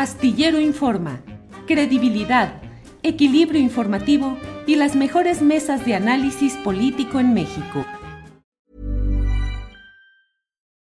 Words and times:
Astillero 0.00 0.58
Informa, 0.58 1.20
credibilidad, 1.66 2.62
equilibrio 3.02 3.60
informativo 3.60 4.38
y 4.66 4.76
las 4.76 4.96
mejores 4.96 5.42
mesas 5.42 5.84
de 5.84 5.94
análisis 5.94 6.54
político 6.64 7.20
en 7.20 7.34
México. 7.34 7.84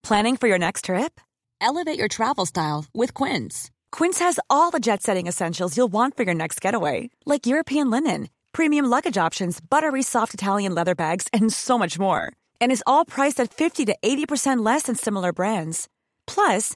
Planning 0.04 0.38
for 0.38 0.48
your 0.48 0.60
next 0.60 0.86
trip? 0.86 1.20
Elevate 1.60 1.98
your 1.98 2.08
travel 2.08 2.46
style 2.46 2.86
with 2.94 3.16
Quince. 3.16 3.72
Quince 3.92 4.20
has 4.20 4.40
all 4.52 4.70
the 4.70 4.80
jet-setting 4.80 5.25
essentials 5.25 5.75
you'll 5.75 5.91
want 5.91 6.15
for 6.15 6.21
your 6.21 6.36
next 6.36 6.61
getaway, 6.61 7.09
like 7.25 7.47
European 7.47 7.89
linen, 7.89 8.29
premium 8.54 8.86
luggage 8.86 9.18
options, 9.18 9.59
buttery 9.59 10.04
soft 10.04 10.36
Italian 10.36 10.75
leather 10.75 10.93
bags, 10.93 11.27
and 11.34 11.52
so 11.52 11.79
much 11.79 11.97
more. 11.97 12.34
And 12.61 12.71
is 12.71 12.84
all 12.86 13.04
priced 13.04 13.39
at 13.39 13.52
50 13.52 13.86
to 13.86 13.95
80% 14.04 14.63
less 14.63 14.84
than 14.84 14.93
similar 14.93 15.34
brands. 15.34 15.88
Plus, 16.27 16.75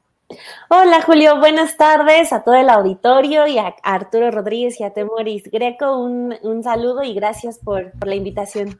Hola 0.69 1.01
Julio, 1.01 1.39
buenas 1.39 1.77
tardes 1.77 2.31
a 2.33 2.43
todo 2.43 2.55
el 2.55 2.69
auditorio 2.69 3.47
y 3.47 3.57
a 3.57 3.75
Arturo 3.83 4.31
Rodríguez 4.31 4.79
y 4.79 4.83
a 4.83 4.93
Temoris 4.93 5.43
Greco. 5.51 5.97
Un, 5.97 6.35
un 6.41 6.63
saludo 6.63 7.03
y 7.03 7.13
gracias 7.13 7.57
por, 7.59 7.91
por, 7.91 8.07
la 8.07 8.15
invitación. 8.15 8.79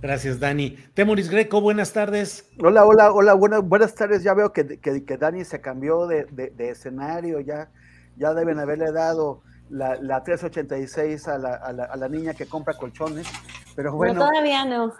Gracias, 0.00 0.38
Dani. 0.38 0.76
Temoris 0.94 1.30
Greco, 1.30 1.60
buenas 1.60 1.92
tardes. 1.92 2.50
Hola, 2.62 2.84
hola, 2.84 3.12
hola, 3.12 3.34
buenas, 3.34 3.62
buenas 3.62 3.94
tardes. 3.94 4.22
Ya 4.22 4.34
veo 4.34 4.52
que, 4.52 4.78
que, 4.78 5.04
que 5.04 5.16
Dani 5.16 5.44
se 5.44 5.60
cambió 5.60 6.06
de, 6.06 6.24
de, 6.26 6.50
de, 6.50 6.70
escenario, 6.70 7.40
ya, 7.40 7.70
ya 8.16 8.34
deben 8.34 8.58
haberle 8.58 8.92
dado 8.92 9.42
la, 9.70 9.96
la 9.96 10.22
386 10.22 11.28
a 11.28 11.38
la, 11.38 11.54
a, 11.54 11.72
la, 11.72 11.84
a 11.84 11.96
la, 11.96 12.08
niña 12.08 12.34
que 12.34 12.46
compra 12.46 12.74
colchones. 12.74 13.26
Pero 13.74 13.94
bueno. 13.94 14.14
No, 14.14 14.28
todavía 14.28 14.64
no. 14.64 14.92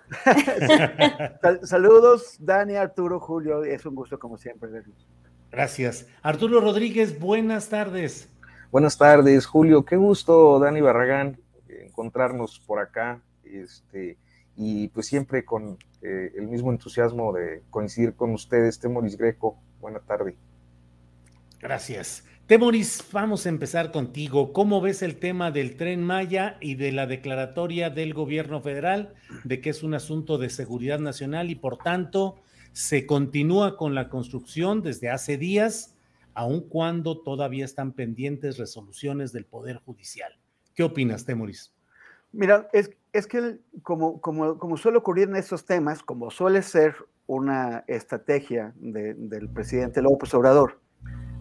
Saludos, 1.66 2.36
Dani, 2.40 2.76
Arturo, 2.76 3.20
Julio. 3.20 3.64
Es 3.64 3.86
un 3.86 3.94
gusto 3.94 4.18
como 4.18 4.36
siempre 4.36 4.70
verlos. 4.70 5.06
Gracias. 5.56 6.06
Arturo 6.20 6.60
Rodríguez, 6.60 7.18
buenas 7.18 7.70
tardes. 7.70 8.28
Buenas 8.70 8.98
tardes, 8.98 9.46
Julio. 9.46 9.86
Qué 9.86 9.96
gusto, 9.96 10.58
Dani 10.58 10.82
Barragán, 10.82 11.40
encontrarnos 11.66 12.60
por 12.66 12.78
acá. 12.78 13.22
Este, 13.42 14.18
y 14.54 14.88
pues 14.88 15.06
siempre 15.06 15.46
con 15.46 15.78
eh, 16.02 16.30
el 16.36 16.48
mismo 16.48 16.70
entusiasmo 16.72 17.32
de 17.32 17.62
coincidir 17.70 18.12
con 18.12 18.34
ustedes, 18.34 18.78
Temoris 18.78 19.16
Greco. 19.16 19.56
Buena 19.80 20.00
tarde. 20.00 20.36
Gracias. 21.58 22.26
Temoris, 22.46 23.02
vamos 23.10 23.46
a 23.46 23.48
empezar 23.48 23.92
contigo. 23.92 24.52
¿Cómo 24.52 24.82
ves 24.82 25.00
el 25.00 25.16
tema 25.16 25.52
del 25.52 25.78
tren 25.78 26.02
Maya 26.02 26.58
y 26.60 26.74
de 26.74 26.92
la 26.92 27.06
declaratoria 27.06 27.88
del 27.88 28.12
gobierno 28.12 28.60
federal 28.60 29.14
de 29.44 29.62
que 29.62 29.70
es 29.70 29.82
un 29.82 29.94
asunto 29.94 30.36
de 30.36 30.50
seguridad 30.50 30.98
nacional 30.98 31.48
y 31.48 31.54
por 31.54 31.78
tanto 31.78 32.42
se 32.76 33.06
continúa 33.06 33.78
con 33.78 33.94
la 33.94 34.10
construcción 34.10 34.82
desde 34.82 35.08
hace 35.08 35.38
días, 35.38 35.96
aun 36.34 36.60
cuando 36.60 37.22
todavía 37.22 37.64
están 37.64 37.92
pendientes 37.92 38.58
resoluciones 38.58 39.32
del 39.32 39.46
Poder 39.46 39.78
Judicial. 39.78 40.30
¿Qué 40.74 40.82
opinas, 40.82 41.24
Temoris? 41.24 41.72
Mira, 42.32 42.68
es, 42.74 42.90
es 43.14 43.26
que 43.26 43.60
como, 43.82 44.20
como, 44.20 44.58
como, 44.58 44.76
suele 44.76 44.98
ocurrir 44.98 45.26
en 45.26 45.36
estos 45.36 45.64
temas, 45.64 46.02
como 46.02 46.30
suele 46.30 46.60
ser 46.60 46.94
una 47.26 47.82
estrategia 47.86 48.74
de, 48.76 49.14
del 49.14 49.48
presidente 49.48 50.02
López 50.02 50.34
Obrador, 50.34 50.78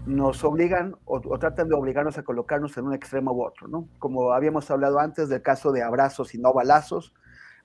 nos 0.05 0.41
obligan 0.45 0.95
o, 1.03 1.17
o, 1.17 1.37
tratan 1.37 1.67
de 1.67 1.75
obligarnos 1.75 2.17
a 2.17 2.23
colocarnos 2.23 2.77
en 2.77 2.85
un 2.85 2.93
extremo 2.93 3.33
u 3.33 3.43
otro, 3.43 3.67
¿no? 3.67 3.89
Como 3.99 4.31
habíamos 4.31 4.71
hablado 4.71 4.99
antes 4.99 5.27
del 5.27 5.41
caso 5.41 5.73
de 5.73 5.83
abrazos 5.83 6.33
y 6.33 6.37
no 6.37 6.53
balazos, 6.53 7.13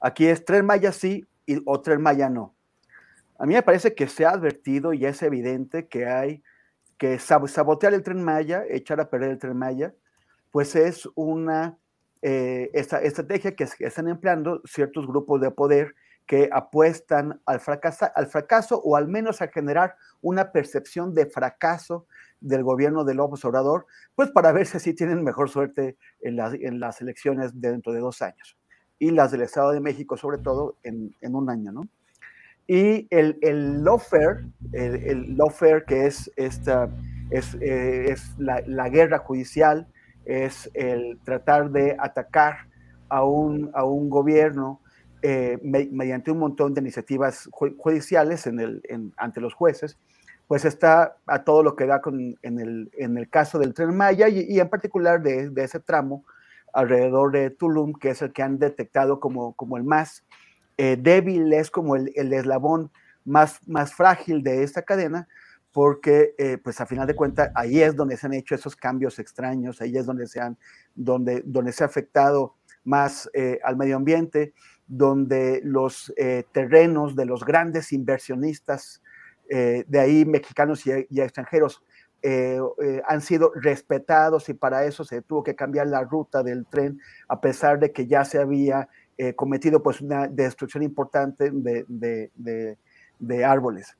aquí 0.00 0.26
es 0.26 0.44
Tren 0.44 0.66
Maya 0.66 0.90
sí 0.90 1.24
y, 1.46 1.62
o 1.64 1.80
Tren 1.80 2.02
Maya 2.02 2.28
no. 2.28 2.56
A 3.40 3.46
mí 3.46 3.54
me 3.54 3.62
parece 3.62 3.94
que 3.94 4.06
se 4.06 4.26
ha 4.26 4.32
advertido 4.32 4.92
y 4.92 5.06
es 5.06 5.22
evidente 5.22 5.88
que 5.88 6.04
hay 6.04 6.42
que 6.98 7.18
sabotear 7.18 7.94
el 7.94 8.02
tren 8.02 8.22
Maya, 8.22 8.64
echar 8.68 9.00
a 9.00 9.08
perder 9.08 9.30
el 9.30 9.38
tren 9.38 9.56
Maya, 9.56 9.94
pues 10.50 10.76
es 10.76 11.08
una 11.14 11.78
eh, 12.20 12.70
estrategia 12.74 13.56
que, 13.56 13.64
están 13.64 14.08
empleando 14.08 14.60
ciertos 14.66 15.06
grupos 15.06 15.40
de 15.40 15.50
poder 15.50 15.94
que 16.26 16.50
apuestan 16.52 17.40
al 17.46 17.60
fracaso, 17.60 18.08
al 18.14 18.26
fracaso 18.26 18.78
o 18.84 18.94
al 18.94 19.08
menos 19.08 19.40
a 19.40 19.48
generar 19.48 19.96
una 20.20 20.52
percepción 20.52 21.14
de 21.14 21.24
fracaso 21.24 22.06
del 22.42 22.62
gobierno 22.62 23.04
de 23.04 23.14
López 23.14 23.42
Obrador, 23.46 23.86
pues 24.14 24.30
para 24.32 24.52
ver 24.52 24.66
si 24.66 24.76
así 24.76 24.92
tienen 24.92 25.24
mejor 25.24 25.48
suerte 25.48 25.96
en, 26.20 26.36
la, 26.36 26.52
en 26.52 26.78
las 26.78 27.00
elecciones 27.00 27.58
de 27.58 27.70
dentro 27.70 27.94
de 27.94 28.00
dos 28.00 28.20
años 28.20 28.58
y 28.98 29.12
las 29.12 29.30
del 29.30 29.40
Estado 29.40 29.72
de 29.72 29.80
México 29.80 30.18
sobre 30.18 30.36
todo 30.36 30.76
en, 30.82 31.16
en 31.22 31.34
un 31.34 31.48
año, 31.48 31.72
¿no? 31.72 31.88
Y 32.72 33.08
el, 33.10 33.36
el 33.42 33.82
lawfare, 33.82 34.44
el, 34.70 34.94
el 34.94 35.36
lawfare 35.36 35.82
que 35.84 36.06
es, 36.06 36.30
esta, 36.36 36.88
es, 37.30 37.56
eh, 37.60 38.12
es 38.12 38.38
la, 38.38 38.62
la, 38.64 38.88
guerra 38.88 39.18
judicial, 39.18 39.88
es 40.24 40.70
el 40.74 41.18
tratar 41.24 41.72
de 41.72 41.96
atacar 41.98 42.68
a 43.08 43.24
un, 43.24 43.72
a 43.74 43.82
un 43.82 44.08
gobierno 44.08 44.80
eh, 45.20 45.58
me, 45.64 45.88
mediante 45.90 46.30
un 46.30 46.38
montón 46.38 46.72
de 46.72 46.80
iniciativas 46.80 47.48
ju 47.50 47.74
judiciales 47.76 48.46
en 48.46 48.60
el, 48.60 48.82
en, 48.84 49.12
ante 49.16 49.40
los 49.40 49.52
jueces, 49.52 49.98
pues 50.46 50.64
está 50.64 51.16
a 51.26 51.42
todo 51.42 51.64
lo 51.64 51.74
que 51.74 51.86
da 51.86 52.00
con, 52.00 52.36
en, 52.40 52.60
el, 52.60 52.88
en 52.96 53.18
el 53.18 53.28
caso 53.28 53.58
del 53.58 53.74
tren 53.74 53.96
Maya 53.96 54.28
y, 54.28 54.46
y 54.48 54.60
en 54.60 54.68
particular 54.68 55.20
de, 55.20 55.50
de, 55.50 55.64
ese 55.64 55.80
tramo 55.80 56.24
alrededor 56.72 57.32
de 57.32 57.50
Tulum, 57.50 57.94
que 57.94 58.10
es 58.10 58.22
el 58.22 58.32
que 58.32 58.44
han 58.44 58.60
detectado 58.60 59.18
como, 59.18 59.54
como 59.54 59.76
el 59.76 59.82
más 59.82 60.22
eh, 60.82 60.96
débil, 60.98 61.52
es 61.52 61.70
como 61.70 61.94
el, 61.94 62.10
el, 62.14 62.32
eslabón 62.32 62.90
más, 63.26 63.60
más 63.68 63.92
frágil 63.92 64.42
de 64.42 64.62
esta 64.62 64.80
cadena, 64.80 65.28
porque 65.72 66.34
eh, 66.38 66.56
pues 66.56 66.80
a 66.80 66.86
final 66.86 67.06
de 67.06 67.14
cuentas 67.14 67.50
ahí 67.54 67.82
es 67.82 67.94
donde 67.94 68.16
se 68.16 68.24
han 68.24 68.32
hecho 68.32 68.54
esos 68.54 68.76
cambios 68.76 69.18
extraños, 69.18 69.82
ahí 69.82 69.98
es 69.98 70.06
donde 70.06 70.26
se, 70.26 70.40
han, 70.40 70.56
donde, 70.94 71.42
donde 71.44 71.72
se 71.72 71.84
ha 71.84 71.86
afectado 71.86 72.54
más 72.82 73.28
eh, 73.34 73.60
al 73.62 73.76
medio 73.76 73.96
ambiente, 73.96 74.54
donde 74.86 75.60
los 75.64 76.14
terrenos 76.52 77.14
de 77.14 77.26
los 77.26 77.44
grandes 77.44 77.92
inversionistas, 77.92 79.02
de 79.46 80.00
ahí 80.00 80.24
mexicanos 80.24 80.84
y 80.84 81.20
extranjeros, 81.20 81.84
han 83.06 83.20
sido 83.20 83.52
respetados 83.54 84.48
y 84.48 84.54
para 84.54 84.84
eso 84.86 85.04
se 85.04 85.22
tuvo 85.22 85.44
que 85.44 85.54
cambiar 85.54 85.86
la 85.86 86.02
ruta 86.02 86.42
del 86.42 86.66
tren, 86.66 87.00
a 87.28 87.40
pesar 87.40 87.78
de 87.78 87.92
que 87.92 88.08
ya 88.08 88.24
se 88.24 88.40
había 88.40 88.88
eh, 89.22 89.34
cometido 89.34 89.82
pues 89.82 90.00
una 90.00 90.26
destrucción 90.28 90.82
importante 90.82 91.50
de, 91.52 91.84
de, 93.18 93.44
árboles. 93.44 93.94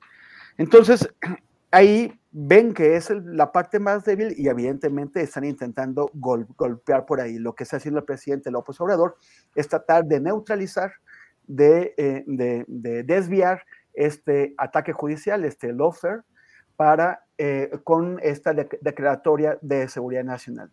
Entonces, 0.57 1.07
ahí 1.71 2.19
ven 2.31 2.73
que 2.73 2.97
es 2.97 3.11
la 3.11 3.53
parte 3.53 3.79
más 3.79 4.03
débil 4.07 4.33
y 4.39 4.49
evidentemente 4.49 5.21
están 5.21 5.45
intentando 5.45 6.11
gol, 6.15 6.47
golpear 6.57 7.05
por 7.05 7.21
ahí. 7.21 7.39
Lo 7.39 7.55
que 7.55 7.65
está 7.65 7.77
haciendo 7.77 8.01
el 8.01 8.07
presidente 8.07 8.51
López 8.51 8.81
Obrador 8.81 9.19
es 9.55 9.69
tratar 9.69 10.07
de 10.07 10.21
neutralizar, 10.21 10.91
de, 11.47 11.93
eh, 11.99 12.25
de 12.27 13.03
desviar 13.03 13.63
este 13.93 14.55
ataque 14.57 14.95
judicial, 14.95 15.45
este 15.45 15.75
lawfare, 15.75 16.23
para, 16.77 17.27
eh, 17.37 17.71
con 17.85 18.19
esta 18.23 18.55
declaratoria 18.55 19.59
de 19.61 19.87
seguridad 19.87 20.25
nacional. 20.25 20.71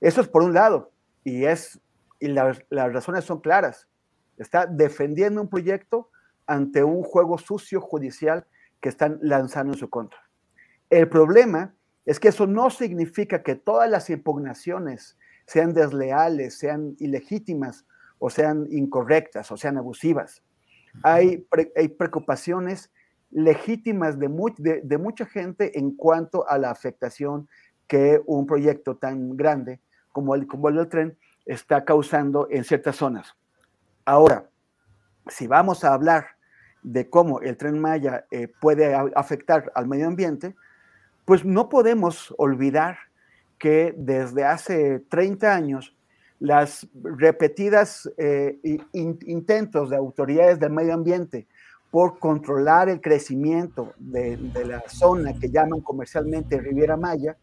Eso 0.00 0.22
es 0.22 0.26
por 0.26 0.42
un 0.42 0.54
lado, 0.54 0.90
y 1.22 1.44
es 1.44 1.78
y 2.20 2.28
las, 2.28 2.62
las 2.70 2.92
razones 2.92 3.24
son 3.24 3.40
claras. 3.40 3.88
Está 4.36 4.66
defendiendo 4.66 5.40
un 5.40 5.48
proyecto 5.48 6.10
ante 6.46 6.84
un 6.84 7.02
juego 7.02 7.38
sucio 7.38 7.80
judicial 7.80 8.46
que 8.80 8.88
están 8.88 9.18
lanzando 9.22 9.72
en 9.72 9.78
su 9.78 9.90
contra. 9.90 10.18
El 10.88 11.08
problema 11.08 11.74
es 12.04 12.18
que 12.18 12.28
eso 12.28 12.46
no 12.46 12.70
significa 12.70 13.42
que 13.42 13.54
todas 13.54 13.88
las 13.88 14.10
impugnaciones 14.10 15.16
sean 15.46 15.74
desleales, 15.74 16.58
sean 16.58 16.96
ilegítimas 16.98 17.86
o 18.18 18.30
sean 18.30 18.66
incorrectas 18.70 19.50
o 19.50 19.56
sean 19.56 19.78
abusivas. 19.78 20.42
Hay, 21.02 21.38
pre, 21.38 21.72
hay 21.76 21.88
preocupaciones 21.88 22.90
legítimas 23.30 24.18
de, 24.18 24.80
de, 24.82 24.98
mucha 24.98 25.24
gente 25.26 25.78
en 25.78 25.96
cuanto 25.96 26.48
a 26.48 26.58
la 26.58 26.70
afectación 26.70 27.48
que 27.86 28.20
un 28.26 28.46
proyecto 28.46 28.96
tan 28.96 29.36
grande 29.36 29.80
como 30.12 30.34
el, 30.34 30.46
como 30.46 30.68
el 30.68 30.76
del 30.76 30.88
tren 30.88 31.18
está 31.46 31.84
causando 31.84 32.48
en 32.50 32.64
ciertas 32.64 32.96
zonas. 32.96 33.34
Ahora, 34.04 34.48
si 35.28 35.46
vamos 35.46 35.84
a 35.84 35.94
hablar 35.94 36.26
de 36.82 37.08
cómo 37.08 37.40
el 37.40 37.56
tren 37.56 37.78
Maya 37.78 38.24
eh, 38.30 38.48
puede 38.60 38.94
afectar 39.14 39.70
al 39.74 39.86
medio 39.86 40.06
ambiente, 40.06 40.54
pues 41.24 41.44
no 41.44 41.68
podemos 41.68 42.34
olvidar 42.38 42.98
que 43.58 43.94
desde 43.96 44.44
hace 44.44 45.00
30 45.08 45.54
años 45.54 45.94
las 46.38 46.88
repetidas 47.02 48.10
eh, 48.16 48.58
intentos 48.92 49.90
de 49.90 49.96
autoridades 49.96 50.58
del 50.58 50.72
medio 50.72 50.94
ambiente 50.94 51.46
por 51.90 52.18
controlar 52.18 52.88
el 52.88 53.00
crecimiento 53.00 53.92
de, 53.98 54.38
la 54.64 54.82
zona 54.88 55.38
que 55.38 55.50
llaman 55.50 55.80
comercialmente 55.80 56.58
Riviera 56.58 56.96
Maya, 56.96 57.36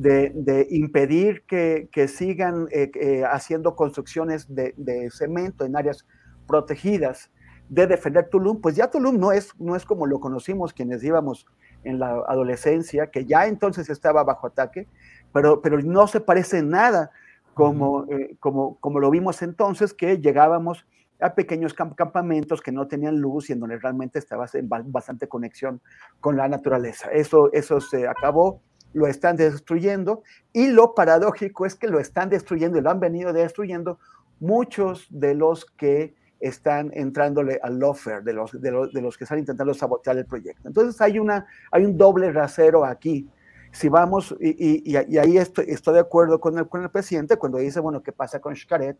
de, 0.00 0.66
impedir 0.70 1.44
que, 1.46 2.08
sigan 2.08 2.68
eh, 2.70 3.22
haciendo 3.30 3.74
construcciones 3.76 4.52
de, 4.54 4.74
de, 4.76 5.10
cemento 5.10 5.64
en 5.64 5.76
áreas 5.76 6.06
protegidas, 6.46 7.30
de 7.68 7.86
defender 7.86 8.28
Tulum, 8.28 8.60
pues 8.60 8.74
ya 8.74 8.90
Tulum 8.90 9.18
no 9.18 9.30
es, 9.32 9.52
no 9.58 9.76
es 9.76 9.84
como 9.84 10.06
lo 10.06 10.18
conocimos 10.18 10.72
quienes 10.72 11.04
íbamos 11.04 11.46
en 11.84 11.98
la 11.98 12.22
adolescencia, 12.26 13.08
que 13.08 13.24
ya 13.24 13.46
entonces 13.46 13.88
estaba 13.88 14.24
bajo 14.24 14.48
ataque, 14.48 14.88
pero, 15.32 15.62
pero 15.62 15.80
no 15.80 16.06
se 16.06 16.20
parece 16.20 16.62
nada 16.62 17.10
como, 17.54 18.04
eh, 18.10 18.36
como, 18.40 18.76
como 18.80 18.98
lo 19.00 19.10
vimos 19.10 19.42
entonces, 19.42 19.94
que 19.94 20.18
llegábamos 20.18 20.86
a 21.20 21.34
pequeños 21.34 21.74
campamentos 21.74 22.62
que 22.62 22.72
no 22.72 22.88
tenían 22.88 23.20
luz 23.20 23.50
y 23.50 23.52
en 23.52 23.60
donde 23.60 23.78
realmente 23.78 24.18
estaba 24.18 24.46
en 24.54 24.68
bastante 24.68 25.28
conexión 25.28 25.80
con 26.20 26.36
la 26.36 26.48
naturaleza. 26.48 27.10
Eso, 27.12 27.52
eso 27.52 27.80
se 27.80 28.08
acabó, 28.08 28.62
lo 28.92 29.06
están 29.06 29.36
destruyendo 29.36 30.22
y 30.52 30.68
lo 30.68 30.94
paradójico 30.94 31.66
es 31.66 31.74
que 31.74 31.88
lo 31.88 32.00
están 32.00 32.28
destruyendo 32.28 32.78
y 32.78 32.80
lo 32.80 32.90
han 32.90 33.00
venido 33.00 33.32
destruyendo 33.32 33.98
muchos 34.40 35.06
de 35.10 35.34
los 35.34 35.64
que 35.64 36.14
están 36.40 36.90
entrándole 36.94 37.60
al 37.62 37.78
lofer 37.78 38.22
de 38.22 38.32
los, 38.32 38.60
de, 38.60 38.70
los, 38.70 38.92
de 38.92 39.02
los 39.02 39.18
que 39.18 39.24
están 39.24 39.38
intentando 39.38 39.74
sabotear 39.74 40.16
el 40.16 40.24
proyecto. 40.24 40.66
Entonces 40.66 41.00
hay, 41.00 41.18
una, 41.18 41.46
hay 41.70 41.84
un 41.84 41.96
doble 41.96 42.32
rasero 42.32 42.84
aquí. 42.84 43.28
Si 43.72 43.88
vamos, 43.88 44.34
y, 44.40 44.90
y, 44.90 44.96
ahí 44.96 45.36
estoy, 45.36 45.66
estoy, 45.68 45.94
de 45.94 46.00
acuerdo 46.00 46.40
con 46.40 46.58
el, 46.58 46.66
con 46.66 46.82
el 46.82 46.90
presidente 46.90 47.36
cuando 47.36 47.58
dice, 47.58 47.78
bueno, 47.78 48.02
¿qué 48.02 48.10
pasa 48.10 48.40
con 48.40 48.56
Xcaret? 48.56 48.98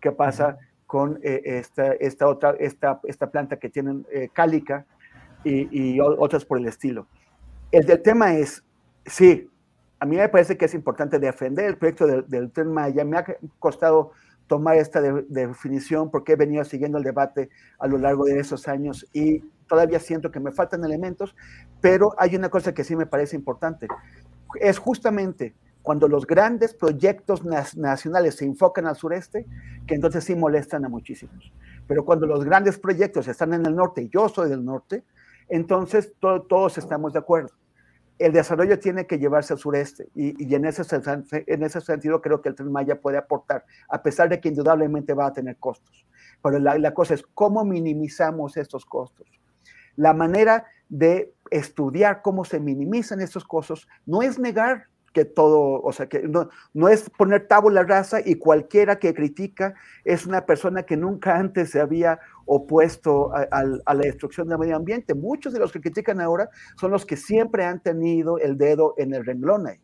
¿Qué 0.00 0.10
pasa 0.10 0.58
con 0.86 1.20
eh, 1.22 1.40
esta, 1.44 1.92
esta, 1.92 2.26
otra, 2.26 2.56
esta, 2.58 2.98
esta 3.04 3.30
planta 3.30 3.58
que 3.58 3.68
tienen 3.68 4.04
eh, 4.10 4.28
cálica 4.32 4.86
y, 5.44 5.94
y, 5.94 6.00
otras 6.00 6.44
por 6.44 6.58
el 6.58 6.66
estilo? 6.66 7.06
El 7.70 7.86
tema 8.02 8.34
es, 8.34 8.64
sí, 9.06 9.50
a 10.00 10.06
mí 10.06 10.16
me 10.16 10.28
parece 10.28 10.56
que 10.56 10.66
es 10.66 10.74
importante 10.74 11.18
defender 11.18 11.66
el 11.66 11.76
proyecto 11.76 12.06
del, 12.06 12.28
del 12.28 12.50
Tren 12.52 12.72
Maya. 12.72 13.04
Me 13.04 13.18
ha 13.18 13.24
costado 13.58 14.12
tomar 14.46 14.76
esta 14.76 15.00
definición 15.00 16.10
porque 16.10 16.32
he 16.32 16.36
venido 16.36 16.64
siguiendo 16.64 16.98
el 16.98 17.04
debate 17.04 17.50
a 17.78 17.86
lo 17.86 17.98
largo 17.98 18.24
de 18.24 18.40
esos 18.40 18.66
años 18.66 19.06
y 19.12 19.40
todavía 19.68 20.00
siento 20.00 20.30
que 20.30 20.40
me 20.40 20.50
faltan 20.50 20.84
elementos, 20.84 21.36
pero 21.80 22.14
hay 22.18 22.34
una 22.34 22.48
cosa 22.48 22.72
que 22.72 22.82
sí 22.82 22.96
me 22.96 23.06
parece 23.06 23.36
importante. 23.36 23.86
Es 24.60 24.78
justamente 24.78 25.54
cuando 25.82 26.08
los 26.08 26.26
grandes 26.26 26.74
proyectos 26.74 27.44
nacionales 27.44 28.36
se 28.36 28.46
enfocan 28.46 28.86
al 28.86 28.96
sureste, 28.96 29.46
que 29.86 29.94
entonces 29.94 30.24
sí 30.24 30.34
molestan 30.34 30.84
a 30.84 30.88
muchísimos. 30.88 31.52
Pero 31.86 32.04
cuando 32.04 32.26
los 32.26 32.44
grandes 32.44 32.78
proyectos 32.78 33.28
están 33.28 33.52
en 33.52 33.64
el 33.64 33.76
norte, 33.76 34.02
y 34.02 34.08
yo 34.08 34.28
soy 34.28 34.48
del 34.48 34.64
norte, 34.64 35.04
entonces 35.48 36.12
todos 36.20 36.78
estamos 36.78 37.12
de 37.12 37.20
acuerdo 37.20 37.50
el 38.18 38.32
desarrollo 38.32 38.78
tiene 38.78 39.06
que 39.06 39.18
llevarse 39.18 39.52
al 39.52 39.58
sureste 39.58 40.08
y, 40.14 40.54
en, 40.54 40.64
ese, 40.64 40.82
en 41.46 41.62
ese 41.62 41.80
sentido 41.80 42.20
creo 42.20 42.42
que 42.42 42.48
el 42.48 42.54
Tren 42.54 42.72
Maya 42.72 43.00
puede 43.00 43.16
aportar, 43.16 43.64
a 43.88 44.02
pesar 44.02 44.28
de 44.28 44.40
que 44.40 44.48
indudablemente 44.48 45.14
va 45.14 45.26
a 45.26 45.32
tener 45.32 45.56
costos. 45.56 46.06
Pero 46.42 46.58
la, 46.58 46.78
la 46.78 46.94
cosa 46.94 47.14
es 47.14 47.22
cómo 47.34 47.64
minimizamos 47.64 48.56
estos 48.56 48.84
costos. 48.84 49.28
La 49.96 50.14
manera 50.14 50.66
de 50.88 51.32
estudiar 51.50 52.22
cómo 52.22 52.44
se 52.44 52.60
minimizan 52.60 53.20
estos 53.20 53.44
costos 53.44 53.88
no 54.06 54.22
es 54.22 54.38
negar 54.38 54.86
que 55.18 55.24
todo, 55.24 55.82
o 55.82 55.92
sea, 55.92 56.08
que 56.08 56.22
no, 56.22 56.48
no 56.74 56.88
es 56.88 57.10
poner 57.10 57.48
tabula 57.48 57.82
rasa 57.82 58.20
y 58.24 58.36
cualquiera 58.36 59.00
que 59.00 59.14
critica 59.14 59.74
es 60.04 60.26
una 60.26 60.46
persona 60.46 60.84
que 60.84 60.96
nunca 60.96 61.36
antes 61.36 61.70
se 61.70 61.80
había 61.80 62.20
opuesto 62.46 63.32
a, 63.34 63.64
la 63.64 64.00
destrucción 64.00 64.46
del 64.46 64.60
medio 64.60 64.76
ambiente. 64.76 65.14
Muchos 65.14 65.52
de 65.52 65.58
los 65.58 65.72
que 65.72 65.80
critican 65.80 66.20
ahora 66.20 66.50
son 66.76 66.92
los 66.92 67.04
que 67.04 67.16
siempre 67.16 67.64
han 67.64 67.82
tenido 67.82 68.38
el 68.38 68.56
dedo 68.56 68.94
en 68.96 69.12
el 69.12 69.26
renglón 69.26 69.66
ahí. 69.66 69.80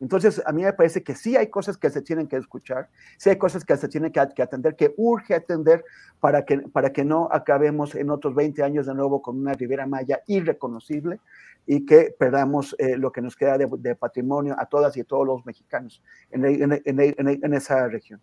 Entonces, 0.00 0.40
a 0.46 0.52
mí 0.52 0.62
me 0.62 0.72
parece 0.72 1.02
que 1.02 1.14
sí 1.14 1.36
hay 1.36 1.48
cosas 1.48 1.76
que 1.76 1.90
se 1.90 2.00
tienen 2.00 2.26
que 2.26 2.36
escuchar, 2.36 2.88
sí 3.18 3.28
hay 3.28 3.36
cosas 3.36 3.66
que 3.66 3.76
se 3.76 3.86
tienen 3.86 4.10
que, 4.10 4.20
atender, 4.20 4.76
que 4.76 4.94
urge 4.96 5.34
atender 5.34 5.84
para 6.20 6.46
que, 6.46 6.56
para 6.56 6.90
que 6.90 7.04
no 7.04 7.28
acabemos 7.30 7.94
en 7.94 8.08
otros 8.08 8.34
20 8.34 8.62
años 8.62 8.86
de 8.86 8.94
nuevo 8.94 9.20
con 9.20 9.38
una 9.38 9.52
Ribera 9.52 9.86
Maya 9.86 10.22
irreconocible 10.26 11.20
y 11.66 11.86
que 11.86 12.14
perdamos 12.18 12.74
eh, 12.78 12.96
lo 12.96 13.12
que 13.12 13.20
nos 13.20 13.36
queda 13.36 13.58
de, 13.58 13.94
patrimonio 13.94 14.56
a 14.58 14.66
todas 14.66 14.96
y 14.96 15.00
a 15.00 15.04
todos 15.04 15.26
los 15.26 15.46
mexicanos 15.46 16.02
en, 16.30 17.54
esa 17.54 17.88
región. 17.88 18.20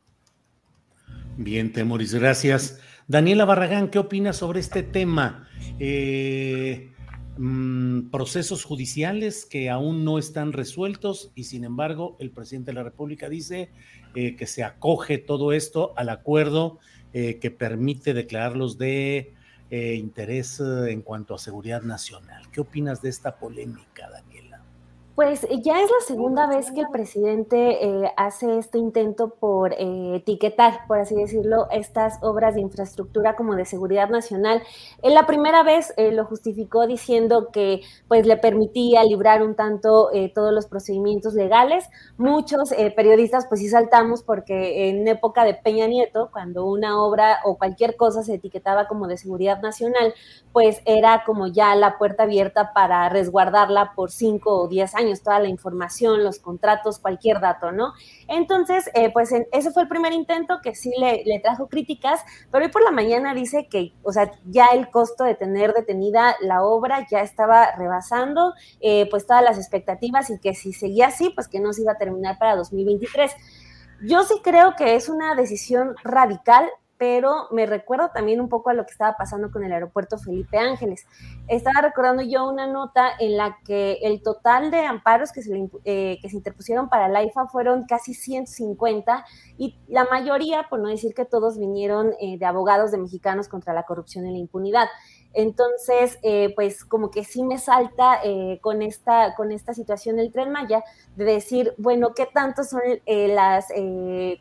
Bien, 1.38 1.72
Temoris, 1.72 2.14
gracias. 2.14 2.80
Daniela 3.08 3.46
Barragán, 3.46 3.90
¿qué 3.90 4.00
opinas 4.00 4.38
sobre 4.38 4.60
este 4.60 4.84
tema? 4.84 5.48
Eh, 5.80 6.92
mm, 7.38 8.10
procesos 8.10 8.66
judiciales 8.66 9.46
que 9.46 9.70
aún 9.70 10.04
no 10.04 10.18
están 10.18 10.52
resueltos 10.52 11.32
y 11.36 11.46
sin 11.46 11.64
embargo 11.64 12.18
el 12.20 12.32
presidente 12.32 12.72
de 12.72 12.76
la 12.76 12.84
República 12.84 13.30
dice 13.30 13.70
eh, 14.16 14.36
que 14.36 14.48
se 14.48 14.64
acoge 14.64 15.20
todo 15.20 15.54
esto 15.54 15.94
al 15.96 16.10
acuerdo 16.10 16.80
que 17.14 17.50
permite 17.50 18.14
declararlos 18.14 18.78
de 18.78 19.34
eh, 19.70 19.96
interés 19.96 20.60
eh, 20.60 20.92
en 20.92 21.02
cuanto 21.02 21.36
a 21.36 21.38
seguridad 21.38 21.82
nacional. 21.82 22.50
¿Qué 22.52 22.62
opinas 22.62 23.02
de 23.02 23.10
esta 23.10 23.38
polémica, 23.38 24.10
Daniel? 24.10 24.37
Pues 25.18 25.46
eh, 25.46 25.62
ya 25.64 25.82
es 25.82 25.90
la 25.90 26.06
segunda 26.06 26.46
vez 26.46 26.72
que 26.72 26.82
el 26.82 26.90
presidente 26.90 27.84
eh, 27.84 28.14
hace 28.18 28.60
este 28.60 28.78
intento 28.78 29.30
por 29.32 29.74
eh, 29.74 30.18
etiquetar, 30.18 30.82
por 30.88 31.00
así 31.00 31.16
decirlo, 31.16 31.66
estas 31.72 32.20
obras 32.22 32.54
de 32.54 32.62
infraestructura 32.62 33.36
como 33.36 33.56
de 33.56 33.66
seguridad 33.66 34.10
nacional. 34.10 34.62
En 35.02 35.16
la 35.16 35.26
primera 35.26 35.64
vez 35.64 35.92
lo 35.98 36.24
justificó 36.26 36.86
diciendo 36.86 37.50
que 37.52 37.82
pues 38.08 38.28
le 38.28 38.38
permitía 38.38 39.04
librar 39.06 39.42
un 39.42 39.56
tanto 39.56 40.12
todos 40.36 40.54
los 40.54 40.68
procedimientos 40.68 41.34
legales. 41.34 41.90
Muchos 42.18 42.70
periodistas 42.96 43.48
pues 43.48 43.62
sí 43.62 43.70
saltamos 43.70 44.22
porque 44.22 44.90
en 44.90 45.08
época 45.08 45.44
de 45.46 45.56
Peña 45.56 45.88
Nieto, 45.88 46.30
cuando 46.32 46.66
una 46.66 47.02
obra 47.02 47.40
o 47.44 47.58
cualquier 47.58 47.96
cosa 47.96 48.22
se 48.22 48.36
etiquetaba 48.36 48.88
como 48.88 49.08
de 49.08 49.18
seguridad 49.18 49.62
nacional, 49.62 50.14
pues 50.54 50.82
era 50.86 51.24
como 51.26 51.48
ya 51.48 51.74
la 51.76 51.98
puerta 51.98 52.24
abierta 52.24 52.72
para 52.74 53.10
resguardarla 53.10 53.94
por 53.96 54.12
cinco 54.12 54.62
o 54.62 54.68
diez 54.68 54.94
años 54.94 55.07
toda 55.16 55.40
la 55.40 55.48
información, 55.48 56.24
los 56.24 56.40
contratos, 56.40 57.00
cualquier 57.00 57.40
dato, 57.40 57.72
¿no? 57.72 57.94
Entonces, 58.28 58.90
eh, 58.94 59.12
pues 59.12 59.32
ese 59.52 59.72
fue 59.72 59.84
el 59.84 59.90
primer 59.90 60.14
intento 60.14 60.60
que 60.62 60.76
sí 60.76 60.92
le, 61.00 61.40
trajo 61.40 61.68
críticas, 61.68 62.22
pero 62.52 62.66
hoy 62.66 62.72
por 62.72 62.84
la 62.84 62.92
mañana 62.92 63.34
dice 63.34 63.68
que, 63.70 63.94
o 64.04 64.12
sea, 64.12 64.32
ya 64.46 64.68
el 64.68 64.90
costo 64.90 65.24
de 65.24 65.36
tener 65.36 65.74
detenida 65.74 66.36
la 66.42 66.64
obra 66.64 67.06
ya 67.10 67.22
estaba 67.22 67.72
rebasando, 67.76 68.54
eh, 68.80 69.08
pues 69.10 69.28
todas 69.28 69.44
las 69.44 69.58
expectativas 69.58 70.30
y 70.30 70.40
que 70.40 70.54
si 70.54 70.74
seguía 70.74 71.08
así, 71.08 71.30
pues 71.30 71.48
que 71.48 71.60
no 71.60 71.74
se 71.74 71.84
iba 71.84 71.94
a 71.94 71.98
terminar 71.98 72.38
para 72.38 72.56
2023. 72.56 73.32
Yo 74.08 74.24
sí 74.24 74.36
creo 74.44 74.76
que 74.76 74.96
es 74.96 75.10
una 75.10 75.36
decisión 75.36 75.96
radical 76.04 76.70
pero 76.98 77.48
me 77.52 77.66
recuerdo 77.66 78.10
también 78.14 78.42
un 78.42 78.50
poco 78.50 78.70
a 78.70 78.74
lo 78.74 78.86
que 78.86 78.92
estaba 78.92 79.16
pasando 79.18 79.52
con 79.52 79.64
el 79.64 79.72
aeropuerto 79.72 80.18
Felipe 80.18 80.58
Ángeles. 80.58 81.06
Estaba 81.48 81.82
recordando 81.82 82.24
yo 82.24 82.48
una 82.50 82.68
nota 82.68 83.10
en 83.20 83.38
la 83.38 83.58
que 83.66 84.00
el 84.02 84.22
total 84.22 84.72
de 84.72 84.86
amparos 84.86 85.32
que 85.32 85.42
se, 85.42 85.70
eh, 85.86 86.18
que 86.22 86.30
se 86.30 86.36
interpusieron 86.36 86.90
para 86.90 87.08
la 87.08 87.24
IFA 87.24 87.48
fueron 87.48 87.86
casi 87.86 88.14
150 88.14 89.26
y 89.58 89.78
la 89.88 90.06
mayoría, 90.06 90.68
por 90.70 90.80
no 90.80 90.90
decir 90.90 91.14
que 91.14 91.26
todos, 91.26 91.58
vinieron 91.58 92.14
eh, 92.20 92.38
de 92.38 92.46
abogados 92.46 92.92
de 92.92 92.98
mexicanos 92.98 93.48
contra 93.48 93.74
la 93.74 93.84
corrupción 93.84 94.26
y 94.28 94.32
la 94.32 94.38
impunidad. 94.38 94.88
Entonces, 95.38 96.18
eh, 96.24 96.52
pues 96.56 96.84
como 96.84 97.12
que 97.12 97.24
sí 97.24 97.44
me 97.44 97.60
salta 97.60 98.20
eh, 98.24 98.58
con, 98.60 98.82
esta, 98.82 99.36
con 99.36 99.52
esta 99.52 99.76
situación 99.76 100.16
del 100.16 100.32
tren 100.32 100.52
Maya, 100.52 100.84
de 101.16 101.26
decir, 101.26 101.76
bueno, 101.78 102.16
¿qué 102.16 102.26
tanto 102.26 102.64
son 102.64 102.82
eh, 103.06 103.28
las 103.28 103.68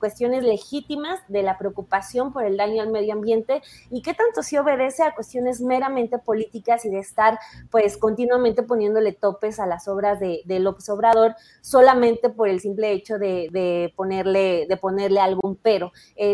cuestiones 0.00 0.42
legítimas 0.42 1.20
de 1.28 1.42
la 1.42 1.58
preocupación 1.58 2.32
por 2.32 2.44
el 2.44 2.56
daño 2.56 2.80
al 2.80 2.90
medio 2.90 3.12
ambiente 3.12 3.60
y 3.90 4.00
qué 4.00 4.14
tanto 4.14 4.42
sí 4.42 4.56
obedece 4.56 5.02
a 5.02 5.14
cuestiones 5.14 5.60
meramente 5.60 6.18
políticas 6.18 6.86
y 6.86 6.88
de 6.88 7.00
estar 7.00 7.38
pues 7.70 7.98
continuamente 7.98 8.62
poniéndole 8.62 9.12
topes 9.12 9.60
a 9.60 9.66
las 9.66 9.88
obras 9.88 10.18
de, 10.18 10.42
López 10.46 10.88
Obrador 10.88 11.34
solamente 11.60 12.30
por 12.30 12.48
el 12.48 12.60
simple 12.60 12.92
hecho 12.92 13.18
de, 13.18 13.92
ponerle, 13.96 14.64
de 14.66 14.76
ponerle 14.78 15.20
algún 15.20 15.56
pero? 15.56 15.92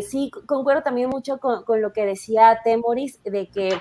sí, 0.08 0.30
concuerdo 0.46 0.84
también 0.84 1.08
mucho 1.08 1.38
con, 1.38 1.64
con 1.64 1.82
lo 1.82 1.92
que 1.92 2.06
decía 2.06 2.60
Temoris 2.62 3.20
de 3.24 3.48
que 3.48 3.72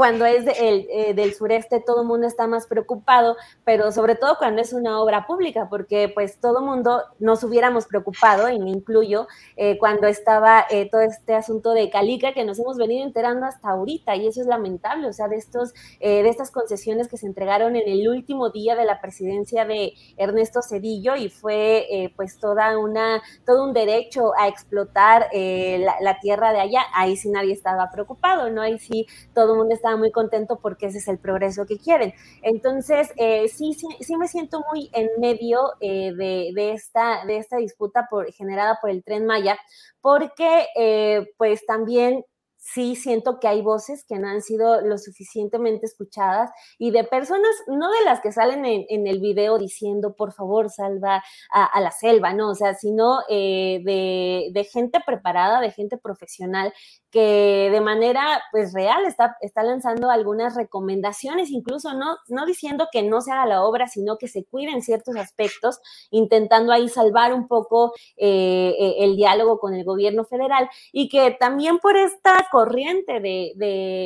cuando 0.00 0.24
es 0.24 0.46
eh, 0.46 1.12
del 1.12 1.34
sureste 1.34 1.78
todo 1.78 2.00
el 2.00 2.08
mundo 2.08 2.26
está 2.26 2.46
más 2.46 2.66
preocupado, 2.66 3.36
pero 3.66 3.92
sobre 3.92 4.14
todo 4.14 4.38
cuando 4.38 4.62
es 4.62 4.72
una 4.72 4.98
obra 4.98 5.26
pública, 5.26 5.66
porque 5.68 6.08
pues 6.08 6.40
todo 6.40 6.60
el 6.60 6.64
mundo 6.64 7.02
nos 7.18 7.44
hubiéramos 7.44 7.84
preocupado, 7.84 8.48
y 8.48 8.58
me 8.58 8.70
incluyo, 8.70 9.28
eh, 9.58 9.76
cuando 9.76 10.06
estaba 10.06 10.64
eh, 10.70 10.88
todo 10.90 11.02
este 11.02 11.34
asunto 11.34 11.72
de 11.74 11.90
Calica 11.90 12.32
que 12.32 12.46
nos 12.46 12.58
hemos 12.58 12.78
venido 12.78 13.04
enterando 13.04 13.44
hasta 13.44 13.68
ahorita, 13.68 14.16
y 14.16 14.26
eso 14.26 14.40
es 14.40 14.46
lamentable, 14.46 15.06
o 15.06 15.12
sea, 15.12 15.28
de, 15.28 15.36
estos, 15.36 15.74
de 16.00 16.26
estas 16.26 16.50
concesiones 16.50 17.06
que 17.06 17.18
se 17.18 17.26
entregaron 17.26 17.76
en 17.76 17.86
el 17.86 18.08
último 18.08 18.48
día 18.48 18.76
de 18.76 18.86
la 18.86 19.02
presidencia 19.02 19.66
de 19.66 19.92
Ernesto 20.16 20.62
Cedillo, 20.62 21.14
y 21.14 21.28
fue 21.28 22.10
pues 22.16 22.38
toda 22.38 22.78
una, 22.78 23.20
todo 23.44 23.64
un 23.64 23.74
derecho 23.74 24.32
a 24.38 24.48
explotar 24.48 25.28
la, 25.30 25.96
la 26.00 26.18
tierra 26.20 26.54
de 26.54 26.60
allá, 26.60 26.84
ahí 26.94 27.18
sí 27.18 27.28
nadie 27.28 27.52
estaba 27.52 27.90
preocupado, 27.90 28.48
¿no? 28.48 28.62
Ahí 28.62 28.78
sí 28.78 29.06
todo 29.34 29.52
el 29.52 29.58
mundo 29.58 29.74
estaba 29.74 29.89
muy 29.96 30.10
contento 30.10 30.58
porque 30.60 30.86
ese 30.86 30.98
es 30.98 31.08
el 31.08 31.18
progreso 31.18 31.66
que 31.66 31.78
quieren. 31.78 32.12
Entonces, 32.42 33.12
eh, 33.16 33.48
sí, 33.48 33.74
sí, 33.74 33.86
sí, 34.00 34.16
me 34.16 34.28
siento 34.28 34.62
muy 34.72 34.90
en 34.92 35.08
medio 35.18 35.72
eh, 35.80 36.12
de, 36.14 36.72
esta, 36.72 37.24
de 37.26 37.38
esta 37.38 37.56
disputa 37.56 38.06
por, 38.10 38.32
generada 38.32 38.78
por 38.80 38.90
el 38.90 39.04
tren 39.04 39.26
Maya, 39.26 39.58
porque 40.00 40.66
eh, 40.76 41.26
pues 41.36 41.64
también 41.66 42.24
sí 42.62 42.94
siento 42.94 43.40
que 43.40 43.48
hay 43.48 43.62
voces 43.62 44.04
que 44.06 44.18
no 44.18 44.28
han 44.28 44.42
sido 44.42 44.82
lo 44.82 44.98
suficientemente 44.98 45.86
escuchadas 45.86 46.50
y 46.78 46.90
de 46.90 47.04
personas, 47.04 47.50
no 47.66 47.90
de 47.90 48.04
las 48.04 48.20
que 48.20 48.32
salen 48.32 48.66
en, 48.66 49.06
el 49.06 49.18
video 49.18 49.56
diciendo, 49.58 50.14
por 50.14 50.32
favor, 50.34 50.68
salva 50.70 51.22
a, 51.50 51.80
la 51.80 51.90
selva, 51.90 52.34
no, 52.34 52.50
o 52.50 52.54
sea, 52.54 52.74
sino 52.74 53.20
de, 53.30 54.50
de, 54.52 54.64
gente 54.64 55.00
preparada, 55.04 55.62
de 55.62 55.72
gente 55.72 55.96
profesional 55.96 56.74
que 57.10 57.68
de 57.70 57.80
manera 57.80 58.42
pues 58.52 58.72
real 58.72 59.04
está, 59.04 59.36
está 59.40 59.62
lanzando 59.62 60.10
algunas 60.10 60.54
recomendaciones, 60.54 61.50
incluso 61.50 61.94
no, 61.94 62.16
no 62.28 62.46
diciendo 62.46 62.88
que 62.92 63.02
no 63.02 63.20
se 63.20 63.32
haga 63.32 63.46
la 63.46 63.64
obra, 63.64 63.88
sino 63.88 64.16
que 64.18 64.28
se 64.28 64.44
cuiden 64.44 64.82
ciertos 64.82 65.16
aspectos, 65.16 65.80
intentando 66.10 66.72
ahí 66.72 66.88
salvar 66.88 67.34
un 67.34 67.48
poco 67.48 67.92
eh, 68.16 68.74
eh, 68.78 68.94
el 69.00 69.16
diálogo 69.16 69.58
con 69.58 69.74
el 69.74 69.84
gobierno 69.84 70.24
federal 70.24 70.68
y 70.92 71.08
que 71.08 71.32
también 71.32 71.78
por 71.78 71.96
esta 71.96 72.46
corriente 72.50 73.20
de, 73.20 73.52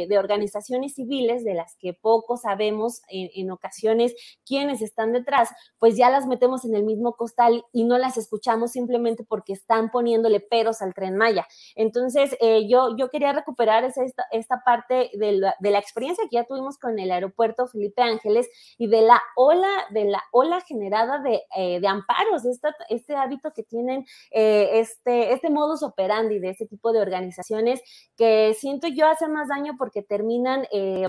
de, 0.09 0.19
organizaciones 0.19 0.95
civiles, 0.95 1.45
de 1.45 1.55
las 1.55 1.77
que 1.77 1.93
poco 1.93 2.37
sabemos 2.37 3.03
en, 3.09 3.51
ocasiones 3.51 4.15
quiénes 4.47 4.81
están 4.81 5.13
detrás, 5.13 5.51
pues 5.79 5.97
ya 5.97 6.09
las 6.09 6.27
metemos 6.27 6.65
en 6.65 6.75
el 6.75 6.85
mismo 6.85 7.15
costal 7.15 7.65
y 7.73 7.85
no 7.85 7.99
las 7.99 8.17
escuchamos 8.17 8.73
simplemente 8.73 9.25
porque 9.25 9.53
están 9.53 9.91
poniéndole 9.91 10.41
peros 10.41 10.81
al 10.83 10.95
tren 10.95 11.17
Maya. 11.17 11.47
Entonces, 11.75 12.37
eh, 12.41 12.67
yo, 12.69 12.94
yo 12.97 13.11
quería 13.11 13.33
recuperar 13.33 13.85
esta, 13.85 14.25
esta 14.31 14.63
parte 14.65 15.11
de 15.15 15.33
la, 15.33 15.55
de 15.61 15.71
la, 15.71 15.79
experiencia 15.79 16.25
que 16.25 16.37
ya 16.37 16.45
tuvimos 16.45 16.79
con 16.79 16.99
el 16.99 17.11
aeropuerto 17.11 17.67
Felipe 17.67 18.03
Ángeles 18.03 18.49
y 18.79 18.87
de 18.87 19.03
la 19.03 19.21
ola, 19.37 19.69
de 19.91 20.05
la 20.05 20.23
ola 20.33 20.61
generada 20.61 21.21
de, 21.21 21.43
eh, 21.57 21.81
de 21.81 21.89
amparos, 21.89 22.45
esta, 22.45 22.75
este 22.89 23.17
hábito 23.17 23.53
que 23.53 23.63
tienen, 23.63 24.05
eh, 24.31 24.81
este, 24.81 25.33
este 25.33 25.51
modus 25.51 25.83
operandi 25.83 26.39
de 26.39 26.51
este 26.51 26.67
tipo 26.67 26.93
de 26.93 27.01
organizaciones 27.01 27.81
que 28.17 28.55
siento 28.55 28.89
yo 28.89 29.07
hace 29.07 29.29
más 29.29 29.49
daño 29.49 29.75
porque 29.79 30.03
terminan... 30.03 30.67
Eh, 30.73 31.09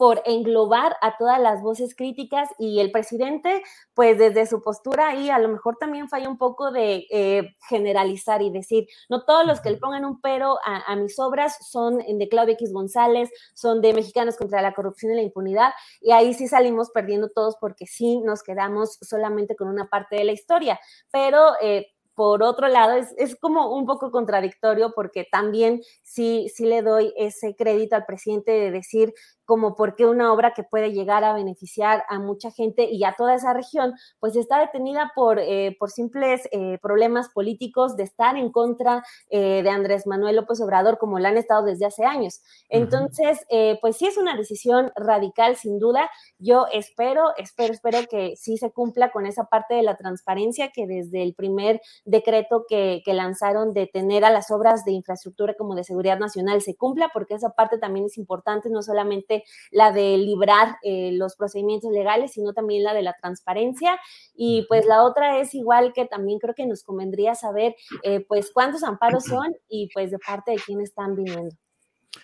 por 0.00 0.22
englobar 0.24 0.96
a 1.02 1.18
todas 1.18 1.38
las 1.38 1.60
voces 1.60 1.94
críticas 1.94 2.48
y 2.58 2.80
el 2.80 2.90
presidente, 2.90 3.62
pues 3.92 4.16
desde 4.16 4.46
su 4.46 4.62
postura 4.62 5.08
ahí 5.08 5.28
a 5.28 5.38
lo 5.38 5.50
mejor 5.50 5.76
también 5.76 6.08
falla 6.08 6.30
un 6.30 6.38
poco 6.38 6.70
de 6.70 7.06
eh, 7.10 7.54
generalizar 7.68 8.40
y 8.40 8.48
decir, 8.48 8.86
no 9.10 9.26
todos 9.26 9.46
los 9.46 9.60
que 9.60 9.68
le 9.68 9.76
pongan 9.76 10.06
un 10.06 10.18
pero 10.22 10.56
a, 10.64 10.96
mis 10.96 11.18
obras 11.18 11.68
son 11.70 11.98
de 11.98 12.28
Claudia 12.30 12.54
X 12.54 12.72
González, 12.72 13.28
son 13.52 13.82
de 13.82 13.92
Mexicanos 13.92 14.38
contra 14.38 14.62
la 14.62 14.72
Corrupción 14.72 15.12
y 15.12 15.16
la 15.16 15.22
Impunidad, 15.22 15.72
y 16.00 16.12
ahí 16.12 16.32
sí 16.32 16.48
salimos 16.48 16.88
perdiendo 16.88 17.28
todos 17.28 17.56
porque 17.60 17.86
sí 17.86 18.22
nos 18.22 18.42
quedamos 18.42 18.96
solamente 19.02 19.54
con 19.54 19.68
una 19.68 19.90
parte 19.90 20.16
de 20.16 20.24
la 20.24 20.32
historia, 20.32 20.80
pero... 21.12 21.52
Eh, 21.60 21.88
por 22.20 22.42
otro 22.42 22.68
lado, 22.68 22.98
es, 22.98 23.14
es, 23.16 23.34
como 23.34 23.74
un 23.74 23.86
poco 23.86 24.10
contradictorio 24.10 24.92
porque 24.94 25.26
también 25.32 25.80
sí, 26.02 26.50
sí 26.54 26.66
le 26.66 26.82
doy 26.82 27.14
ese 27.16 27.56
crédito 27.56 27.96
al 27.96 28.04
presidente 28.04 28.50
de 28.52 28.70
decir 28.70 29.14
como 29.50 29.74
porque 29.74 30.06
una 30.06 30.32
obra 30.32 30.54
que 30.54 30.62
puede 30.62 30.92
llegar 30.92 31.24
a 31.24 31.32
beneficiar 31.32 32.04
a 32.08 32.20
mucha 32.20 32.52
gente 32.52 32.88
y 32.88 33.02
a 33.02 33.16
toda 33.18 33.34
esa 33.34 33.52
región, 33.52 33.94
pues 34.20 34.36
está 34.36 34.60
detenida 34.60 35.10
por, 35.12 35.40
eh, 35.40 35.74
por 35.76 35.90
simples 35.90 36.48
eh, 36.52 36.78
problemas 36.80 37.30
políticos 37.30 37.96
de 37.96 38.04
estar 38.04 38.36
en 38.36 38.52
contra 38.52 39.02
eh, 39.28 39.64
de 39.64 39.70
Andrés 39.70 40.06
Manuel 40.06 40.36
López 40.36 40.60
Obrador, 40.60 40.98
como 40.98 41.18
lo 41.18 41.26
han 41.26 41.36
estado 41.36 41.64
desde 41.64 41.86
hace 41.86 42.04
años. 42.04 42.42
Entonces, 42.68 43.40
pues 43.80 43.96
sí 43.96 44.06
es 44.06 44.18
una 44.18 44.36
decisión 44.36 44.92
radical, 44.94 45.56
sin 45.56 45.80
duda. 45.80 46.08
Yo 46.38 46.66
espero, 46.72 47.32
espero, 47.36 47.72
espero 47.72 47.98
que 48.08 48.36
sí 48.36 48.56
se 48.56 48.70
cumpla 48.70 49.10
con 49.10 49.26
esa 49.26 49.46
parte 49.46 49.74
de 49.74 49.82
la 49.82 49.96
transparencia 49.96 50.70
que 50.70 50.86
desde 50.86 51.24
el 51.24 51.34
primer 51.34 51.80
decreto 52.10 52.64
que, 52.68 53.02
que 53.04 53.14
lanzaron 53.14 53.72
de 53.72 53.86
tener 53.86 54.24
a 54.24 54.30
las 54.30 54.50
obras 54.50 54.84
de 54.84 54.92
infraestructura 54.92 55.54
como 55.54 55.74
de 55.74 55.84
seguridad 55.84 56.18
nacional 56.18 56.60
se 56.60 56.76
cumpla, 56.76 57.10
porque 57.12 57.34
esa 57.34 57.50
parte 57.50 57.78
también 57.78 58.06
es 58.06 58.18
importante, 58.18 58.70
no 58.70 58.82
solamente 58.82 59.44
la 59.70 59.92
de 59.92 60.18
librar 60.18 60.76
eh, 60.82 61.12
los 61.12 61.36
procedimientos 61.36 61.90
legales, 61.92 62.32
sino 62.32 62.52
también 62.52 62.84
la 62.84 62.94
de 62.94 63.02
la 63.02 63.16
transparencia. 63.20 63.98
Y 64.34 64.66
pues 64.68 64.86
la 64.86 65.04
otra 65.04 65.38
es 65.38 65.54
igual 65.54 65.92
que 65.92 66.06
también 66.06 66.38
creo 66.38 66.54
que 66.54 66.66
nos 66.66 66.82
convendría 66.82 67.34
saber 67.34 67.74
eh, 68.02 68.24
pues 68.26 68.50
cuántos 68.52 68.82
amparos 68.82 69.24
son 69.24 69.54
y 69.68 69.88
pues 69.92 70.10
de 70.10 70.18
parte 70.18 70.52
de 70.52 70.58
quién 70.64 70.80
están 70.80 71.14
viniendo. 71.14 71.56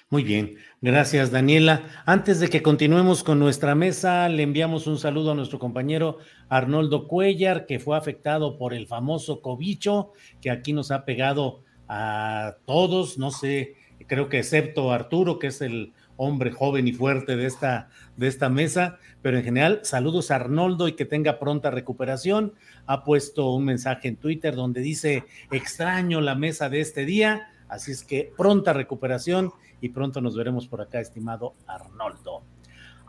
Muy 0.09 0.25
bien, 0.25 0.57
gracias 0.81 1.31
Daniela. 1.31 1.85
Antes 2.07 2.41
de 2.41 2.49
que 2.49 2.63
continuemos 2.63 3.23
con 3.23 3.39
nuestra 3.39 3.75
mesa, 3.75 4.29
le 4.29 4.43
enviamos 4.43 4.87
un 4.87 4.99
saludo 4.99 5.33
a 5.33 5.35
nuestro 5.35 5.59
compañero 5.59 6.19
Arnoldo 6.49 7.07
Cuellar, 7.07 7.67
que 7.67 7.79
fue 7.79 7.97
afectado 7.97 8.57
por 8.57 8.75
el 8.75 8.87
famoso 8.87 9.41
cobicho, 9.41 10.13
que 10.41 10.51
aquí 10.51 10.73
nos 10.73 10.91
ha 10.91 11.05
pegado 11.05 11.63
a 11.89 12.57
todos, 12.67 13.19
no 13.19 13.31
sé, 13.31 13.75
creo 14.07 14.29
que 14.29 14.39
excepto 14.39 14.93
Arturo, 14.93 15.39
que 15.39 15.49
es 15.49 15.61
el 15.61 15.93
hombre 16.17 16.51
joven 16.51 16.89
y 16.89 16.93
fuerte 16.93 17.37
de 17.37 17.47
esta, 17.47 17.89
de 18.17 18.27
esta 18.27 18.49
mesa, 18.49 18.99
pero 19.23 19.39
en 19.39 19.45
general, 19.45 19.81
saludos 19.83 20.31
a 20.31 20.37
Arnoldo 20.37 20.89
y 20.89 20.93
que 20.93 21.05
tenga 21.05 21.39
pronta 21.39 21.71
recuperación. 21.71 22.55
Ha 22.87 23.05
puesto 23.05 23.53
un 23.53 23.65
mensaje 23.65 24.09
en 24.09 24.17
Twitter 24.17 24.55
donde 24.55 24.81
dice, 24.81 25.25
extraño 25.51 26.21
la 26.21 26.35
mesa 26.35 26.69
de 26.69 26.81
este 26.81 27.05
día, 27.05 27.51
así 27.69 27.93
es 27.93 28.03
que 28.03 28.33
pronta 28.37 28.73
recuperación 28.73 29.53
y 29.81 29.91
pronto 29.91 30.21
nos 30.21 30.37
veremos 30.37 30.67
por 30.67 30.81
acá, 30.81 31.01
estimado 31.01 31.55
Arnoldo. 31.67 32.43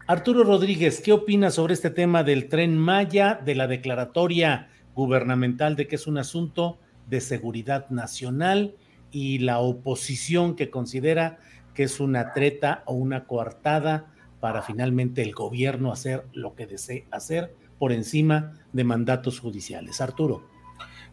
Arturo 0.08 0.44
Rodríguez, 0.44 1.02
¿qué 1.02 1.12
opinas 1.12 1.56
sobre 1.56 1.74
este 1.74 1.90
tema 1.90 2.24
del 2.24 2.48
tren 2.48 2.78
Maya, 2.78 3.40
de 3.44 3.56
la 3.56 3.68
declaratoria 3.68 4.70
gubernamental 4.96 5.76
de 5.76 5.88
que 5.88 5.96
es 5.96 6.08
un 6.08 6.18
asunto 6.18 6.80
de 7.08 7.22
seguridad 7.22 7.90
nacional 7.90 8.76
y 9.12 9.40
la 9.40 9.60
oposición 9.60 10.56
que 10.56 10.70
considera 10.70 11.40
que 11.74 11.84
es 11.84 12.00
una 12.00 12.34
treta 12.34 12.84
o 12.86 12.94
una 12.94 13.26
coartada 13.26 14.12
para 14.40 14.62
finalmente 14.62 15.22
el 15.22 15.34
gobierno 15.34 15.92
hacer 15.92 16.26
lo 16.34 16.56
que 16.56 16.68
desee 16.68 17.06
hacer 17.12 17.54
por 17.80 17.92
encima 17.92 18.54
de 18.74 18.84
mandatos 18.84 19.40
judiciales. 19.40 20.02
Arturo. 20.02 20.44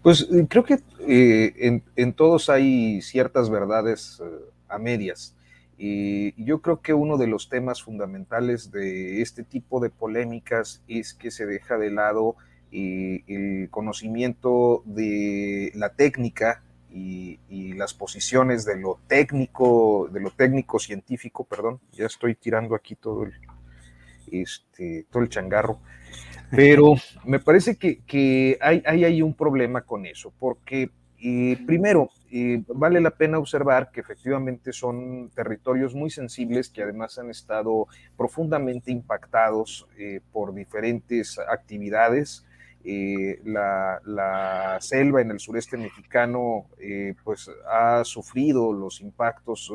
Pues 0.02 0.28
eh, 0.30 0.46
creo 0.49 0.64
que 0.64 0.80
eh, 1.00 1.82
en, 1.96 2.12
todos 2.12 2.49
hay 2.50 3.00
ciertas 3.00 3.50
verdades 3.50 4.20
eh, 4.23 4.28
a 4.68 4.78
medias. 4.78 5.34
Y 5.76 6.45
yo 6.45 6.61
creo 6.61 6.81
que 6.81 6.95
uno 6.95 7.16
de 7.16 7.26
los 7.26 7.49
temas 7.49 7.83
fundamentales 7.83 8.71
de 8.71 9.23
este 9.23 9.43
tipo 9.43 9.81
de 9.81 9.90
polémicas 9.90 10.83
es 10.88 11.14
que 11.14 11.31
se 11.31 11.47
deja 11.47 11.78
de 11.78 11.90
lado 11.90 12.37
el 12.73 13.69
conocimiento 13.71 14.83
de 14.85 15.71
la 15.75 15.90
técnica 15.90 16.62
y, 16.90 17.38
las 17.75 17.93
posiciones 17.93 18.64
de 18.64 18.78
lo 18.78 19.00
técnico, 19.09 20.09
de 20.12 20.21
lo 20.21 20.31
técnico 20.31 20.78
científico, 20.78 21.45
perdón, 21.45 21.81
ya 21.93 22.07
estoy 22.07 22.37
tirando 22.37 22.75
aquí 22.76 22.95
todo 22.95 23.25
el, 23.25 23.33
este, 24.31 25.07
todo 25.11 25.23
el 25.23 25.28
changarro, 25.28 25.81
pero 26.50 26.95
me 27.25 27.40
parece 27.40 27.76
que, 27.76 28.59
hay, 28.61 28.83
hay, 28.87 29.23
un 29.23 29.35
problema 29.35 29.83
con 29.83 30.07
eso, 30.07 30.33
porque 30.38 30.90
eh, 31.26 31.57
primero, 31.66 32.11
eh, 32.31 32.62
vale 32.69 33.00
la 33.00 33.12
pena 33.12 33.38
observar 33.38 33.90
que 33.90 34.00
efectivamente 34.00 34.75
son 34.75 35.31
territorios 35.35 35.95
muy 35.95 36.11
sensibles 36.11 36.69
que 36.69 36.83
además 36.83 37.19
han 37.19 37.31
estado 37.31 37.88
profundamente 38.14 38.93
impactados 38.93 39.88
eh, 39.97 40.21
por 40.33 40.54
diferentes 40.54 41.38
actividades. 41.38 42.45
Eh, 42.85 43.40
la, 43.43 44.76
selva 44.83 45.23
en 45.23 45.31
el 45.31 45.40
sureste 45.40 45.78
mexicano 45.78 46.66
pues 47.25 47.50
ha 47.71 48.04
sufrido 48.04 48.75
los 48.75 49.00
impactos, 49.00 49.73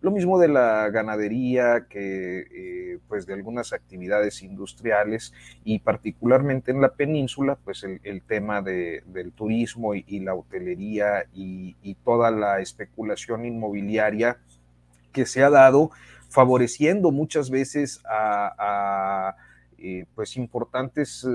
lo 0.00 0.10
mismo 0.10 0.38
de 0.38 0.48
la 0.48 0.90
ganadería 0.90 1.86
que 1.88 2.98
pues 3.08 3.26
de 3.26 3.34
algunas 3.34 3.72
actividades 3.72 4.42
industriales 4.42 5.32
y 5.64 5.80
particularmente 5.80 6.70
en 6.70 6.80
la 6.80 6.92
península 6.92 7.56
pues 7.64 7.84
el, 7.84 8.22
tema 8.22 8.62
del 8.62 9.32
turismo 9.34 9.94
y, 9.94 10.20
la 10.20 10.34
hotelería 10.34 11.24
y, 11.34 11.74
toda 12.04 12.30
la 12.30 12.60
especulación 12.60 13.44
inmobiliaria 13.44 14.38
que 15.12 15.26
se 15.26 15.42
ha 15.42 15.50
dado 15.50 15.90
favoreciendo 16.28 17.10
muchas 17.10 17.50
veces 17.50 18.00
a, 18.08 19.36
pues 20.14 20.36
importantes 20.36 21.26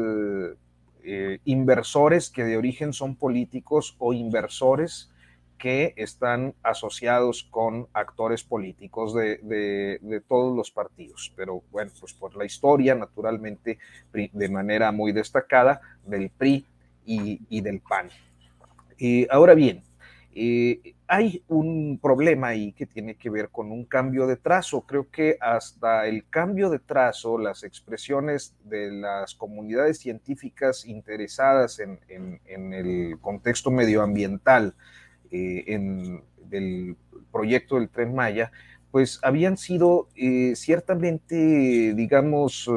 inversores 1.44 2.30
que 2.30 2.44
de 2.44 2.58
origen 2.58 2.94
son 2.94 3.16
políticos 3.16 3.96
o 4.00 4.14
inversores 4.14 5.13
que 5.64 5.94
están 5.96 6.54
asociados 6.62 7.48
con 7.50 7.88
actores 7.94 8.44
políticos 8.44 9.14
de, 9.14 10.22
todos 10.28 10.58
los 10.58 10.70
partidos. 10.72 11.32
Pero 11.38 11.64
bueno, 11.72 11.90
pues 11.98 12.12
por 12.12 12.36
la 12.36 12.44
historia, 12.44 12.96
naturalmente, 12.96 13.80
de 14.12 14.50
manera 14.50 14.92
muy 14.92 15.14
destacada, 15.14 15.80
del 16.06 16.30
PRI 16.32 16.66
y, 17.06 17.62
del 17.62 17.80
PAN. 17.80 18.10
ahora 19.30 19.54
bien, 19.54 19.82
eh, 20.36 20.96
hay 21.08 21.42
un 21.48 21.98
problema 21.98 22.48
ahí 22.48 22.74
que 22.74 22.86
tiene 22.86 23.16
que 23.16 23.30
ver 23.30 23.48
con 23.48 23.72
un 23.72 23.86
cambio 23.86 24.28
de 24.28 24.36
trazo. 24.36 24.82
Creo 24.82 25.10
que 25.10 25.38
hasta 25.40 26.08
el 26.08 26.28
cambio 26.30 26.70
de 26.72 26.80
trazo, 26.80 27.38
las 27.38 27.64
expresiones 27.64 28.54
de 28.66 28.92
las 28.92 29.34
comunidades 29.34 29.98
científicas 30.00 30.86
interesadas 30.86 31.80
en, 31.80 32.02
en 32.10 32.74
el 32.74 33.18
contexto 33.22 33.72
medioambiental, 33.72 34.76
eh, 35.34 35.64
en 35.74 36.22
el 36.52 36.96
proyecto 37.32 37.80
del 37.80 37.90
tren 37.90 38.14
Maya, 38.14 38.52
pues 38.92 39.20
habían 39.24 39.58
sido 39.58 40.08
eh, 40.16 40.54
ciertamente, 40.56 41.96
digamos, 41.96 42.70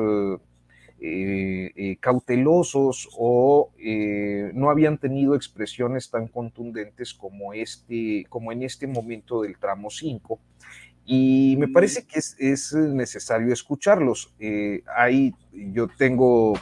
eh, 0.98 1.98
cautelosos 2.00 3.10
o 3.18 3.70
no 4.54 4.70
habían 4.70 4.96
tenido 4.96 5.34
expresiones 5.34 6.08
tan 6.08 6.28
contundentes 6.28 7.12
como, 7.12 7.52
este, 7.52 8.25
como 8.30 8.50
en 8.50 8.62
este 8.62 8.86
momento 8.86 9.42
del 9.42 9.58
tramo 9.58 9.90
5. 9.90 10.40
Y 11.04 11.56
me 11.58 11.68
parece 11.68 12.06
que 12.06 12.18
es, 12.18 12.34
es 12.38 12.72
necesario 12.72 13.52
escucharlos. 13.52 14.34
hay, 14.96 15.34
yo 15.52 15.88
tengo 15.88 16.54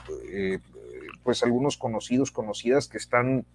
pues 1.24 1.42
algunos 1.42 1.76
conocidos, 1.78 2.30
conocidas 2.30 2.86
que 2.86 2.98
están 2.98 3.46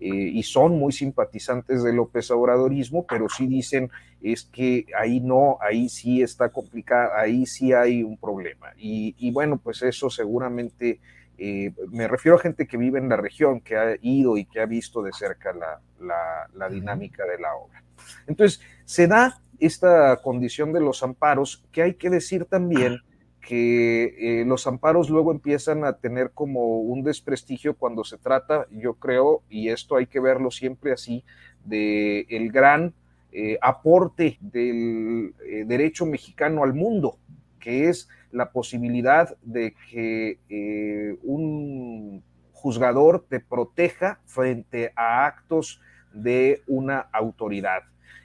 eh, 0.00 0.08
y 0.08 0.42
son 0.42 0.78
muy 0.78 0.92
simpatizantes 0.92 1.84
del 1.84 1.96
López 1.96 2.30
Obradorismo, 2.30 3.06
pero 3.06 3.28
sí 3.28 3.46
dicen 3.46 3.90
es 4.20 4.44
que 4.44 4.86
ahí 4.98 5.20
no, 5.20 5.58
ahí 5.60 5.88
sí 5.88 6.22
está 6.22 6.48
complicado, 6.48 7.12
ahí 7.14 7.46
sí 7.46 7.72
hay 7.72 8.02
un 8.02 8.16
problema. 8.16 8.72
Y, 8.76 9.30
bueno, 9.30 9.58
pues 9.58 9.82
eso 9.82 10.10
seguramente, 10.10 11.00
eh, 11.36 11.72
me 11.92 12.08
refiero 12.08 12.36
a 12.36 12.40
gente 12.40 12.66
que 12.66 12.76
vive 12.76 12.98
en 12.98 13.08
la 13.08 13.16
región, 13.16 13.60
que 13.60 13.76
ha 13.76 13.96
ido 14.00 14.36
y 14.36 14.46
que 14.46 14.60
ha 14.60 14.66
visto 14.66 15.02
de 15.02 15.12
cerca 15.12 15.52
la, 15.52 16.48
la 16.52 16.68
dinámica 16.68 17.24
de 17.26 17.38
la 17.38 17.54
obra. 17.54 17.84
Entonces, 18.26 18.60
se 18.84 19.06
da 19.06 19.40
esta 19.60 20.16
condición 20.22 20.72
de 20.72 20.80
los 20.80 21.02
amparos, 21.02 21.64
que 21.70 21.82
hay 21.82 21.94
que 21.94 22.10
decir 22.10 22.44
también 22.46 22.98
que 23.48 24.14
eh, 24.18 24.44
los 24.44 24.66
amparos 24.66 25.08
luego 25.08 25.32
empiezan 25.32 25.82
a 25.82 25.94
tener 25.94 26.32
como 26.32 26.80
un 26.80 27.02
desprestigio 27.02 27.72
cuando 27.72 28.04
se 28.04 28.18
trata, 28.18 28.66
yo 28.70 28.92
creo, 28.92 29.42
y 29.48 29.70
esto 29.70 29.96
hay 29.96 30.06
que 30.06 30.20
verlo 30.20 30.50
siempre 30.50 30.92
así, 30.92 31.24
de 31.64 32.26
el 32.28 32.52
gran 32.52 32.92
eh, 33.32 33.58
aporte 33.62 34.36
del 34.42 35.32
eh, 35.46 35.64
derecho 35.66 36.04
mexicano 36.04 36.62
al 36.62 36.74
mundo, 36.74 37.16
que 37.58 37.88
es 37.88 38.10
la 38.32 38.50
posibilidad 38.52 39.34
de 39.40 39.74
que 39.90 41.16
un 41.22 42.22
juzgador 42.52 43.24
te 43.30 43.40
proteja 43.40 44.20
frente 44.26 44.92
a 44.94 45.24
actos 45.24 45.80
de 46.12 46.60
una 46.66 46.98
autoridad. 47.14 47.80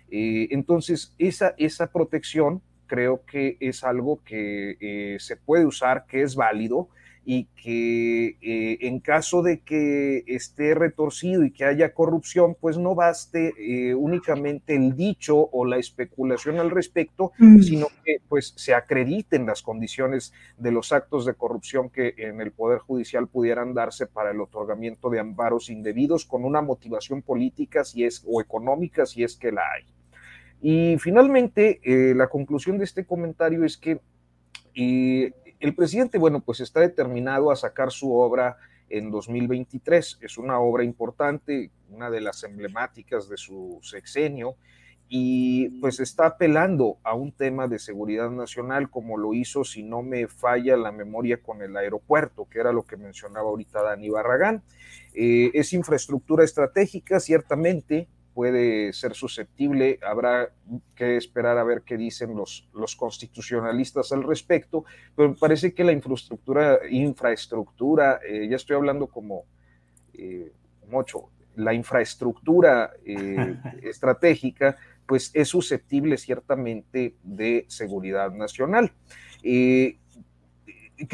entonces, 0.10 1.16
esa, 1.18 1.56
esa 1.58 1.88
protección 1.88 2.62
creo 2.94 3.26
que 3.26 3.58
es 3.60 3.84
algo 3.84 4.22
que 4.24 4.78
eh, 4.80 5.18
se 5.20 5.36
puede 5.36 5.66
usar, 5.66 6.06
que 6.06 6.22
es 6.22 6.36
válido 6.36 6.90
y 7.26 7.46
que 7.56 8.38
eh, 8.40 8.78
en 8.82 9.00
caso 9.00 9.42
de 9.42 9.62
que 9.62 10.24
esté 10.28 10.76
retorcido 10.76 11.44
y 11.44 11.50
que 11.50 11.66
haya 11.66 11.96
corrupción, 11.96 12.56
pues 12.62 12.78
no 12.78 12.94
baste 12.94 13.54
eh, 13.58 13.96
únicamente 13.96 14.76
el 14.76 14.96
dicho 14.96 15.50
o 15.52 15.66
la 15.66 15.78
especulación 15.78 16.60
al 16.60 16.70
respecto, 16.70 17.32
mm. 17.40 17.62
sino 17.62 17.88
que 18.06 18.18
pues 18.30 18.54
se 18.58 18.76
acrediten 18.76 19.48
las 19.48 19.64
condiciones 19.64 20.32
de 20.60 20.72
los 20.72 20.92
actos 20.92 21.26
de 21.26 21.34
corrupción 21.34 21.90
que 21.90 22.14
en 22.18 22.42
el 22.42 22.52
Poder 22.52 22.78
Judicial 22.78 23.28
pudieran 23.28 23.74
darse 23.74 24.06
para 24.06 24.30
el 24.30 24.40
otorgamiento 24.40 25.10
de 25.10 25.20
amparos 25.20 25.72
indebidos 25.72 26.26
con 26.26 26.46
una 26.46 26.62
motivación 26.62 27.24
política 27.24 27.84
si 27.86 28.04
es, 28.04 28.24
o 28.28 28.40
económica 28.40 29.08
si 29.08 29.24
es 29.24 29.36
que 29.36 29.52
la 29.52 29.64
hay. 29.64 30.03
Y 30.66 30.98
finalmente, 30.98 31.82
eh, 31.84 32.16
la 32.16 32.30
conclusión 32.30 32.78
de 32.78 32.86
este 32.86 33.06
comentario 33.06 33.66
es 33.66 33.76
que 33.76 34.00
eh, 34.74 35.34
el 35.60 35.76
presidente, 35.76 36.18
bueno, 36.18 36.40
pues 36.40 36.62
está 36.62 36.80
determinado 36.80 37.52
a 37.52 37.58
sacar 37.58 37.92
su 37.92 38.16
obra 38.16 38.56
en 38.88 39.12
2023. 39.12 40.20
Es 40.22 40.38
una 40.38 40.60
obra 40.60 40.86
importante, 40.86 41.70
una 41.90 42.10
de 42.10 42.22
las 42.22 42.46
emblemáticas 42.46 43.28
de 43.28 43.36
su 43.36 43.78
sexenio, 43.82 44.56
y 45.10 45.68
pues 45.82 46.00
está 46.00 46.28
apelando 46.28 46.98
a 47.04 47.14
un 47.14 47.34
tema 47.34 47.68
de 47.68 47.78
seguridad 47.78 48.32
nacional, 48.32 48.90
como 48.90 49.18
lo 49.18 49.34
hizo, 49.34 49.66
si 49.66 49.84
no 49.84 50.02
me 50.02 50.30
falla 50.30 50.78
la 50.78 50.94
memoria, 50.94 51.44
con 51.44 51.62
el 51.62 51.76
aeropuerto, 51.76 52.48
que 52.50 52.60
era 52.60 52.72
lo 52.72 52.84
que 52.84 52.96
mencionaba 52.96 53.50
ahorita 53.50 53.84
Dani 53.84 54.10
Barragán. 54.10 54.64
Eh, 55.14 55.52
es 55.54 55.74
infraestructura 55.74 56.46
estratégica, 56.46 57.20
ciertamente, 57.20 58.08
puede 58.34 58.94
ser 58.94 59.14
susceptible, 59.14 60.00
habrá 60.06 60.50
que 60.96 61.18
esperar 61.18 61.58
a 61.58 61.64
ver 61.64 61.84
qué 61.84 61.98
dicen 61.98 62.36
los, 62.36 62.68
los 62.74 62.96
constitucionalistas 62.96 64.12
al 64.12 64.24
respecto, 64.24 64.86
pero 65.16 65.30
me 65.30 65.36
parece 65.36 65.74
que 65.74 65.84
la 65.84 65.92
infraestructura, 65.92 66.80
infraestructura 66.90 68.20
eh, 68.28 68.48
ya 68.50 68.56
estoy 68.56 68.76
hablando 68.76 69.08
como 69.08 69.46
eh, 70.14 70.52
mucho, 70.88 71.30
la 71.56 71.74
infraestructura 71.74 72.92
eh, 73.06 73.56
estratégica, 73.84 74.78
pues 75.06 75.30
es 75.34 75.50
susceptible 75.50 76.18
ciertamente 76.18 77.16
de 77.24 77.66
seguridad 77.68 78.32
nacional. 78.32 78.92
¿Qué 79.42 79.98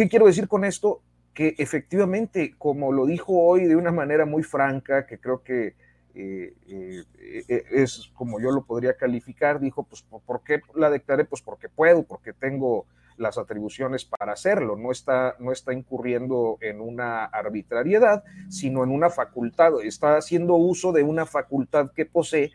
quiero 0.10 0.28
decir 0.28 0.48
con 0.48 0.64
esto? 0.64 1.02
Que 1.34 1.56
efectivamente, 1.58 2.54
como 2.58 2.92
lo 2.92 3.06
dijo 3.06 3.42
hoy 3.42 3.66
de 3.66 3.76
una 3.76 3.92
manera 3.92 4.26
muy 4.26 4.44
franca, 4.44 5.06
que 5.08 5.18
creo 5.18 5.42
que 5.42 5.74
eh, 6.16 6.54
eh, 6.68 7.04
eh, 7.48 7.64
es 7.72 8.12
como 8.16 8.40
yo 8.40 8.52
lo 8.52 8.64
podría 8.64 8.96
calificar, 8.98 9.60
dijo, 9.60 9.84
pues 9.84 10.04
¿por 10.04 10.44
qué 10.44 10.62
la 10.76 10.90
declaré? 10.90 11.26
Pues 11.26 11.42
porque 11.42 11.70
puedo, 11.70 12.04
porque 12.04 12.34
tengo 12.34 12.86
las 13.18 13.38
atribuciones 13.38 14.06
para 14.06 14.34
hacerlo, 14.34 14.76
no 14.76 14.92
está, 14.92 15.36
no 15.40 15.52
está 15.52 15.74
incurriendo 15.74 16.58
en 16.62 16.80
una 16.82 17.26
arbitrariedad, 17.26 18.24
sino 18.50 18.84
en 18.84 18.92
una 18.92 19.10
facultad, 19.10 19.74
está 19.84 20.18
haciendo 20.18 20.56
uso 20.56 20.92
de 20.94 21.04
una 21.04 21.26
facultad 21.26 21.92
que 21.92 22.06
posee 22.06 22.52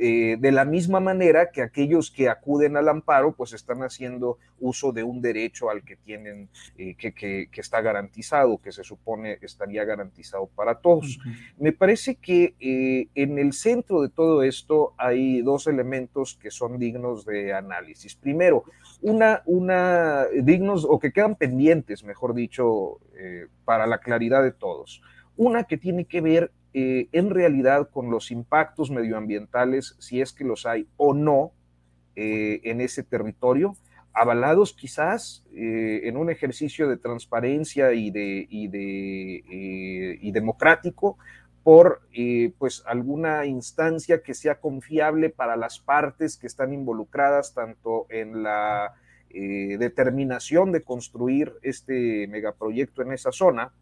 eh, 0.00 0.36
de 0.38 0.52
la 0.52 0.64
misma 0.64 1.00
manera 1.00 1.50
que 1.50 1.60
aquellos 1.60 2.12
que 2.12 2.28
acuden 2.28 2.76
al 2.76 2.88
amparo, 2.88 3.32
pues 3.32 3.52
están 3.52 3.82
haciendo 3.82 4.38
uso 4.60 4.92
de 4.92 5.02
un 5.02 5.20
derecho 5.20 5.70
al 5.70 5.82
que 5.82 5.96
tienen, 5.96 6.48
eh, 6.76 6.94
que, 6.94 7.12
que, 7.12 7.48
está 7.60 7.80
garantizado, 7.80 8.58
que 8.58 8.70
se 8.70 8.84
supone 8.84 9.38
estaría 9.42 9.84
garantizado 9.84 10.46
para 10.54 10.76
todos. 10.76 11.18
Me 11.58 11.72
parece 11.72 12.14
que 12.14 12.54
eh, 12.60 13.08
en 13.16 13.40
el 13.40 13.52
centro 13.52 14.00
de 14.00 14.08
todo 14.08 14.44
esto 14.44 14.94
hay 14.98 15.42
dos 15.42 15.66
elementos 15.66 16.38
que 16.40 16.52
son 16.52 16.78
dignos 16.78 17.26
de 17.26 17.52
análisis. 17.52 18.14
Primero, 18.14 18.62
una, 19.02 19.42
una 19.46 20.26
dignos 20.26 20.86
o 20.88 21.00
que 21.00 21.12
quedan 21.12 21.34
pendientes, 21.34 22.04
mejor 22.04 22.34
dicho, 22.34 23.00
para 23.64 23.88
la 23.88 23.98
claridad 23.98 24.44
de 24.44 24.52
todos. 24.52 25.02
Una 25.36 25.64
que 25.64 25.76
tiene 25.76 26.04
que 26.04 26.20
ver 26.20 26.52
eh, 26.80 27.08
en 27.10 27.30
realidad 27.30 27.90
con 27.90 28.08
los 28.08 28.30
impactos 28.30 28.88
medioambientales, 28.92 29.96
si 29.98 30.20
es 30.20 30.32
que 30.32 30.44
los 30.44 30.64
hay 30.64 30.86
o 30.96 31.12
no 31.12 31.50
eh, 32.14 32.60
en 32.62 32.80
ese 32.80 33.02
territorio, 33.02 33.74
avalados 34.12 34.74
quizás 34.74 35.44
eh, 35.52 36.02
en 36.04 36.16
un 36.16 36.30
ejercicio 36.30 36.88
de 36.88 36.96
transparencia 36.96 37.92
y, 37.94 38.12
y, 38.14 38.68
de, 38.68 40.18
y 40.20 40.30
democrático 40.30 41.18
por 41.64 42.02
pues 42.58 42.84
alguna 42.86 43.44
instancia 43.44 44.22
que 44.22 44.34
sea 44.34 44.60
confiable 44.60 45.30
para 45.30 45.56
las 45.56 45.80
partes 45.80 46.36
que 46.36 46.46
están 46.46 46.72
involucradas 46.72 47.54
tanto 47.54 48.06
en 48.08 48.44
la 48.44 48.94
determinación 49.30 50.70
de 50.70 50.82
construir 50.82 51.54
este 51.62 52.28
megaproyecto 52.28 53.02
en 53.02 53.12
esa 53.12 53.32
zona, 53.32 53.72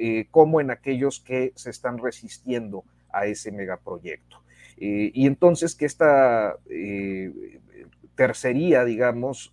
eh, 0.00 0.28
como 0.30 0.60
en 0.60 0.70
aquellos 0.70 1.18
que 1.18 1.52
se 1.56 1.70
están 1.70 1.98
resistiendo 1.98 2.84
a 3.10 3.26
ese 3.26 3.50
megaproyecto. 3.50 4.40
Eh, 4.76 5.10
y 5.12 5.26
entonces 5.26 5.74
que 5.74 5.86
esta 5.86 6.56
eh, 6.70 7.58
tercería, 8.14 8.84
digamos, 8.84 9.52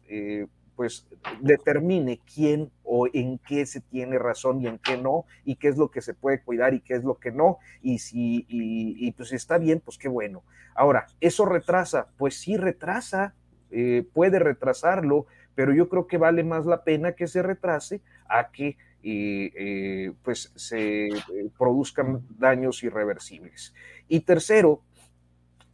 pues 0.76 1.08
determine 1.42 2.20
quién 2.32 2.70
o 2.84 3.08
en 3.12 3.40
qué 3.40 3.66
se 3.66 3.82
tiene 3.82 4.20
razón 4.20 4.62
y 4.62 4.68
en 4.68 4.78
qué 4.78 4.98
no, 4.98 5.26
y 5.46 5.56
qué 5.56 5.70
es 5.70 5.78
lo 5.78 5.90
que 5.90 6.02
se 6.02 6.14
puede 6.14 6.42
cuidar 6.42 6.76
y 6.76 6.82
qué 6.82 6.94
es 6.94 7.04
lo 7.04 7.16
que 7.16 7.32
no, 7.32 7.58
y 7.82 7.98
si 8.00 8.46
y, 8.48 9.12
pues 9.14 9.34
está 9.34 9.58
bien, 9.58 9.82
pues 9.84 9.98
qué 9.98 10.10
bueno. 10.10 10.44
Ahora, 10.76 11.08
¿eso 11.22 11.46
retrasa? 11.46 12.10
Pues 12.18 12.38
sí 12.38 12.56
retrasa, 12.56 13.34
eh, 13.72 14.06
puede 14.14 14.40
retrasarlo, 14.40 15.26
pero 15.56 15.74
yo 15.74 15.90
creo 15.90 16.08
que 16.08 16.18
vale 16.18 16.44
más 16.44 16.66
la 16.66 16.84
pena 16.84 17.14
que 17.14 17.28
se 17.28 17.42
retrase 17.42 18.02
a 18.28 18.52
que 18.52 18.78
eh, 19.04 20.14
pues 20.24 20.52
se 20.56 21.10
produzcan 21.58 22.22
daños 22.38 22.84
irreversibles. 22.84 23.74
Y 24.08 24.22
tercero, 24.22 24.82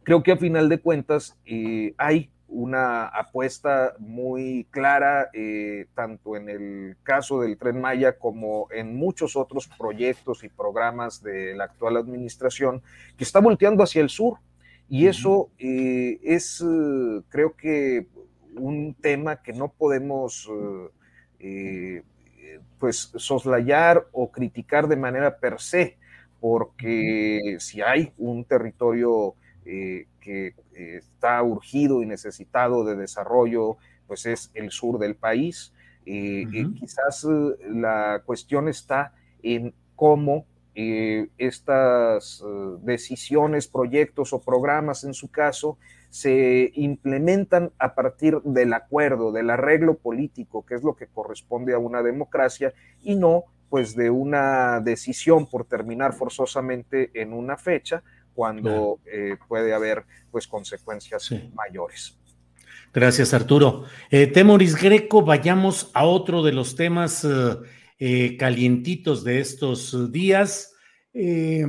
creo 0.02 0.22
que 0.22 0.32
a 0.32 0.36
final 0.36 0.68
de 0.68 0.78
cuentas 0.78 1.38
hay 1.96 2.30
una 2.52 3.06
apuesta 3.06 3.94
muy 3.98 4.66
clara, 4.70 5.30
eh, 5.32 5.86
tanto 5.94 6.36
en 6.36 6.48
el 6.50 6.96
caso 7.02 7.40
del 7.40 7.56
tren 7.56 7.80
Maya 7.80 8.18
como 8.18 8.68
en 8.70 8.94
muchos 8.94 9.36
otros 9.36 9.68
proyectos 9.78 10.44
y 10.44 10.50
programas 10.50 11.22
de 11.22 11.54
la 11.54 11.64
actual 11.64 11.96
administración, 11.96 12.82
que 13.16 13.24
está 13.24 13.40
volteando 13.40 13.82
hacia 13.82 14.02
el 14.02 14.10
sur. 14.10 14.38
Y 14.88 15.06
eso 15.06 15.50
eh, 15.58 16.18
es, 16.22 16.60
eh, 16.60 17.22
creo 17.28 17.56
que, 17.56 18.06
un 18.54 18.94
tema 19.00 19.42
que 19.42 19.54
no 19.54 19.72
podemos 19.72 20.46
pues 22.78 23.10
soslayar 23.16 24.06
o 24.12 24.30
criticar 24.30 24.86
de 24.88 24.96
manera 24.96 25.38
per 25.38 25.58
se, 25.58 25.96
porque 26.38 27.56
si 27.60 27.80
hay 27.80 28.12
un 28.18 28.44
territorio 28.44 29.36
que 29.64 30.54
eh, 30.74 30.96
está 30.96 31.42
urgido 31.42 32.02
y 32.02 32.06
necesitado 32.06 32.84
de 32.84 32.96
desarrollo, 32.96 33.76
pues 34.06 34.24
es 34.24 34.50
el 34.54 34.70
sur 34.70 34.98
del 34.98 35.16
país. 35.16 35.72
Eh, 36.06 36.46
eh, 36.52 36.66
quizás 36.78 37.26
la 37.68 38.22
cuestión 38.24 38.68
está 38.68 39.12
en 39.42 39.74
cómo 39.94 40.46
estas 40.74 42.42
decisiones, 42.82 43.68
proyectos 43.68 44.32
o 44.32 44.40
programas, 44.40 45.04
en 45.04 45.14
su 45.14 45.30
caso, 45.30 45.78
se 46.12 46.70
implementan 46.74 47.72
a 47.78 47.94
partir 47.94 48.40
del 48.42 48.74
acuerdo, 48.74 49.32
del 49.32 49.48
arreglo 49.48 49.94
político, 49.94 50.64
que 50.64 50.74
es 50.74 50.82
lo 50.82 50.94
que 50.94 51.06
corresponde 51.06 51.72
a 51.72 51.78
una 51.78 52.02
democracia, 52.02 52.74
y 53.02 53.14
no 53.14 53.44
pues 53.70 53.96
de 53.96 54.10
una 54.10 54.80
decisión 54.80 55.46
por 55.46 55.64
terminar 55.64 56.12
forzosamente 56.12 57.10
en 57.14 57.32
una 57.32 57.56
fecha 57.56 58.02
cuando 58.34 59.00
eh, 59.06 59.38
puede 59.48 59.72
haber 59.72 60.04
pues 60.30 60.46
consecuencias 60.46 61.30
mayores. 61.54 62.18
Gracias, 62.92 63.32
Arturo. 63.32 63.84
Eh, 64.10 64.26
Temoris 64.26 64.76
Greco, 64.76 65.22
vayamos 65.22 65.90
a 65.94 66.04
otro 66.04 66.42
de 66.42 66.52
los 66.52 66.76
temas 66.76 67.26
eh, 68.04 68.36
calientitos 68.36 69.22
de 69.22 69.38
estos 69.38 70.10
días, 70.10 70.74
que 71.12 71.68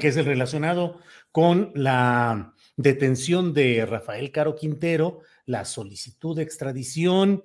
es 0.00 0.16
el 0.16 0.24
relacionado 0.24 0.98
con 1.30 1.70
la 1.76 2.52
detención 2.76 3.54
de 3.54 3.86
Rafael 3.86 4.32
Caro 4.32 4.56
Quintero, 4.56 5.20
la 5.46 5.64
solicitud 5.64 6.34
de 6.34 6.42
extradición, 6.42 7.44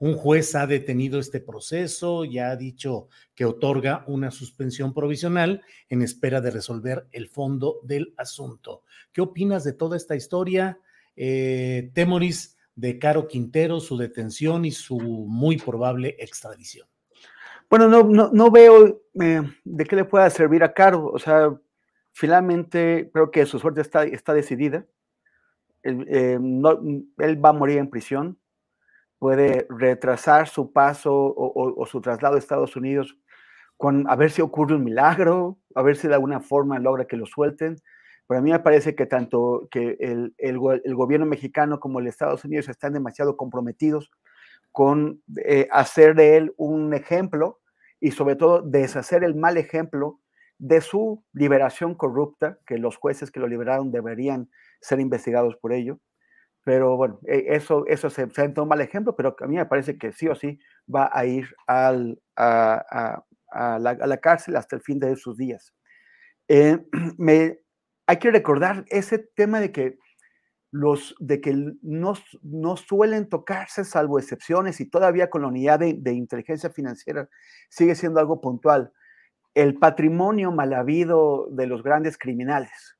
un 0.00 0.14
juez 0.14 0.54
ha 0.54 0.66
detenido 0.66 1.20
este 1.20 1.40
proceso, 1.40 2.24
ya 2.24 2.52
ha 2.52 2.56
dicho 2.56 3.08
que 3.34 3.44
otorga 3.44 4.02
una 4.06 4.30
suspensión 4.30 4.94
provisional 4.94 5.60
en 5.90 6.00
espera 6.00 6.40
de 6.40 6.50
resolver 6.50 7.06
el 7.12 7.28
fondo 7.28 7.80
del 7.82 8.14
asunto. 8.16 8.82
¿Qué 9.12 9.20
opinas 9.20 9.62
de 9.62 9.74
toda 9.74 9.98
esta 9.98 10.16
historia, 10.16 10.78
eh, 11.16 11.90
Temoris, 11.92 12.56
de 12.80 12.98
Caro 12.98 13.28
Quintero, 13.28 13.80
su 13.80 13.96
detención 13.96 14.64
y 14.64 14.72
su 14.72 14.98
muy 14.98 15.56
probable 15.58 16.16
extradición? 16.18 16.88
Bueno, 17.68 17.88
no, 17.88 18.30
no, 18.32 18.50
veo 18.50 19.02
eh, 19.20 19.42
de 19.64 19.84
qué 19.84 19.96
le 19.96 20.04
pueda 20.04 20.28
servir 20.30 20.64
a 20.64 20.72
Caro. 20.72 21.06
O 21.06 21.18
sea, 21.18 21.54
finalmente 22.12 23.10
creo 23.12 23.30
que 23.30 23.46
su 23.46 23.58
suerte 23.58 23.80
está, 23.80 24.04
está 24.04 24.34
decidida. 24.34 24.84
Él, 25.82 26.06
eh, 26.08 26.38
él 27.18 27.44
va 27.44 27.50
a 27.50 27.54
morir 27.54 27.78
en 27.78 27.88
prisión 27.88 28.40
puede 29.20 29.66
retrasar 29.68 30.48
su 30.48 30.72
paso 30.72 31.12
o, 31.12 31.86
su 31.86 32.00
traslado 32.00 32.36
a 32.36 32.38
Estados 32.38 32.74
Unidos 32.74 33.16
con 33.76 34.08
a 34.08 34.16
ver 34.16 34.30
si 34.30 34.40
ocurre 34.40 34.74
un 34.74 34.82
milagro, 34.82 35.58
a 35.74 35.82
ver 35.82 35.96
si 35.96 36.08
de 36.08 36.14
alguna 36.14 36.40
forma 36.40 36.78
logra 36.78 37.04
que 37.04 37.18
lo 37.18 37.26
suelten. 37.26 37.76
Pero 38.30 38.38
a 38.38 38.42
mí 38.42 38.52
me 38.52 38.60
parece 38.60 38.94
que 38.94 39.06
tanto 39.06 39.66
que 39.72 39.96
el, 39.98 40.36
el, 40.38 40.56
gobierno 40.94 41.26
mexicano 41.26 41.80
como 41.80 41.98
el 41.98 42.06
Estados 42.06 42.44
Unidos 42.44 42.68
están 42.68 42.92
demasiado 42.92 43.36
comprometidos 43.36 44.12
con 44.70 45.20
eh, 45.44 45.66
hacer 45.72 46.14
de 46.14 46.36
él 46.36 46.54
un 46.56 46.94
ejemplo 46.94 47.58
y 47.98 48.12
sobre 48.12 48.36
todo 48.36 48.62
deshacer 48.62 49.24
el 49.24 49.34
mal 49.34 49.56
ejemplo 49.56 50.20
de 50.58 50.80
su 50.80 51.24
liberación 51.32 51.96
corrupta, 51.96 52.60
que 52.66 52.78
los 52.78 52.96
jueces 52.96 53.32
que 53.32 53.40
lo 53.40 53.48
liberaron 53.48 53.90
deberían 53.90 54.48
ser 54.80 55.00
investigados 55.00 55.56
por 55.56 55.72
ello, 55.72 55.98
pero 56.62 56.96
bueno, 56.96 57.18
e, 57.26 57.46
eso, 57.48 57.84
eso 57.88 58.10
se, 58.10 58.30
se 58.30 58.60
un 58.60 58.68
mal 58.68 58.80
ejemplo, 58.80 59.16
pero 59.16 59.34
a 59.40 59.46
mí 59.48 59.56
me 59.56 59.66
parece 59.66 59.98
que 59.98 60.12
sí 60.12 60.28
o 60.28 60.36
sí 60.36 60.60
va 60.86 61.10
a 61.12 61.26
ir 61.26 61.48
al, 61.66 62.22
a, 62.36 63.24
a, 63.50 63.78
la, 63.80 63.90
a, 63.90 64.06
la, 64.06 64.16
cárcel 64.18 64.54
hasta 64.54 64.76
el 64.76 64.82
fin 64.82 65.00
de 65.00 65.16
sus 65.16 65.36
días. 65.36 65.74
Eh, 66.46 66.78
me, 67.18 67.58
hay 68.10 68.16
que 68.16 68.32
recordar 68.32 68.84
ese 68.88 69.18
tema 69.18 69.60
de 69.60 69.70
que, 69.70 69.96
los, 70.72 71.14
de 71.20 71.40
que 71.40 71.54
no, 71.80 72.14
no 72.42 72.76
suelen 72.76 73.28
tocarse 73.28 73.84
salvo 73.84 74.18
excepciones 74.18 74.80
y 74.80 74.90
todavía 74.90 75.30
con 75.30 75.42
la 75.42 75.48
unidad 75.48 75.78
de, 75.78 76.12
inteligencia 76.12 76.70
financiera 76.70 77.28
sigue 77.68 77.94
siendo 77.94 78.18
algo 78.18 78.40
puntual. 78.40 78.92
El 79.54 79.78
patrimonio 79.78 80.50
mal 80.50 80.72
habido 80.72 81.46
de 81.52 81.68
los 81.68 81.84
grandes 81.84 82.18
criminales 82.18 82.98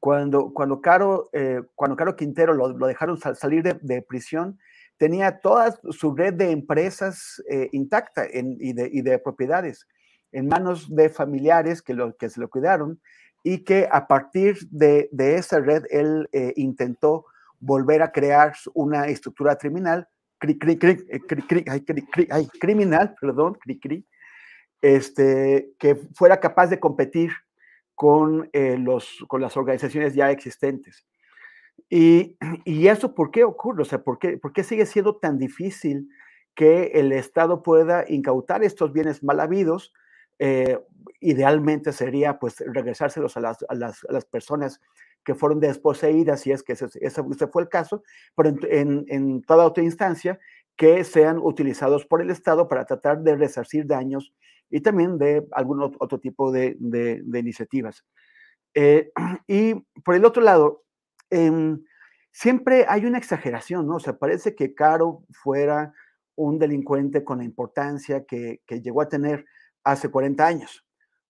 cuando, 0.00 0.52
cuando, 0.52 0.80
Caro, 0.80 1.30
eh, 1.32 1.62
cuando 1.76 1.96
Caro 1.96 2.16
Quintero 2.16 2.52
lo, 2.52 2.72
dejaron 2.88 3.18
salir 3.18 3.62
de, 3.62 4.02
prisión, 4.02 4.58
tenía 4.96 5.38
toda 5.38 5.78
su 5.90 6.16
red 6.16 6.34
de 6.34 6.50
empresas 6.50 7.40
eh, 7.48 7.68
intacta 7.70 8.26
y, 8.28 8.72
de, 8.72 8.90
y, 8.92 9.02
de, 9.02 9.16
propiedades 9.20 9.86
en 10.32 10.48
manos 10.48 10.92
de 10.92 11.08
familiares 11.08 11.82
que, 11.82 11.94
lo, 11.94 12.16
que 12.16 12.30
se 12.30 12.40
lo 12.40 12.50
cuidaron 12.50 13.00
y 13.42 13.64
que 13.64 13.88
a 13.90 14.06
partir 14.06 14.58
de, 14.70 15.08
de 15.12 15.36
esa 15.36 15.60
red 15.60 15.84
él 15.90 16.28
eh, 16.32 16.52
intentó 16.56 17.26
volver 17.58 18.02
a 18.02 18.12
crear 18.12 18.54
una 18.74 19.06
estructura 19.06 19.56
criminal, 19.56 20.08
cri, 20.38 20.58
cri, 20.58 20.78
cri, 20.78 20.96
criminal, 22.58 23.14
perdón, 23.20 23.58
este, 24.82 25.72
que 25.78 25.96
fuera 26.14 26.40
capaz 26.40 26.68
de 26.68 26.80
competir 26.80 27.30
con, 27.94 28.48
eh, 28.52 28.78
los, 28.78 29.24
con 29.28 29.42
las 29.42 29.56
organizaciones 29.56 30.14
ya 30.14 30.30
existentes. 30.30 31.06
Y, 31.90 32.36
y, 32.64 32.86
eso 32.88 33.14
por 33.14 33.30
qué 33.30 33.44
ocurre? 33.44 33.82
O 33.82 33.84
sea, 33.84 34.02
¿por 34.02 34.18
qué, 34.18 34.38
¿por 34.38 34.52
qué 34.52 34.62
sigue 34.62 34.86
siendo 34.86 35.16
tan 35.16 35.38
difícil 35.38 36.08
que 36.54 36.92
el 36.94 37.12
Estado 37.12 37.62
pueda 37.62 38.04
incautar 38.08 38.62
estos 38.62 38.92
bienes 38.92 39.22
mal 39.22 39.40
habidos? 39.40 39.92
Eh, 40.42 40.78
idealmente 41.20 41.92
sería 41.92 42.38
pues 42.38 42.60
regresárselos 42.66 43.36
a 43.36 43.40
las, 43.40 43.58
a 43.68 43.74
las, 43.74 44.00
las, 44.08 44.24
personas 44.24 44.80
que 45.22 45.34
fueron 45.34 45.60
desposeídas, 45.60 46.40
si 46.40 46.50
es 46.50 46.62
que 46.62 46.72
ese, 46.72 46.88
ese, 46.98 47.46
fue 47.48 47.62
el 47.62 47.68
caso, 47.68 48.02
pero 48.34 48.48
en, 48.48 48.58
en, 48.70 49.04
en, 49.08 49.42
toda 49.42 49.66
otra 49.66 49.84
instancia 49.84 50.38
que 50.76 51.04
sean 51.04 51.38
utilizados 51.38 52.06
por 52.06 52.22
el 52.22 52.30
Estado 52.30 52.68
para 52.68 52.86
tratar 52.86 53.20
de 53.20 53.36
resarcir 53.36 53.86
daños 53.86 54.32
y 54.70 54.80
también 54.80 55.18
de 55.18 55.46
algún 55.52 55.82
otro 55.82 56.18
tipo 56.18 56.50
de, 56.50 56.74
de, 56.78 57.38
iniciativas. 57.38 58.06
Eh, 58.72 59.12
y 59.46 59.74
por 60.02 60.14
el 60.14 60.24
otro 60.24 60.42
lado, 60.42 60.84
eh, 61.28 61.76
siempre 62.32 62.86
hay 62.88 63.04
una 63.04 63.18
exageración, 63.18 63.86
¿no? 63.86 63.96
O 63.96 64.00
sea, 64.00 64.16
parece 64.16 64.54
que 64.54 64.74
Caro 64.74 65.22
fuera 65.30 65.92
un 66.34 66.58
delincuente 66.58 67.24
con 67.24 67.38
la 67.38 67.44
importancia 67.44 68.24
que, 68.24 68.62
que 68.64 68.80
llegó 68.80 69.02
a 69.02 69.08
tener 69.10 69.44
hace 69.84 70.10
40 70.10 70.46
años. 70.46 70.84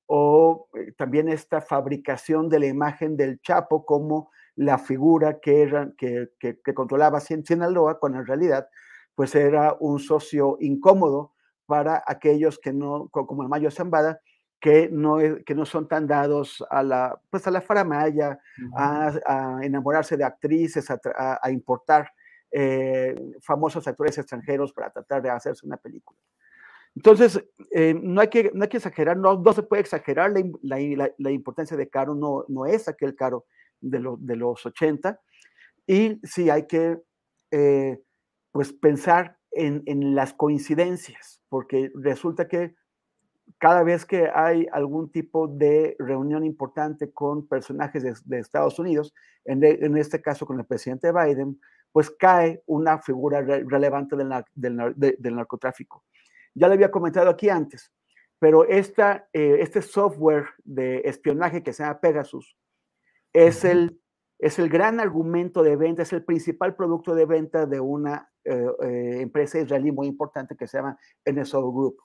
O 0.07 0.69
eh, 0.75 0.93
también 0.97 1.29
esta 1.29 1.61
fabricación 1.61 2.49
de 2.49 2.61
la 2.61 2.67
imagen 2.67 3.17
del 3.17 3.41
Chapo 3.41 3.85
como 3.85 4.31
la 4.57 4.79
figura 4.79 5.41
que, 5.41 5.63
era, 5.63 5.93
que, 5.97 6.31
que, 6.39 6.61
que 6.61 6.75
controlaba 6.75 7.21
Sinaloa, 7.21 7.99
cuando 7.99 8.19
en 8.19 8.27
realidad 8.27 8.69
pues 9.15 9.35
era 9.35 9.77
un 9.81 9.99
socio 9.99 10.57
incómodo 10.61 11.35
para 11.67 12.03
aquellos 12.07 12.59
que 12.59 12.73
no, 12.73 13.09
como 13.11 13.43
el 13.43 13.49
Mayo 13.49 13.71
Zambada, 13.71 14.21
que 14.61 14.89
no, 14.91 15.19
que 15.45 15.55
no 15.55 15.65
son 15.65 15.89
tan 15.89 16.07
dados 16.07 16.65
a 16.69 16.83
la, 16.83 17.21
pues 17.31 17.47
a 17.47 17.51
la 17.51 17.61
faramaya, 17.61 18.39
a, 18.77 19.13
a, 19.27 19.65
enamorarse 19.65 20.17
de 20.17 20.25
actrices, 20.25 20.91
a, 20.91 20.99
a 21.41 21.51
importar 21.51 22.11
eh, 22.53 23.15
famosos 23.41 23.87
actores 23.87 24.19
extranjeros 24.19 24.73
para 24.73 24.91
tratar 24.91 25.23
de 25.23 25.31
hacerse 25.31 25.65
una 25.65 25.77
película. 25.77 26.19
Entonces, 27.01 27.43
eh, 27.71 27.95
no, 28.01 28.21
hay 28.21 28.29
que, 28.29 28.51
no 28.53 28.65
hay 28.65 28.69
que 28.69 28.77
exagerar, 28.77 29.17
no, 29.17 29.39
no 29.39 29.53
se 29.53 29.63
puede 29.63 29.81
exagerar 29.81 30.33
la, 30.33 30.79
la, 30.79 31.11
la, 31.17 31.31
importancia 31.31 31.77
de 31.77 31.89
Caro, 31.89 32.15
no, 32.15 32.45
no 32.49 32.67
es 32.67 32.89
aquel 32.89 33.15
Caro 33.15 33.47
de, 33.81 34.01
lo, 34.01 34.19
de 34.19 34.37
los 34.37 34.67
80, 34.67 35.19
y 35.87 36.21
sí 36.23 36.51
hay 36.51 36.67
que 36.67 36.99
eh, 37.53 38.03
pues 38.53 38.73
pensar 38.73 39.39
en, 39.51 39.83
en 39.87 40.15
las 40.15 40.35
coincidencias 40.35 41.41
porque 41.51 41.91
resulta 41.95 42.49
que 42.49 42.75
cada 43.59 43.83
vez 43.83 44.07
que 44.07 44.31
hay 44.33 44.67
algún 44.73 45.11
tipo 45.11 45.49
de 45.49 45.97
reunión 45.99 46.45
importante 46.45 47.13
con 47.13 47.47
personajes 47.47 48.25
de, 48.25 48.39
Estados 48.39 48.79
Unidos, 48.79 49.13
en, 49.45 49.97
este 49.99 50.23
caso 50.23 50.47
con 50.47 50.59
el 50.59 50.65
presidente 50.65 51.13
Biden, 51.13 51.61
pues 51.93 52.11
cae 52.11 52.63
una 52.67 53.03
figura 53.03 53.43
relevante 53.43 54.17
del, 54.17 55.37
narcotráfico. 55.37 56.05
Ya 56.55 56.69
lo 56.69 56.75
había 56.75 56.91
comentado 56.91 57.31
aquí 57.31 57.49
antes, 57.49 57.93
pero 58.39 58.65
esta, 58.65 59.29
eh, 59.33 59.59
este 59.61 59.83
software 59.83 60.47
de 60.65 61.03
espionaje 61.05 61.63
que 61.63 61.73
se 61.73 61.83
llama 61.83 62.01
Pegasus 62.01 62.57
es 63.33 63.65
el, 63.65 64.01
es 64.39 64.59
el 64.59 64.69
gran 64.69 64.99
argumento 64.99 65.63
de 65.63 65.77
venta, 65.77 66.03
es 66.03 66.13
el 66.13 66.25
principal 66.25 66.75
producto 66.75 67.15
de 67.15 67.27
venta 67.27 67.67
de 67.67 67.81
una 67.81 68.31
eh, 68.45 68.67
eh, 68.83 69.19
empresa 69.21 69.61
israelí 69.61 69.93
muy 69.93 70.07
importante 70.07 70.57
que 70.57 70.67
se 70.67 70.79
llama 70.79 70.99
NSO 71.27 71.71
Group. 71.73 71.97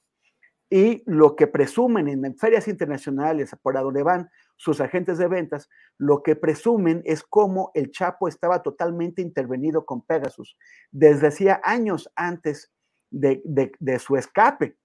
Y 0.69 1.03
lo 1.05 1.35
que 1.35 1.47
presumen 1.47 2.07
en 2.07 2.37
ferias 2.37 2.67
internacionales, 2.67 3.55
por 3.61 3.75
donde 3.75 4.03
van 4.03 4.29
sus 4.57 4.81
agentes 4.81 5.17
de 5.17 5.27
ventas, 5.27 5.69
lo 5.97 6.23
que 6.23 6.35
presumen 6.35 7.01
es 7.05 7.23
cómo 7.23 7.71
el 7.75 7.91
Chapo 7.91 8.27
estaba 8.27 8.61
totalmente 8.63 9.21
intervenido 9.21 9.85
con 9.85 10.01
Pegasus 10.01 10.57
desde 10.91 11.27
hacía 11.27 11.61
años 11.63 12.11
antes 12.15 12.73
de, 13.15 13.71
de 13.79 13.99
su 13.99 14.15
escape. 14.17 14.77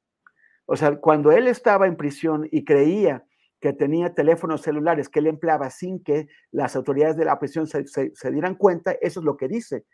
O 0.66 0.76
sea, 0.76 0.96
cuando 0.96 1.32
él 1.32 1.48
estaba 1.48 1.86
en 1.86 1.96
prisión 1.96 2.48
y 2.50 2.64
creía 2.64 3.24
que 3.60 3.72
tenía 3.72 4.14
teléfonos 4.14 4.62
celulares 4.62 5.08
que 5.08 5.18
él 5.18 5.26
empleaba 5.26 5.68
sin 5.70 6.02
que 6.02 6.28
las 6.50 6.76
autoridades 6.76 7.16
de 7.16 7.26
la 7.26 7.38
prisión 7.38 7.66
se, 7.66 7.86
se, 7.86 8.30
dieran 8.30 8.54
cuenta, 8.54 8.92
eso 8.92 9.20
es 9.20 9.26
lo 9.26 9.36
que 9.36 9.48
dice 9.48 9.84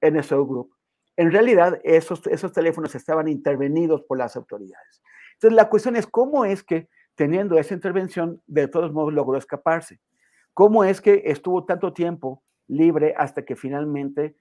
NSO 0.00 0.46
Group. 0.46 0.70
En 1.16 1.30
realidad, 1.30 1.80
esos, 1.84 2.26
esos 2.26 2.52
teléfonos 2.52 2.94
estaban 2.94 3.28
intervenidos 3.28 4.02
por 4.02 4.18
las 4.18 4.34
autoridades. 4.34 5.02
Entonces, 5.34 5.54
la 5.54 5.68
cuestión 5.68 5.96
es 5.96 6.06
cómo 6.06 6.44
es 6.44 6.64
que, 6.64 6.88
teniendo 7.14 7.58
esa 7.58 7.74
intervención, 7.74 8.42
de 8.46 8.66
todos 8.66 8.92
modos 8.92 9.12
logró 9.12 9.38
escaparse. 9.38 10.00
¿Cómo 10.54 10.82
es 10.82 11.00
que 11.00 11.22
estuvo 11.26 11.64
tanto 11.64 11.92
tiempo 11.92 12.42
libre 12.66 13.14
hasta 13.16 13.44
que 13.44 13.54
finalmente, 13.54 14.36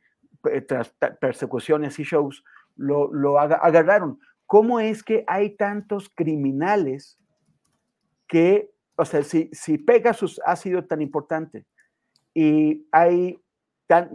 eh, 0.50 0.62
tras 0.62 0.96
persecuciones 1.20 2.00
y 2.00 2.04
shows, 2.04 2.44
lo, 2.76 3.14
lo 3.14 3.40
agarraron? 3.40 4.20
¿Cómo 4.46 4.80
es 4.80 5.04
que 5.04 5.24
hay 5.28 5.56
tantos 5.56 6.10
criminales 6.14 7.18
que, 8.28 8.70
o 8.96 9.06
sea, 9.06 9.24
si, 9.24 9.50
si 9.54 9.78
Pegasus 9.78 10.42
ha 10.46 10.56
sido 10.56 10.86
tan 10.86 11.02
importante 11.02 11.66
y 12.34 12.88
hay 12.92 13.40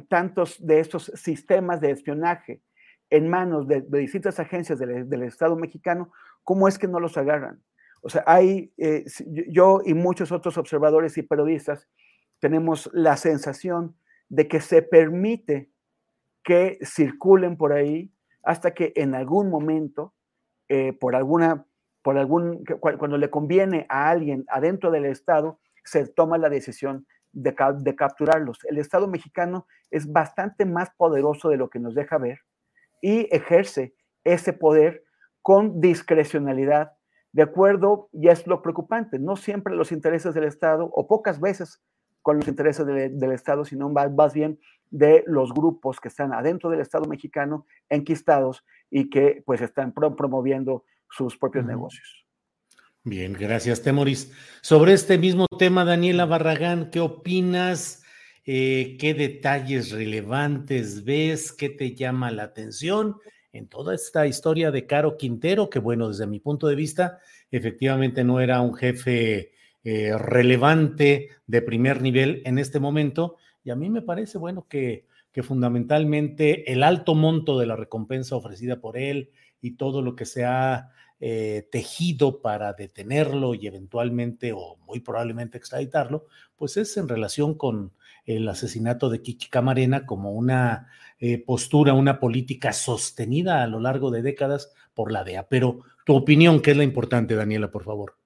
tantos 0.09 0.57
de 0.65 0.81
estos 0.81 1.13
sistemas 1.15 1.81
de 1.81 1.91
espionaje 1.91 2.63
en 3.11 3.29
manos 3.29 3.69
de, 3.69 3.83
distintas 3.83 4.41
agencias 4.41 4.79
del, 4.79 5.23
Estado 5.23 5.57
mexicano, 5.57 6.13
¿cómo 6.43 6.67
es 6.67 6.79
que 6.79 6.89
no 6.89 6.99
los 6.99 7.17
agarran? 7.17 7.63
O 8.03 8.09
sea, 8.09 8.25
hay, 8.27 8.73
eh, 8.79 9.05
yo 9.49 9.81
y 9.85 9.95
muchos 9.95 10.33
otros 10.33 10.57
observadores 10.59 11.19
y 11.19 11.23
periodistas 11.23 11.89
tenemos 12.41 12.91
la 12.93 13.17
sensación 13.17 13.97
de 14.29 14.49
que 14.49 14.61
se 14.61 14.83
permite 14.83 15.71
que 16.43 16.79
circulen 16.85 17.57
por 17.57 17.73
ahí 17.73 18.13
hasta 18.47 18.73
que 18.73 18.93
en 18.97 19.15
algún 19.15 19.51
momento, 19.51 20.15
eh, 20.69 20.93
por 20.93 21.15
alguna 21.15 21.67
por 22.03 22.19
algún, 22.19 22.65
cuando 22.81 23.19
le 23.19 23.31
conviene 23.31 23.85
a 23.89 24.09
alguien 24.09 24.45
adentro 24.47 24.93
del 24.93 25.07
Estado, 25.07 25.59
se 25.85 26.07
toma 26.07 26.39
la 26.39 26.49
decisión 26.49 27.05
de, 27.33 27.53
de, 27.81 27.97
capturarlos. 27.97 28.61
El 28.71 28.79
Estado 28.79 29.09
mexicano 29.09 29.67
es 29.91 30.13
bastante 30.13 30.67
más 30.67 30.91
poderoso 30.97 31.49
de 31.49 31.57
lo 31.57 31.69
que 31.69 31.81
nos 31.81 31.97
deja 31.97 32.17
ver 32.19 32.43
y 33.03 33.27
ejerce 33.35 33.97
ese 34.23 34.53
poder 34.53 35.03
con 35.43 35.81
discrecionalidad, 35.81 36.93
de 37.33 37.43
acuerdo, 37.43 38.09
y 38.13 38.29
es 38.29 38.47
lo 38.47 38.63
preocupante, 38.63 39.19
no 39.19 39.35
siempre 39.35 39.75
los 39.75 39.91
intereses 39.91 40.33
del 40.33 40.45
Estado, 40.45 40.89
o 40.93 41.09
pocas 41.09 41.41
veces 41.41 41.83
con 42.27 42.39
los 42.39 42.49
intereses 42.49 42.85
del 42.85 43.31
Estado, 43.31 43.65
sino 43.65 43.89
más, 43.89 44.13
más 44.13 44.35
bien 44.35 44.59
de 44.91 45.23
los 45.29 45.55
grupos 45.55 46.01
que 46.01 46.09
están 46.09 46.33
adentro 46.33 46.69
del 46.69 46.81
Estado 46.81 47.05
mexicano, 47.05 47.67
enquistados 47.89 48.65
y 48.91 49.09
que 49.11 49.45
pues 49.47 49.61
están 49.61 49.93
promoviendo 49.93 50.85
sus 51.09 51.39
propios 51.39 51.65
negocios. 51.65 52.27
Bien, 53.05 53.33
gracias, 53.33 53.81
Temoris. 53.81 54.33
Sobre 54.61 54.95
este 54.95 55.19
mismo 55.19 55.47
tema, 55.57 55.85
Daniela 55.85 56.25
Barragán, 56.27 56.91
¿qué 56.91 56.99
opinas? 56.99 58.03
Eh, 58.45 58.97
¿Qué 58.99 59.15
detalles 59.15 59.93
relevantes 59.93 61.05
ves? 61.05 61.53
¿Qué 61.53 61.69
te 61.69 61.95
llama 61.95 62.33
la 62.33 62.43
atención 62.43 63.19
en 63.53 63.69
toda 63.69 63.95
esta 63.95 64.27
historia 64.27 64.73
de 64.73 64.85
Caro 64.85 65.17
Quintero? 65.17 65.71
Que 65.71 65.79
bueno, 65.79 66.09
desde 66.09 66.27
mi 66.27 66.41
punto 66.41 66.67
de 66.67 66.75
vista, 66.75 67.21
efectivamente 67.53 68.25
no 68.25 68.41
era 68.41 68.61
un 68.63 68.75
jefe 68.75 69.53
eh, 69.87 70.19
relevante 70.19 71.31
de 71.47 71.63
primer 71.63 72.03
nivel 72.03 72.43
en 72.45 72.59
este 72.59 72.81
momento. 72.81 73.37
Y 73.65 73.71
a 73.71 73.77
mí 73.77 73.89
me 73.89 74.03
parece, 74.03 74.37
bueno, 74.37 74.67
que, 74.69 75.07
que 75.33 75.43
fundamentalmente 75.43 76.73
el 76.73 76.83
alto 76.83 77.15
monto 77.15 77.59
de 77.59 77.67
la 77.67 77.77
recompensa 77.77 78.37
ofrecida 78.37 78.81
por 78.81 78.99
él, 78.99 79.31
y 79.61 79.73
todo 79.73 80.03
lo 80.03 80.15
que 80.15 80.25
se 80.25 80.45
ha 80.45 80.91
eh, 81.19 81.69
tejido 81.71 82.41
para 82.41 82.73
detenerlo 82.75 83.55
y 83.55 83.67
eventualmente 83.67 84.53
o 84.53 84.77
muy 84.87 85.01
probablemente 85.01 85.59
extraditarlo, 85.59 86.27
pues 86.57 86.77
es 86.77 86.97
en 86.97 87.09
relación 87.09 87.55
con 87.55 87.93
el 88.27 88.49
asesinato 88.49 89.09
de 89.09 89.23
Kiki 89.23 89.49
Camarena 89.49 90.05
como 90.05 90.33
una 90.33 90.89
eh, 91.19 91.39
postura, 91.39 91.95
una 91.95 92.21
política 92.21 92.73
sostenida 92.73 93.63
a 93.63 93.67
lo 93.67 93.81
largo 93.81 94.11
de 94.11 94.23
décadas 94.23 94.73
por 94.95 95.11
la 95.11 95.25
DEA. 95.25 95.49
Pero 95.49 95.81
tu 96.05 96.15
opinión, 96.15 96.61
¿qué 96.61 96.73
es 96.73 96.77
la 96.77 96.85
importante, 96.85 97.35
Daniela, 97.35 97.71
por 97.71 97.85
favor? 97.85 98.17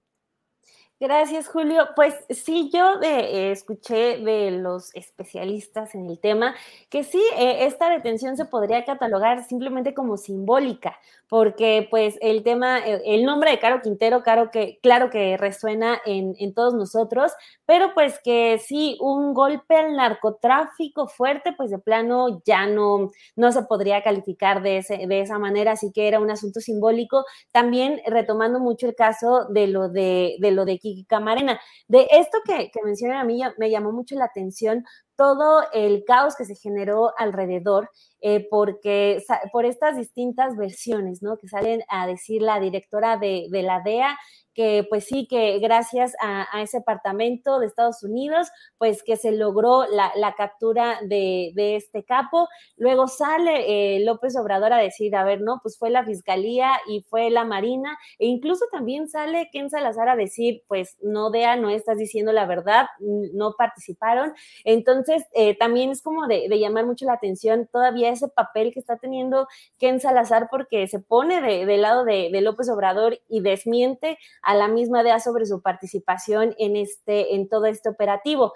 Gracias, 1.03 1.49
Julio. 1.49 1.89
Pues 1.97 2.15
sí, 2.29 2.71
yo 2.75 3.01
eh, 3.03 3.53
escuché 3.53 4.19
de 4.19 4.51
los 4.51 4.95
especialistas 4.95 5.95
en 5.95 6.11
el 6.11 6.21
tema 6.21 6.55
que 6.91 7.05
sí, 7.05 7.23
eh, 7.39 7.65
esta 7.65 7.89
detención 7.89 8.37
se 8.37 8.45
podría 8.45 8.85
catalogar 8.85 9.43
simplemente 9.45 9.95
como 9.95 10.19
simbólica, 10.19 10.99
porque 11.27 11.89
pues 11.91 12.19
el 12.21 12.43
tema, 12.43 12.81
eh, 12.87 13.01
el 13.07 13.25
nombre 13.25 13.51
de 13.51 13.59
Caro 13.59 13.81
Quintero, 13.81 14.23
claro 14.23 14.51
que, 14.51 14.79
claro 14.83 15.09
que 15.09 15.39
resuena 15.39 15.99
en, 16.05 16.35
en, 16.39 16.53
todos 16.53 16.75
nosotros, 16.75 17.33
pero 17.65 17.95
pues 17.95 18.21
que 18.23 18.59
sí, 18.59 18.99
un 19.01 19.33
golpe 19.33 19.77
al 19.77 19.97
narcotráfico 19.97 21.09
fuerte, 21.09 21.55
pues 21.57 21.71
de 21.71 21.79
plano 21.79 22.43
ya 22.45 22.67
no, 22.67 23.11
no 23.37 23.53
se 23.53 23.63
podría 23.63 24.03
calificar 24.03 24.61
de, 24.63 24.79
ese, 24.79 25.07
de 25.07 25.21
esa 25.23 25.39
manera, 25.39 25.73
así 25.73 25.93
que 25.93 26.09
era 26.09 26.21
un 26.21 26.31
asunto 26.31 26.61
simbólico. 26.61 27.25
También 27.53 28.03
retomando 28.07 28.61
mucho 28.61 28.87
el 28.87 28.95
caso 28.95 29.47
de 29.49 29.67
lo 29.67 29.89
de, 29.89 30.37
de 30.41 30.51
lo 30.51 30.67
de 30.67 30.79
Camarena. 31.09 31.61
De 31.89 32.07
esto 32.11 32.39
que, 32.45 32.71
que 32.71 32.83
mencionan 32.85 33.19
a 33.19 33.25
mí 33.25 33.41
me 33.59 33.71
llamó 33.71 33.93
mucho 33.93 34.15
la 34.15 34.27
atención 34.27 34.85
todo 35.17 35.65
el 35.73 36.05
caos 36.05 36.35
que 36.37 36.45
se 36.45 36.55
generó 36.55 37.13
alrededor, 37.19 37.91
eh, 38.21 38.47
porque 38.51 39.23
por 39.53 39.65
estas 39.65 39.97
distintas 39.97 40.57
versiones, 40.57 41.23
¿no? 41.23 41.37
Que 41.39 41.49
salen 41.49 41.83
a 41.89 42.07
decir 42.07 42.43
la 42.43 42.61
directora 42.61 43.17
de, 43.17 43.47
de 43.51 43.63
la 43.63 43.81
DEA 43.81 44.17
que 44.55 44.87
pues 44.89 45.05
sí, 45.05 45.27
que 45.29 45.59
gracias 45.59 46.15
a, 46.21 46.47
ese 46.63 46.79
departamento 46.79 47.59
de 47.59 47.67
Estados 47.67 48.03
Unidos, 48.03 48.49
pues 48.79 49.03
que 49.03 49.17
se 49.17 49.33
logró 49.33 49.85
la, 49.87 50.35
captura 50.37 50.99
de, 51.03 51.53
este 51.77 52.05
capo. 52.05 52.49
Luego 52.77 53.07
sale 53.07 53.97
eh, 53.97 54.05
López 54.05 54.37
Obrador 54.37 54.73
a 54.73 54.79
decir, 54.79 55.15
a 55.15 55.25
ver, 55.25 55.41
no, 55.41 55.61
pues 55.63 55.79
fue 55.79 55.91
la 55.91 56.05
Fiscalía 56.05 56.73
y 56.89 57.03
fue 57.03 57.31
la 57.31 57.45
Marina, 57.45 57.97
e 58.19 58.27
incluso 58.27 58.65
también 58.71 59.09
sale 59.09 59.49
Ken 59.53 59.71
Salazar 59.71 60.09
a 60.09 60.17
decir, 60.17 60.63
pues 60.67 60.97
no, 61.03 61.31
Dea, 61.31 61.57
no 61.57 61.71
estás 61.71 61.99
diciendo 61.99 62.33
la 62.33 62.47
verdad, 62.47 62.87
no 63.35 63.55
participaron. 63.57 64.33
Entonces, 64.65 65.25
eh, 65.35 65.57
también 65.57 65.91
es 65.91 66.03
como 66.03 66.27
de, 66.27 66.49
llamar 66.61 66.87
mucho 66.87 67.07
la 67.07 67.15
atención 67.15 67.69
todavía 67.73 68.10
ese 68.11 68.29
papel 68.29 68.73
que 68.73 68.81
está 68.81 68.97
teniendo 68.97 69.47
Ken 69.79 70.01
Salazar 70.01 70.49
porque 70.51 70.87
se 70.89 71.01
pone 71.01 71.41
del 71.41 71.83
lado 71.83 72.05
de, 72.05 72.31
de 72.33 72.41
López 72.41 72.69
Obrador 72.69 73.19
y 73.29 73.41
desmiente 73.41 74.19
a 74.43 74.55
la 74.55 74.69
misma 74.69 75.03
idea 75.03 75.21
sobre 75.21 75.47
su 75.47 75.63
participación 75.63 76.55
en, 76.59 76.77
este, 76.77 77.35
en 77.35 77.49
todo 77.49 77.67
este 77.67 77.89
operativo. 77.89 78.53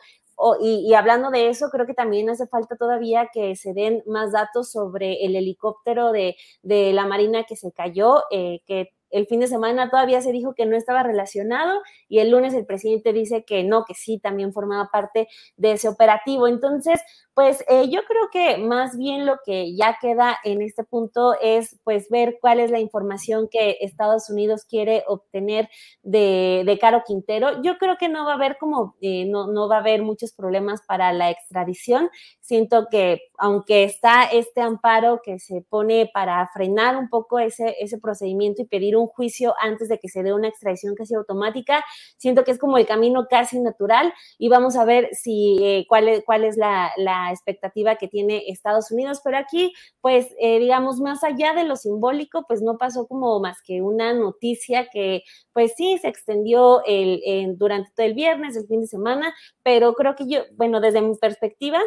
y, 0.61 0.93
hablando 0.95 1.31
de 1.31 1.49
eso, 1.49 1.71
creo 1.71 1.87
que 1.87 1.95
también 1.95 2.29
hace 2.29 2.47
falta 2.47 2.77
todavía 2.77 3.31
que 3.33 3.55
se 3.57 3.73
den 3.73 4.03
más 4.07 4.33
datos 4.33 4.71
sobre 4.73 5.25
el 5.25 5.37
helicóptero 5.37 6.13
de, 6.13 6.37
la 6.63 7.07
Marina 7.07 7.45
que 7.45 7.57
se 7.57 7.73
cayó, 7.73 8.25
eh, 8.31 8.61
que 8.67 8.91
el 9.15 9.27
fin 9.27 9.39
de 9.39 9.47
semana 9.47 9.91
todavía 9.91 10.21
se 10.21 10.33
dijo 10.33 10.55
que 10.55 10.67
no 10.67 10.77
estaba 10.77 11.05
relacionado 11.05 11.81
y 12.09 12.19
el 12.19 12.31
lunes 12.31 12.53
el 12.53 12.67
presidente 12.67 13.13
dice 13.13 13.45
que 13.45 13.63
no, 13.63 13.85
que 13.85 13.95
sí, 13.95 14.19
también 14.19 14.53
formaba 14.53 14.91
parte 14.91 15.29
de 15.57 15.73
ese 15.73 15.89
operativo. 15.89 16.49
Entonces, 16.49 17.01
Pues 17.35 17.65
eh, 17.69 17.89
yo 17.91 18.03
creo 18.07 18.29
que 18.33 18.59
más 18.59 18.97
bien 18.97 19.27
lo 19.27 19.39
que 19.45 19.75
ya 19.75 19.99
queda 20.01 20.39
en 20.45 20.63
este 20.63 20.85
punto 20.85 21.35
es 21.43 21.81
pues 21.83 22.09
ver 22.09 22.39
cuál 22.41 22.61
es 22.61 22.71
la 22.71 22.79
información 22.79 23.49
que 23.51 23.79
Estados 23.81 24.31
Unidos 24.31 24.65
quiere 24.65 25.03
obtener 25.09 25.69
de, 26.05 26.63
de 26.65 26.79
Caro 26.79 27.03
Quintero. 27.05 27.61
Yo 27.63 27.77
creo 27.79 27.97
que 27.99 28.09
no 28.09 28.25
va 28.25 28.33
a 28.33 28.35
haber 28.37 28.57
como, 28.57 28.95
eh, 29.01 29.25
no, 29.27 29.49
no 29.49 29.69
va 29.69 29.79
a 29.79 29.81
haber 29.81 30.03
muchos 30.03 30.33
problemas 30.33 30.83
para 30.87 31.13
la 31.13 31.29
extradición. 31.29 32.09
Siento 32.41 32.87
que 32.89 33.23
aunque 33.37 33.83
está 33.83 34.25
este 34.25 34.61
amparo 34.61 35.21
que 35.25 35.41
se 35.41 35.61
pone 35.69 36.09
para 36.15 36.49
frenar 36.55 36.97
un 36.97 37.09
poco 37.09 37.41
ese, 37.41 37.75
ese 37.81 37.99
procedimiento 37.99 38.63
y 38.63 38.67
pedir 38.67 38.97
un 38.97 39.09
juicio 39.09 39.55
antes 39.61 39.89
de 39.89 39.99
que 39.99 40.09
se 40.09 40.23
dé 40.23 40.33
una 40.33 40.47
extradición 40.47 40.95
casi 40.95 41.15
automática, 41.17 41.85
siento 42.17 42.45
que 42.45 42.53
es 42.53 42.59
como 42.61 42.79
el 42.79 42.87
camino 42.87 43.27
casi 43.29 43.59
natural 43.59 44.15
y 44.39 44.49
vamos 44.49 44.77
a 44.77 44.85
ver 44.85 45.09
si 45.13 45.59
eh, 45.61 45.85
cuál 45.89 46.07
es, 46.07 46.23
cuál 46.25 46.45
es 46.45 46.57
la, 46.57 46.93
la 46.97 47.24
expectativa 47.31 47.97
que 47.97 48.09
tiene 48.09 48.45
Estados 48.49 48.91
Unidos, 48.91 49.21
pero 49.25 49.39
aquí, 49.39 49.73
pues, 50.01 50.35
eh, 50.39 50.59
digamos, 50.59 51.01
más 51.01 51.25
allá 51.25 51.55
de 51.55 51.65
lo 51.65 51.77
simbólico, 51.77 52.45
pues 52.49 52.63
no 52.63 52.79
pasó 52.79 53.07
como 53.07 53.41
más 53.41 53.59
que 53.65 53.83
una 53.83 54.13
noticia 54.15 54.89
que, 54.93 55.23
pues 55.53 55.75
sí, 55.77 55.99
se 55.99 56.09
extendió 56.09 56.83
el, 56.87 57.57
durante 57.57 57.91
todo 57.95 58.07
el 58.07 58.15
viernes, 58.15 58.57
el 58.57 58.67
fin 58.67 58.83
de 58.83 58.87
semana, 58.87 59.35
pero 59.63 59.95
creo 59.95 60.15
que 60.17 60.27
yo, 60.29 60.43
bueno, 60.57 60.81
desde 60.81 61.03
mi 61.03 61.17
perspectiva, 61.17 61.81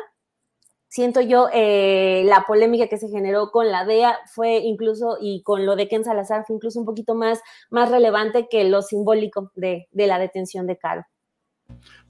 siento 0.90 1.22
yo 1.22 1.50
eh, 1.54 2.24
la 2.26 2.46
polémica 2.48 2.88
que 2.88 2.98
se 2.98 3.10
generó 3.10 3.52
con 3.52 3.72
la 3.72 3.86
DEA 3.86 4.18
fue 4.34 4.58
incluso, 4.58 5.18
y 5.22 5.44
con 5.44 5.66
lo 5.66 5.76
de 5.76 5.88
Ken 5.88 6.04
Salazar, 6.04 6.46
fue 6.46 6.56
incluso 6.56 6.80
un 6.80 6.86
poquito 6.86 7.16
más, 7.16 7.42
más 7.70 7.92
relevante 7.92 8.48
que 8.50 8.64
lo 8.64 8.82
simbólico 8.82 9.52
de, 9.56 9.88
de 9.92 10.08
la 10.08 10.20
detención 10.20 10.68
de 10.68 10.78
Caro. 10.78 11.04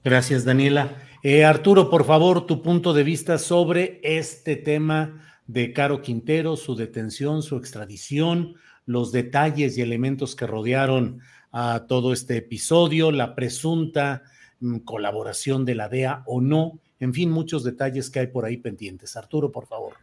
Gracias, 0.04 0.44
Daniela. 0.44 0.96
Eh, 1.24 1.44
Arturo, 1.44 1.90
por 1.90 2.04
favor, 2.04 2.46
tu 2.46 2.62
punto 2.62 2.94
de 2.94 3.02
vista 3.02 3.36
sobre 3.36 4.00
este 4.04 4.54
tema 4.54 5.24
de 5.48 5.72
Caro 5.72 6.02
Quintero, 6.02 6.56
su 6.56 6.76
detención, 6.76 7.42
su 7.42 7.56
extradición, 7.56 8.54
los 8.86 9.10
detalles 9.10 9.76
y 9.76 9.82
elementos 9.82 10.36
que 10.36 10.46
rodearon 10.46 11.20
a 11.50 11.86
todo 11.88 12.12
este 12.12 12.36
episodio, 12.36 13.10
la 13.10 13.34
presunta 13.34 14.22
mm, 14.60 14.78
colaboración 14.78 15.64
de 15.64 15.74
la 15.74 15.88
DEA 15.88 16.22
o 16.26 16.40
no, 16.40 16.78
en 17.00 17.12
fin, 17.12 17.30
muchos 17.30 17.64
detalles 17.64 18.08
que 18.08 18.20
hay 18.20 18.26
por 18.28 18.44
ahí 18.44 18.56
pendientes. 18.56 19.16
Arturo, 19.16 19.50
por 19.50 19.66
favor. 19.66 19.94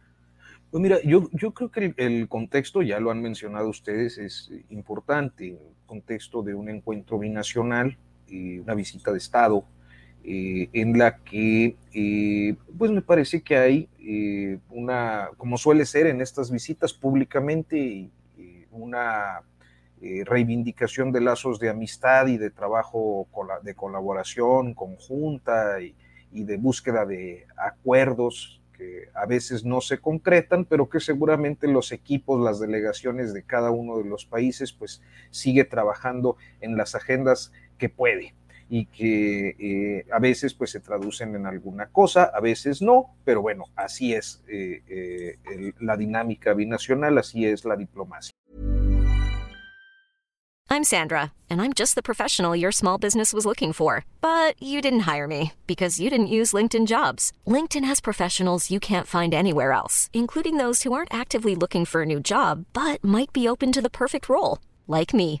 Pues 0.70 0.82
mira, 0.82 0.98
yo, 1.04 1.30
yo 1.32 1.54
creo 1.54 1.70
que 1.70 1.86
el, 1.86 1.94
el, 1.96 2.28
contexto, 2.28 2.82
ya 2.82 3.00
lo 3.00 3.10
han 3.10 3.22
mencionado 3.22 3.70
ustedes, 3.70 4.18
es 4.18 4.50
importante, 4.68 5.52
el 5.52 5.58
contexto 5.86 6.42
de 6.42 6.54
un 6.54 6.68
encuentro 6.68 7.18
binacional 7.18 7.96
y 8.28 8.58
una 8.58 8.74
visita 8.74 9.10
de 9.10 9.18
Estado 9.18 9.64
eh, 10.28 10.68
en 10.72 10.98
la 10.98 11.18
que 11.18 11.76
eh, 11.94 12.56
pues 12.76 12.90
me 12.90 13.00
parece 13.00 13.42
que 13.42 13.56
hay 13.56 13.88
eh, 14.00 14.58
una, 14.70 15.30
como 15.36 15.56
suele 15.56 15.86
ser 15.86 16.08
en 16.08 16.20
estas 16.20 16.50
visitas 16.50 16.92
públicamente, 16.92 18.10
una 18.72 19.42
reivindicación 20.00 21.10
de 21.10 21.20
lazos 21.20 21.58
de 21.58 21.70
amistad 21.70 22.26
y 22.26 22.36
de 22.38 22.50
trabajo 22.50 23.26
de 23.62 23.74
colaboración 23.74 24.74
conjunta 24.74 25.80
y, 25.80 25.94
y 26.32 26.44
de 26.44 26.58
búsqueda 26.58 27.06
de 27.06 27.46
acuerdos 27.56 28.60
que 28.76 29.08
a 29.14 29.24
veces 29.26 29.64
no 29.64 29.80
se 29.80 29.98
concretan, 29.98 30.64
pero 30.64 30.90
que 30.90 31.00
seguramente 31.00 31.66
los 31.68 31.92
equipos, 31.92 32.40
las 32.40 32.60
delegaciones 32.60 33.32
de 33.32 33.44
cada 33.44 33.70
uno 33.70 33.98
de 33.98 34.04
los 34.04 34.26
países, 34.26 34.72
pues 34.72 35.02
sigue 35.30 35.64
trabajando 35.64 36.36
en 36.60 36.76
las 36.76 36.94
agendas 36.94 37.52
que 37.78 37.88
puede 37.88 38.34
y 38.68 38.86
que 38.86 39.56
eh, 39.58 40.06
a 40.12 40.18
veces 40.18 40.54
pues 40.54 40.70
se 40.70 40.80
traducen 40.80 41.34
en 41.34 41.46
alguna 41.46 41.86
cosa, 41.86 42.30
a 42.34 42.40
veces 42.40 42.82
no, 42.82 43.16
pero 43.24 43.42
bueno, 43.42 43.64
así 43.76 44.14
es 44.14 44.42
eh, 44.48 44.82
eh, 44.88 45.38
el, 45.44 45.74
la 45.80 45.96
dinámica 45.96 46.54
binacional, 46.54 47.18
así 47.18 47.46
es 47.46 47.64
la 47.64 47.76
diplomacia. 47.76 48.32
I'm 50.68 50.82
Sandra, 50.82 51.32
and 51.48 51.62
I'm 51.62 51.72
just 51.72 51.94
the 51.94 52.02
professional 52.02 52.56
your 52.56 52.72
small 52.72 52.98
business 52.98 53.32
was 53.32 53.46
looking 53.46 53.72
for. 53.72 54.04
But 54.20 54.60
you 54.60 54.82
didn't 54.82 55.06
hire 55.06 55.28
me 55.28 55.52
because 55.66 56.00
you 56.00 56.10
didn't 56.10 56.26
use 56.26 56.52
LinkedIn 56.52 56.86
jobs. 56.86 57.32
LinkedIn 57.46 57.84
has 57.84 58.00
professionals 58.00 58.70
you 58.70 58.80
can't 58.80 59.06
find 59.06 59.32
anywhere 59.32 59.72
else, 59.72 60.10
including 60.12 60.56
those 60.56 60.82
who 60.82 60.92
aren't 60.92 61.14
actively 61.14 61.54
looking 61.54 61.84
for 61.84 62.02
a 62.02 62.06
new 62.06 62.18
job, 62.20 62.66
but 62.72 63.02
might 63.04 63.32
be 63.32 63.48
open 63.48 63.70
to 63.72 63.80
the 63.80 63.88
perfect 63.88 64.28
role, 64.28 64.58
like 64.88 65.14
me. 65.14 65.40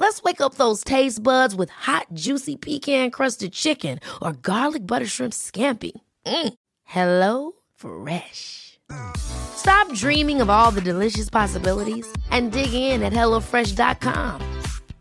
Let's 0.00 0.22
wake 0.22 0.40
up 0.40 0.54
those 0.54 0.84
taste 0.84 1.20
buds 1.24 1.56
with 1.56 1.70
hot, 1.70 2.06
juicy 2.14 2.54
pecan 2.54 3.10
crusted 3.10 3.52
chicken 3.52 3.98
or 4.22 4.32
garlic 4.32 4.86
butter 4.86 5.06
shrimp 5.06 5.32
scampi. 5.32 5.90
Mm. 6.24 6.54
Hello 6.84 7.52
Fresh. 7.74 8.78
Stop 9.16 9.92
dreaming 9.94 10.40
of 10.40 10.48
all 10.48 10.70
the 10.70 10.80
delicious 10.80 11.28
possibilities 11.28 12.06
and 12.30 12.52
dig 12.52 12.72
in 12.72 13.02
at 13.02 13.12
HelloFresh.com. 13.12 14.40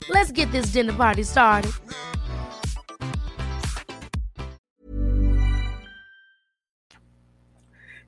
Let's 0.09 0.31
get 0.31 0.51
this 0.51 0.71
dinner 0.71 0.93
party 0.93 1.23
started. 1.23 1.71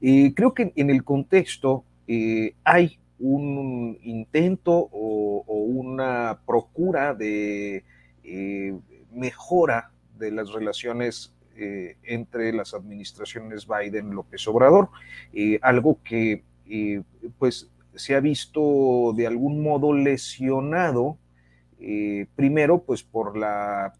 Y 0.01 0.33
creo 0.33 0.55
que 0.55 0.71
en 0.75 0.89
el 0.89 1.03
contexto 1.03 1.83
eh, 2.07 2.55
hay 2.65 2.97
un 3.19 3.97
intento 4.01 4.89
o, 4.91 5.43
una 5.47 6.39
procura 6.45 7.13
de 7.13 7.83
eh, 8.23 8.77
mejora 9.11 9.91
de 10.17 10.31
las 10.31 10.51
relaciones 10.51 11.33
eh, 11.55 11.97
entre 12.03 12.53
las 12.53 12.73
administraciones 12.73 13.67
Biden-López 13.67 14.47
Obrador, 14.47 14.89
eh, 15.33 15.59
algo 15.61 15.99
que 16.03 16.43
pues 17.39 17.71
se 17.95 18.15
ha 18.15 18.19
visto 18.19 19.13
de 19.15 19.25
algún 19.25 19.63
modo 19.63 19.91
lesionado, 19.91 21.17
primero 22.35 22.83
pues 22.83 23.01
por 23.01 23.35
la 23.35 23.95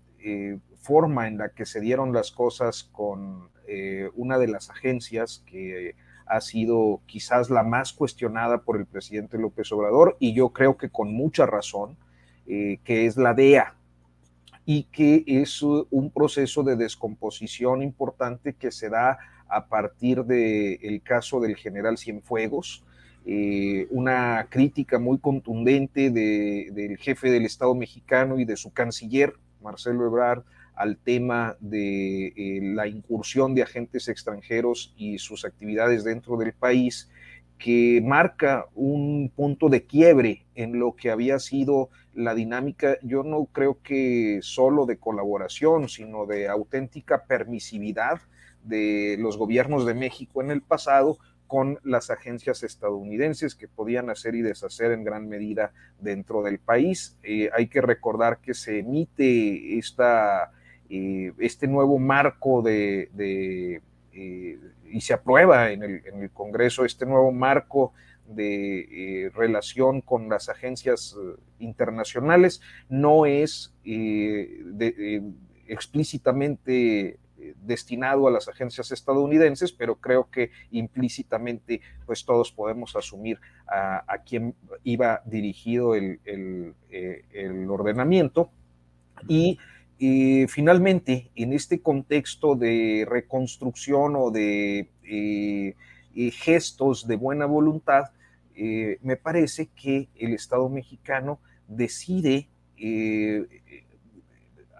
forma 0.76 1.28
en 1.28 1.40
la 1.40 1.50
que 1.50 1.66
se 1.66 1.82
dieron 1.82 2.14
las 2.14 2.32
cosas 2.32 2.84
con 2.84 3.50
una 4.16 4.38
de 4.38 4.48
las 4.48 4.70
agencias 4.70 5.44
que 5.48 5.96
ha 6.30 6.42
sido 6.42 7.02
quizás 7.08 7.50
la 7.50 7.64
más 7.64 7.92
cuestionada 7.92 8.62
por 8.62 8.78
el 8.78 8.86
presidente 8.86 9.38
López 9.38 9.72
Obrador 9.72 10.16
y 10.20 10.34
yo 10.34 10.50
creo 10.50 10.78
que 10.78 10.90
con 10.90 11.12
mucha 11.14 11.46
razón, 11.46 11.98
eh, 12.48 12.80
que 12.84 13.08
es 13.08 13.18
la 13.18 13.34
DEA 13.34 13.76
y 14.64 14.84
que 14.84 15.24
es 15.26 15.64
un 15.64 16.12
proceso 16.14 16.62
de 16.62 16.76
descomposición 16.76 17.82
importante 17.82 18.54
que 18.54 18.72
se 18.72 18.90
da 18.90 19.18
a 19.48 19.66
partir 19.66 20.24
del 20.26 20.78
el 20.84 21.02
caso 21.02 21.40
del 21.40 21.56
general 21.56 21.98
Cienfuegos, 21.98 22.84
eh, 23.26 23.88
una 23.90 24.46
crítica 24.50 25.00
muy 25.00 25.18
contundente 25.18 26.12
de, 26.12 26.70
del 26.72 26.98
jefe 26.98 27.32
del 27.32 27.46
Estado 27.46 27.74
mexicano 27.74 28.40
y 28.40 28.46
de 28.46 28.56
su 28.56 28.72
canciller, 28.72 29.34
Marcelo 29.62 30.06
Ebrard, 30.06 30.44
al 30.80 30.98
tema 30.98 31.58
de 31.60 32.28
eh, 32.28 32.62
la 32.62 32.88
incursión 32.88 33.54
de 33.54 33.64
agentes 33.64 34.08
extranjeros 34.08 34.94
y 34.96 35.18
sus 35.18 35.44
actividades 35.44 36.06
dentro 36.06 36.38
del 36.38 36.54
país, 36.54 37.12
que 37.58 38.02
marca 38.02 38.66
un 38.76 39.30
punto 39.36 39.68
de 39.68 39.84
quiebre 39.84 40.46
en 40.56 40.80
lo 40.80 40.96
que 40.96 41.12
había 41.12 41.38
sido 41.40 41.90
la 42.14 42.34
dinámica, 42.34 42.98
yo 43.04 43.24
no 43.24 43.50
creo 43.52 43.82
que 43.84 44.40
solo 44.42 44.86
de 44.86 44.98
colaboración, 44.98 45.90
sino 45.90 46.26
de 46.26 46.48
auténtica 46.48 47.26
permisividad 47.26 48.22
de 48.64 49.18
los 49.20 49.38
gobiernos 49.38 49.86
de 49.86 49.96
México 49.96 50.42
en 50.42 50.50
el 50.50 50.62
pasado 50.62 51.18
con 51.46 51.78
las 51.84 52.10
agencias 52.10 52.64
estadounidenses 52.64 53.54
que 53.54 53.68
podían 53.68 54.10
hacer 54.10 54.34
y 54.36 54.42
deshacer 54.42 54.94
en 54.94 55.04
gran 55.04 55.28
medida 55.28 55.74
dentro 56.00 56.42
del 56.42 56.60
país. 56.60 57.18
Eh, 57.24 57.50
hay 57.54 57.68
que 57.68 57.82
recordar 57.82 58.40
que 58.40 58.54
se 58.54 58.80
emite 58.80 59.78
esta 59.78 60.54
eh, 60.90 61.34
este 61.38 61.68
nuevo 61.68 62.00
marco 62.00 62.64
de, 62.64 63.10
eh, 64.12 64.60
y 64.92 65.02
se 65.02 65.14
aprueba 65.14 65.72
en 65.72 65.84
el, 65.84 66.02
en 66.06 66.24
el, 66.24 66.32
Congreso 66.32 66.84
este 66.84 67.06
nuevo 67.06 67.32
marco 67.32 67.94
de 68.26 69.26
eh, 69.26 69.30
relación 69.30 70.02
con 70.02 70.30
las 70.30 70.50
agencias 70.50 71.16
internacionales 71.60 72.62
no 72.90 73.28
es 73.28 73.72
explícitamente 75.68 77.20
destinado 77.62 78.28
a 78.28 78.32
las 78.32 78.48
agencias 78.48 78.92
estadounidenses, 78.92 79.72
pero 79.72 79.96
creo 79.96 80.30
que 80.32 80.50
implícitamente 80.72 81.82
pues 82.08 82.26
todos 82.26 82.52
podemos 82.52 82.96
asumir 82.96 83.40
a, 83.68 84.24
quién 84.26 84.56
iba 84.84 85.22
dirigido 85.26 85.94
el, 85.94 86.74
ordenamiento. 87.70 88.50
Y 89.28 89.60
finalmente, 90.48 91.30
en 91.36 91.54
este 91.54 91.82
contexto 91.82 92.56
de 92.56 93.06
reconstrucción 93.10 94.16
o 94.16 94.32
de 94.32 95.76
gestos 96.34 97.08
de 97.08 97.16
buena 97.16 97.46
voluntad, 97.46 98.12
me 98.56 99.18
parece 99.18 99.68
que 99.68 100.10
el 100.16 100.34
Estado 100.34 100.70
mexicano 100.70 101.40
decide 101.70 102.50
eh, 102.78 103.46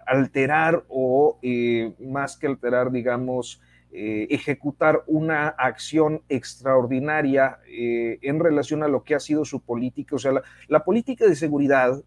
alterar 0.06 0.84
o 0.88 1.38
eh, 1.40 1.92
más 2.00 2.36
que 2.36 2.48
alterar, 2.48 2.90
digamos, 2.90 3.62
eh, 3.92 4.26
ejecutar 4.30 5.04
una 5.06 5.48
acción 5.48 6.22
extraordinaria 6.28 7.58
en 7.68 8.40
relación 8.40 8.82
a 8.82 8.88
lo 8.88 9.04
que 9.04 9.14
ha 9.14 9.20
sido 9.20 9.44
su 9.44 9.60
política. 9.60 10.16
O 10.16 10.18
sea, 10.18 10.32
la, 10.66 10.84
política 10.84 11.26
de 11.26 11.36
seguridad 11.36 12.02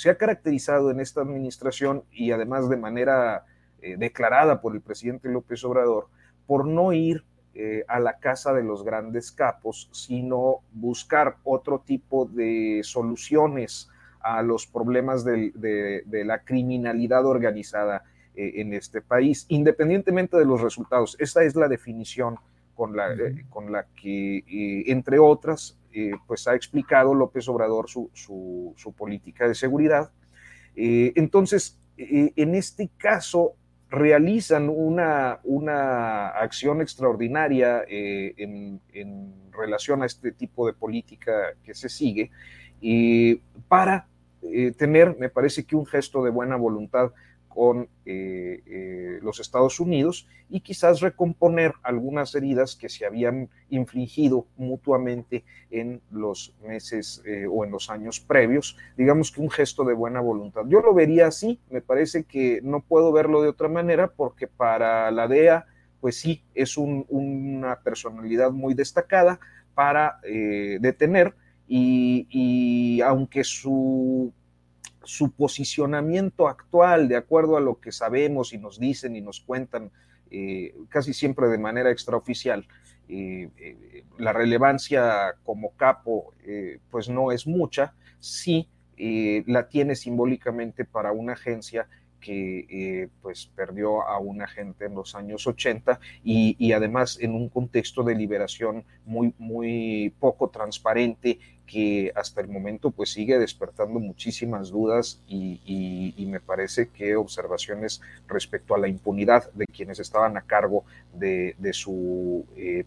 se 0.00 0.10
ha 0.10 0.16
caracterizado 0.16 0.90
en 0.90 1.00
esta 1.00 1.20
administración 1.20 2.04
y 2.10 2.32
además 2.32 2.68
de 2.68 2.76
manera 2.76 3.44
declarada 3.96 4.60
por 4.60 4.74
el 4.74 4.82
presidente 4.82 5.28
López 5.28 5.64
Obrador 5.64 6.08
por 6.46 6.66
no 6.66 6.92
ir 6.92 7.24
a 7.88 7.98
la 7.98 8.18
casa 8.18 8.52
de 8.52 8.62
los 8.62 8.84
grandes 8.84 9.32
capos, 9.32 9.88
sino 9.92 10.58
buscar 10.72 11.36
otro 11.44 11.80
tipo 11.80 12.26
de 12.26 12.82
soluciones 12.84 13.88
a 14.20 14.42
los 14.42 14.66
problemas 14.66 15.24
de, 15.24 16.02
la 16.24 16.40
criminalidad 16.40 17.26
organizada 17.26 18.04
eh, 18.34 18.52
en 18.56 18.74
este 18.74 19.00
país, 19.00 19.46
independientemente 19.48 20.36
de 20.36 20.44
los 20.44 20.60
resultados. 20.60 21.16
Esa 21.18 21.42
es 21.42 21.56
la 21.56 21.68
definición 21.68 22.36
con 22.74 22.96
la, 22.96 23.12
eh, 23.12 23.44
con 23.48 23.72
la 23.72 23.86
que, 24.00 24.38
eh, 24.38 24.84
entre 24.86 25.18
otras, 25.18 25.76
pues 26.26 26.46
ha 26.46 26.54
explicado 26.54 27.14
López 27.14 27.48
Obrador 27.48 27.88
su, 27.88 28.10
su 28.14 28.92
política 28.96 29.48
de 29.48 29.54
seguridad. 29.54 30.10
entonces, 30.74 31.78
en 31.96 32.54
este 32.54 32.90
caso, 32.96 33.54
realizan 33.90 34.68
una, 34.68 35.40
una 35.42 36.28
acción 36.28 36.80
extraordinaria 36.80 37.82
en, 37.88 38.80
en, 38.92 39.34
relación 39.52 40.02
a 40.02 40.06
este 40.06 40.32
tipo 40.32 40.66
de 40.66 40.72
política 40.72 41.54
que 41.62 41.74
se 41.74 41.88
sigue 41.88 42.30
para 43.68 44.06
eh, 44.42 44.72
tener, 44.72 45.16
me 45.18 45.28
parece 45.28 45.64
que 45.64 45.76
un 45.76 45.84
gesto 45.84 46.24
de 46.24 46.30
buena 46.30 46.56
voluntad 46.56 47.12
con 47.50 47.88
eh, 48.06 48.62
eh, 48.64 49.18
los 49.22 49.40
Estados 49.40 49.80
Unidos 49.80 50.26
y 50.48 50.60
quizás 50.60 51.00
recomponer 51.00 51.74
algunas 51.82 52.34
heridas 52.34 52.76
que 52.76 52.88
se 52.88 53.04
habían 53.04 53.50
infligido 53.68 54.46
mutuamente 54.56 55.44
en 55.70 56.00
los 56.10 56.54
meses 56.62 57.22
o 57.50 57.64
en 57.64 57.70
los 57.70 57.90
años 57.90 58.20
previos. 58.20 58.76
Digamos 58.96 59.30
que 59.30 59.40
un 59.40 59.50
gesto 59.50 59.84
de 59.84 59.94
buena 59.94 60.20
voluntad. 60.20 60.62
Yo 60.66 60.80
lo 60.80 60.94
vería 60.94 61.26
así, 61.26 61.60
me 61.70 61.82
parece 61.82 62.24
que 62.24 62.60
no 62.62 62.80
puedo 62.80 63.12
verlo 63.12 63.42
de 63.42 63.48
otra 63.48 63.68
manera 63.68 64.08
porque 64.08 64.46
para 64.46 65.10
la 65.10 65.28
DEA, 65.28 65.66
pues 66.00 66.16
sí, 66.16 66.42
es 66.54 66.76
una 66.78 67.80
personalidad 67.80 68.52
muy 68.52 68.74
destacada 68.74 69.38
para 69.74 70.20
detener 70.22 71.34
y, 71.72 73.00
aunque 73.02 73.44
su, 73.44 74.32
su, 75.10 75.32
posicionamiento 75.32 76.48
actual, 76.48 77.08
de 77.08 77.16
acuerdo 77.16 77.56
a 77.56 77.60
lo 77.60 77.80
que 77.80 77.90
sabemos 77.90 78.52
y 78.52 78.58
nos 78.58 78.78
dicen 78.78 79.16
y 79.16 79.20
nos 79.20 79.40
cuentan, 79.40 79.90
eh, 80.30 80.74
casi 80.88 81.12
siempre 81.12 81.48
de 81.48 81.58
manera 81.58 81.90
extraoficial, 81.90 82.66
eh, 83.08 83.48
eh, 83.58 84.04
la 84.18 84.32
relevancia 84.32 85.34
como 85.42 85.72
capo 85.72 86.32
pues 86.90 87.08
no 87.08 87.32
es 87.32 87.46
mucha, 87.46 87.94
sí 88.20 88.68
la 89.46 89.68
tiene 89.68 89.96
simbólicamente 89.96 90.84
para 90.84 91.10
una 91.10 91.32
agencia 91.32 91.88
que 92.20 93.08
pues 93.22 93.46
perdió 93.46 94.02
a 94.02 94.18
un 94.18 94.42
agente 94.42 94.84
en 94.84 94.94
los 94.94 95.14
años 95.14 95.46
80 95.46 95.98
y, 96.22 96.72
además 96.72 97.18
en 97.20 97.34
un 97.34 97.48
contexto 97.48 98.02
de 98.02 98.14
liberación 98.14 98.84
muy, 99.06 99.34
muy 99.38 100.14
poco 100.20 100.50
transparente 100.50 101.38
que 101.70 102.10
hasta 102.16 102.40
el 102.40 102.48
momento 102.48 102.90
pues 102.90 103.10
sigue 103.10 103.38
despertando 103.38 104.00
muchísimas 104.00 104.70
dudas 104.70 105.22
y, 105.28 106.26
me 106.30 106.40
parece 106.40 106.88
que 106.88 107.16
observaciones 107.16 108.00
respecto 108.28 108.74
a 108.74 108.78
la 108.78 108.86
impunidad 108.86 109.52
de 109.52 109.66
quienes 109.66 109.98
estaban 109.98 110.36
a 110.36 110.42
cargo 110.42 110.84
de, 111.12 111.54
su 111.72 112.46
eh, 112.56 112.84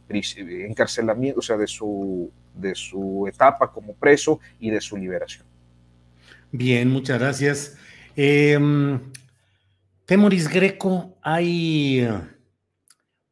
encarcelamiento, 0.70 1.40
o 1.40 1.44
sea, 1.44 1.58
de 1.58 1.68
su, 1.68 2.32
de 2.54 2.74
su 2.74 3.26
etapa 3.28 3.70
como 3.72 3.94
preso 3.94 4.40
y 4.60 4.70
de 4.70 4.80
su 4.80 4.96
liberación. 4.96 5.46
Bien, 6.52 6.90
muchas 6.90 7.20
gracias. 7.20 7.78
Em, 8.16 9.00
Temoris 10.06 10.48
Greco, 10.48 11.18
hay, 11.22 12.08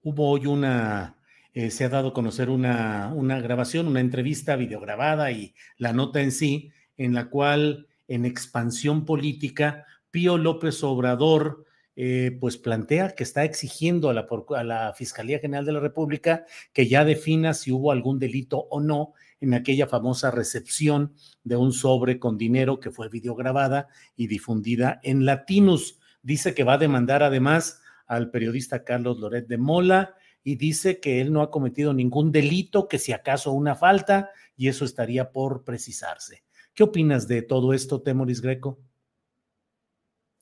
hubo 0.02 0.30
hoy 0.30 0.46
una, 0.46 1.16
eh, 1.54 1.72
se 1.72 1.84
ha 1.84 1.90
dado 1.90 2.10
a 2.10 2.14
conocer 2.14 2.50
una, 2.50 3.12
una 3.14 3.40
grabación, 3.42 3.88
una 3.88 4.00
entrevista 4.00 4.56
videograbada 4.56 5.32
y 5.32 5.54
la 5.78 5.94
nota 5.94 6.22
en 6.22 6.32
sí, 6.32 6.72
en 6.98 7.14
la 7.14 7.30
cual 7.30 7.88
en 8.08 8.26
expansión 8.26 9.06
política, 9.06 9.86
Pío 10.12 10.38
López 10.38 10.84
Obrador, 10.84 11.66
eh, 11.98 12.38
pues 12.40 12.58
plantea 12.58 13.16
que 13.16 13.24
está 13.24 13.44
exigiendo 13.44 14.10
a 14.10 14.14
la, 14.14 14.28
a 14.56 14.64
la, 14.64 14.94
Fiscalía 14.94 15.40
General 15.40 15.66
de 15.66 15.74
la 15.74 15.82
República 15.82 16.46
que 16.72 16.88
ya 16.88 17.04
defina 17.04 17.54
si 17.54 17.72
hubo 17.72 17.92
algún 17.92 18.18
delito 18.18 18.60
o 18.70 18.80
no 18.80 19.14
en 19.42 19.54
aquella 19.54 19.88
famosa 19.88 20.32
recepción 20.32 21.14
de 21.44 21.58
un 21.58 21.74
sobre 21.74 22.18
con 22.18 22.38
dinero 22.38 22.80
que 22.80 22.92
fue 22.92 23.10
videograbada 23.10 23.90
y 24.16 24.28
difundida 24.28 25.02
en 25.04 25.26
Latinus. 25.26 26.00
Dice 26.24 26.54
que 26.54 26.64
va 26.64 26.74
a 26.74 26.78
demandar 26.78 27.24
además 27.24 27.82
al 28.08 28.32
periodista 28.32 28.86
Carlos 28.86 29.20
Loret 29.20 29.48
de 29.48 29.58
Mola 29.58 30.16
y 30.44 30.56
dice 30.56 31.00
que 31.00 31.22
él 31.22 31.32
no 31.32 31.42
ha 31.42 31.52
cometido 31.52 31.94
ningún 31.94 32.32
delito, 32.32 32.88
que 32.88 33.00
si 33.00 33.14
acaso 33.14 33.52
una 33.52 33.76
falta, 33.76 34.32
y 34.56 34.68
eso 34.68 34.86
estaría 34.86 35.32
por 35.32 35.64
precisarse. 35.64 36.44
¿Qué 36.74 36.84
opinas 36.84 37.28
de 37.28 37.42
todo 37.42 37.74
esto, 37.74 38.02
Temoris 38.02 38.42
Greco? 38.42 38.80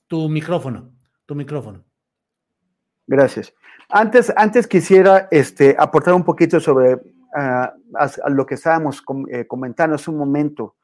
Tu 0.06 0.28
micrófono, 0.28 0.92
tu 1.26 1.34
micrófono. 1.34 1.84
Gracias. 3.06 3.52
Antes, 3.88 4.32
antes 4.36 4.66
quisiera 4.68 5.26
este, 5.30 5.74
aportar 5.78 6.14
un 6.14 6.24
poquito 6.24 6.60
sobre 6.60 6.96
ah, 7.34 7.74
lo 8.28 8.46
que 8.46 8.54
estábamos 8.54 9.02
eh, 9.30 9.46
comentando 9.46 9.96
hace 9.96 10.10
un 10.10 10.16
momento, 10.16 10.76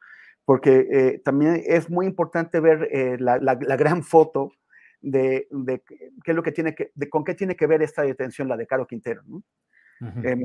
porque 0.44 0.88
eh, 0.90 1.22
también 1.24 1.62
es 1.64 1.88
muy 1.88 2.06
importante 2.06 2.58
ver 2.58 2.88
eh, 2.90 3.16
la, 3.18 3.54
gran 3.54 4.02
foto 4.02 4.52
de, 5.00 5.46
qué 6.24 6.30
es 6.30 6.34
lo 6.34 6.42
que 6.42 6.52
tiene 6.52 6.74
que, 6.74 6.90
de 6.94 7.08
con 7.08 7.24
qué 7.24 7.34
tiene 7.34 7.56
que 7.56 7.66
ver 7.66 7.82
esta 7.82 8.02
detención, 8.02 8.48
la 8.48 8.56
de 8.56 8.66
Caro 8.66 8.86
Quintero. 8.86 9.22
Eh, 10.24 10.36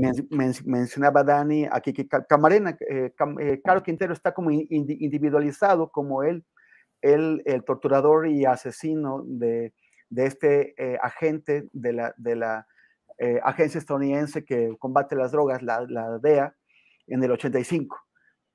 mencionaba 0.66 1.24
Dani 1.24 1.68
aquí 1.70 1.92
que 1.92 2.08
Camarena, 2.08 2.78
eh, 2.90 3.14
eh, 3.40 3.62
Caro 3.62 3.84
Quintero 3.84 4.14
está 4.14 4.34
como 4.34 4.50
individualizado 4.50 5.92
como 5.92 6.24
él, 6.24 6.46
el 7.02 7.64
torturador 7.66 8.28
y 8.28 8.46
asesino 8.46 9.24
de, 9.26 9.74
de 10.10 10.26
este 10.26 10.76
agente 11.02 11.68
de 11.74 11.94
la, 11.94 12.14
de 12.18 12.36
la 12.36 12.68
agencia 13.44 13.80
estadounidense 13.80 14.46
que 14.46 14.76
combate 14.80 15.16
las 15.16 15.32
drogas, 15.32 15.62
la, 15.62 15.86
la 15.90 16.18
DEA, 16.20 16.56
en 17.08 17.24
el 17.24 17.32
85 17.32 17.98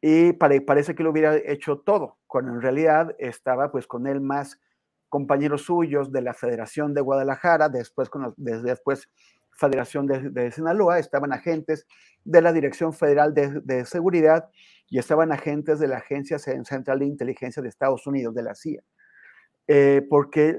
y 0.01 0.32
parece 0.34 0.94
que 0.94 1.03
lo 1.03 1.11
hubiera 1.11 1.36
hecho 1.36 1.78
todo, 1.78 2.18
cuando 2.26 2.53
en 2.53 2.61
realidad 2.61 3.14
estaba 3.18 3.72
pues 3.72 3.86
con 3.86 4.07
él 4.07 4.20
más 4.20 4.61
compañeros 5.09 5.62
suyos 5.62 6.12
de 6.12 6.22
la 6.22 6.34
Federación 6.34 6.94
de 6.94 7.00
Guadalajara, 7.00 7.68
después, 7.68 8.09
con 8.09 8.34
después 8.36 9.09
Federación 9.52 10.07
de, 10.07 10.50
Sinaloa, 10.50 10.98
estaban 10.98 11.32
agentes 11.32 11.86
de 12.24 12.42
la 12.42 12.52
Dirección 12.52 12.92
Federal 12.92 13.32
de, 13.32 13.84
Seguridad 13.86 14.50
y 14.88 14.98
estaban 14.98 15.32
agentes 15.32 15.78
de 15.78 15.88
la 15.88 15.98
Agencia 15.98 16.38
Central 16.38 16.98
de 16.98 17.07
Inteligencia 17.07 17.62
de 17.62 17.68
Estados 17.68 18.07
Unidos, 18.07 18.34
de 18.34 18.42
la 18.42 18.54
CIA. 18.54 18.82
Eh, 19.68 20.07
porque 20.09 20.57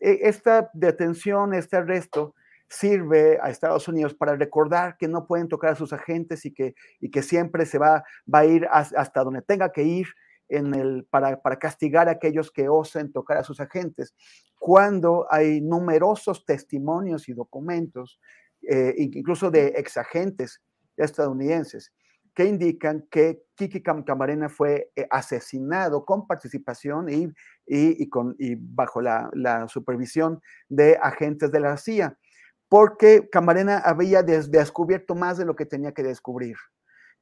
e, 0.00 0.18
esta 0.22 0.70
detención, 0.74 1.54
este 1.54 1.76
arresto, 1.76 2.34
sirve 2.68 3.38
a 3.40 3.50
Estados 3.50 3.86
Unidos 3.88 4.14
para 4.14 4.34
recordar 4.36 4.96
que 4.98 5.06
no 5.06 5.26
pueden 5.26 5.48
tocar 5.48 5.72
a 5.72 5.76
sus 5.76 5.92
agentes 5.92 6.44
y 6.44 6.52
que, 6.52 6.74
y 7.00 7.10
que 7.10 7.22
siempre 7.22 7.66
se 7.66 7.78
va, 7.78 8.02
va 8.32 8.40
a 8.40 8.44
ir 8.46 8.66
hasta 8.70 9.22
donde 9.22 9.42
tenga 9.42 9.70
que 9.70 9.84
ir 9.84 10.08
en 10.48 10.74
el, 10.74 11.04
para, 11.04 11.40
para, 11.40 11.58
castigar 11.58 12.08
a 12.08 12.12
aquellos 12.12 12.50
que 12.50 12.68
osen 12.68 13.12
tocar 13.12 13.38
a 13.38 13.44
sus 13.44 13.60
agentes, 13.60 14.14
cuando 14.58 15.26
hay 15.30 15.60
numerosos 15.60 16.44
testimonios 16.44 17.28
y 17.28 17.32
documentos, 17.32 18.20
eh, 18.62 18.94
incluso 18.96 19.50
de 19.50 19.68
exagentes 19.76 20.62
estadounidenses, 20.96 21.92
que 22.34 22.46
indican 22.46 23.06
que 23.10 23.44
Kiki 23.54 23.82
Camarena 23.82 24.48
fue 24.48 24.90
eh, 24.96 25.06
asesinado 25.10 26.04
con 26.04 26.26
participación 26.26 27.08
y, 27.08 27.32
y, 27.66 28.08
con, 28.08 28.34
y 28.38 28.56
bajo 28.56 29.00
la, 29.00 29.30
la, 29.34 29.68
supervisión 29.68 30.40
de 30.68 30.98
agentes 31.00 31.52
de 31.52 31.60
la 31.60 31.76
CIA, 31.76 32.18
porque 32.68 33.28
Camarena 33.30 33.78
había 33.78 34.22
descubierto 34.22 35.14
más 35.14 35.38
de 35.38 35.44
lo 35.44 35.54
que 35.54 35.66
tenía 35.66 35.92
que 35.92 36.02
descubrir. 36.02 36.56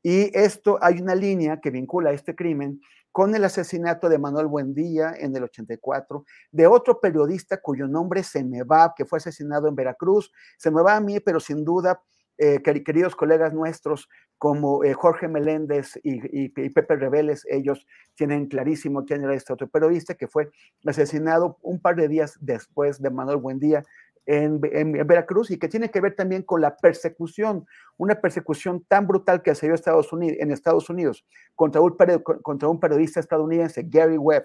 Y 0.02 0.36
esto, 0.36 0.78
hay 0.80 1.00
una 1.00 1.14
línea 1.14 1.60
que 1.60 1.70
vincula 1.70 2.12
este 2.12 2.34
crimen 2.34 2.80
con 3.12 3.34
el 3.34 3.44
asesinato 3.44 4.08
de 4.08 4.18
Manuel 4.18 4.46
Buendía 4.46 5.14
en 5.16 5.36
el 5.36 5.44
84, 5.44 6.24
de 6.50 6.66
otro 6.66 7.00
periodista 7.00 7.60
cuyo 7.60 7.86
nombre 7.86 8.22
se 8.22 8.42
me 8.42 8.62
va, 8.62 8.94
que 8.96 9.04
fue 9.04 9.18
asesinado 9.18 9.68
en 9.68 9.76
Veracruz. 9.76 10.32
Se 10.56 10.70
me 10.70 10.82
va 10.82 10.96
a 10.96 11.00
mí, 11.00 11.20
pero 11.20 11.38
sin 11.38 11.64
duda, 11.64 12.02
eh, 12.38 12.62
queridos 12.62 13.14
colegas 13.14 13.52
nuestros 13.52 14.08
como 14.38 14.82
eh, 14.82 14.94
Jorge 14.94 15.28
Meléndez 15.28 16.00
y, 16.02 16.48
Pepe 16.48 16.96
Reveles, 16.96 17.46
ellos 17.48 17.86
tienen 18.16 18.46
clarísimo 18.46 19.04
quién 19.04 19.22
era 19.22 19.34
este 19.34 19.52
otro 19.52 19.68
periodista 19.68 20.14
que 20.14 20.26
fue 20.26 20.50
asesinado 20.84 21.58
un 21.62 21.80
par 21.80 21.94
de 21.94 22.08
días 22.08 22.38
después 22.40 23.00
de 23.00 23.10
Manuel 23.10 23.36
Buendía 23.36 23.84
en, 24.26 24.60
Veracruz 24.60 25.50
y 25.50 25.58
que 25.58 25.68
tiene 25.68 25.90
que 25.90 26.00
ver 26.00 26.14
también 26.14 26.42
con 26.42 26.60
la 26.60 26.76
persecución, 26.76 27.66
una 27.96 28.20
persecución 28.20 28.84
tan 28.86 29.06
brutal 29.06 29.42
que 29.42 29.54
se 29.54 29.66
dio 29.66 29.74
Estados 29.74 30.12
Unidos, 30.12 30.38
en 30.40 30.50
Estados 30.52 30.88
Unidos 30.90 31.24
contra 31.54 31.80
un, 31.80 31.96
contra 32.42 32.68
un 32.68 32.80
periodista 32.80 33.20
estadounidense, 33.20 33.84
Gary 33.88 34.18
Webb, 34.18 34.44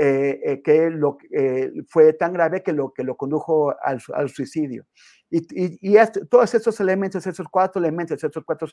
eh, 0.00 0.40
eh, 0.44 0.62
que 0.62 0.90
lo, 0.90 1.18
eh, 1.32 1.72
fue 1.88 2.12
tan 2.12 2.32
grave 2.32 2.62
que 2.62 2.72
lo, 2.72 2.92
que 2.92 3.02
lo 3.02 3.16
condujo 3.16 3.74
al, 3.82 4.00
al 4.14 4.28
suicidio. 4.28 4.86
Y, 5.28 5.42
y, 5.90 5.96
este, 5.96 6.24
todos 6.26 6.54
estos 6.54 6.78
elementos, 6.80 7.26
esos 7.26 7.48
cuatro 7.48 7.80
elementos, 7.80 8.22
esos 8.22 8.44
cuatro, 8.44 8.68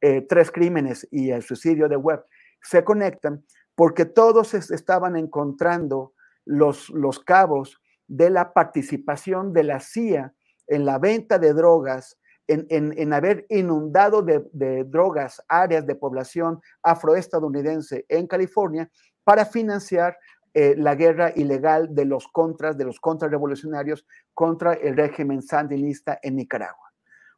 tres 0.00 0.50
crímenes 0.52 1.06
y 1.10 1.30
el 1.30 1.42
suicidio 1.42 1.88
de 1.88 1.96
Webb 1.96 2.24
se 2.62 2.84
conectan 2.84 3.44
porque 3.74 4.04
todos 4.04 4.54
estaban 4.54 5.16
encontrando 5.16 6.14
los, 6.44 6.88
los 6.90 7.18
cabos 7.18 7.80
de 8.08 8.30
la 8.30 8.52
participación 8.52 9.52
de 9.52 9.62
la 9.62 9.80
CIA 9.80 10.34
en 10.66 10.84
la 10.84 10.98
venta 10.98 11.38
de 11.38 11.52
drogas, 11.52 12.18
en, 12.46 13.12
haber 13.12 13.46
inundado 13.50 14.22
de, 14.22 14.84
drogas 14.84 15.42
áreas 15.48 15.86
de 15.86 15.94
población 15.94 16.60
afroestadounidense 16.82 18.06
en 18.08 18.26
California 18.26 18.90
para 19.22 19.44
financiar 19.44 20.16
eh, 20.54 20.74
la 20.78 20.94
guerra 20.94 21.30
ilegal 21.36 21.94
de 21.94 22.06
los 22.06 22.26
contras, 22.28 22.78
de 22.78 22.86
los 22.86 22.98
contrarrevolucionarios 23.00 24.06
contra 24.32 24.72
el 24.72 24.96
régimen 24.96 25.42
sandinista 25.42 26.18
en 26.22 26.36
Nicaragua. 26.36 26.88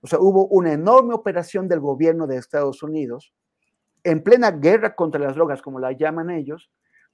O 0.01 0.07
sea, 0.07 0.21
hubo 0.21 0.47
una 0.47 0.73
enorme 0.73 1.13
operación 1.13 1.67
del 1.69 1.81
gobierno 1.81 2.29
de 2.29 2.37
Estados 2.37 2.83
Unidos 2.85 3.35
en 4.05 4.23
plena 4.23 4.53
guerra 4.53 4.95
contra 4.95 5.21
las 5.21 5.35
drogas, 5.35 5.61
como 5.61 5.79
la 5.81 5.93
llaman 5.93 6.31
ellos, 6.31 6.71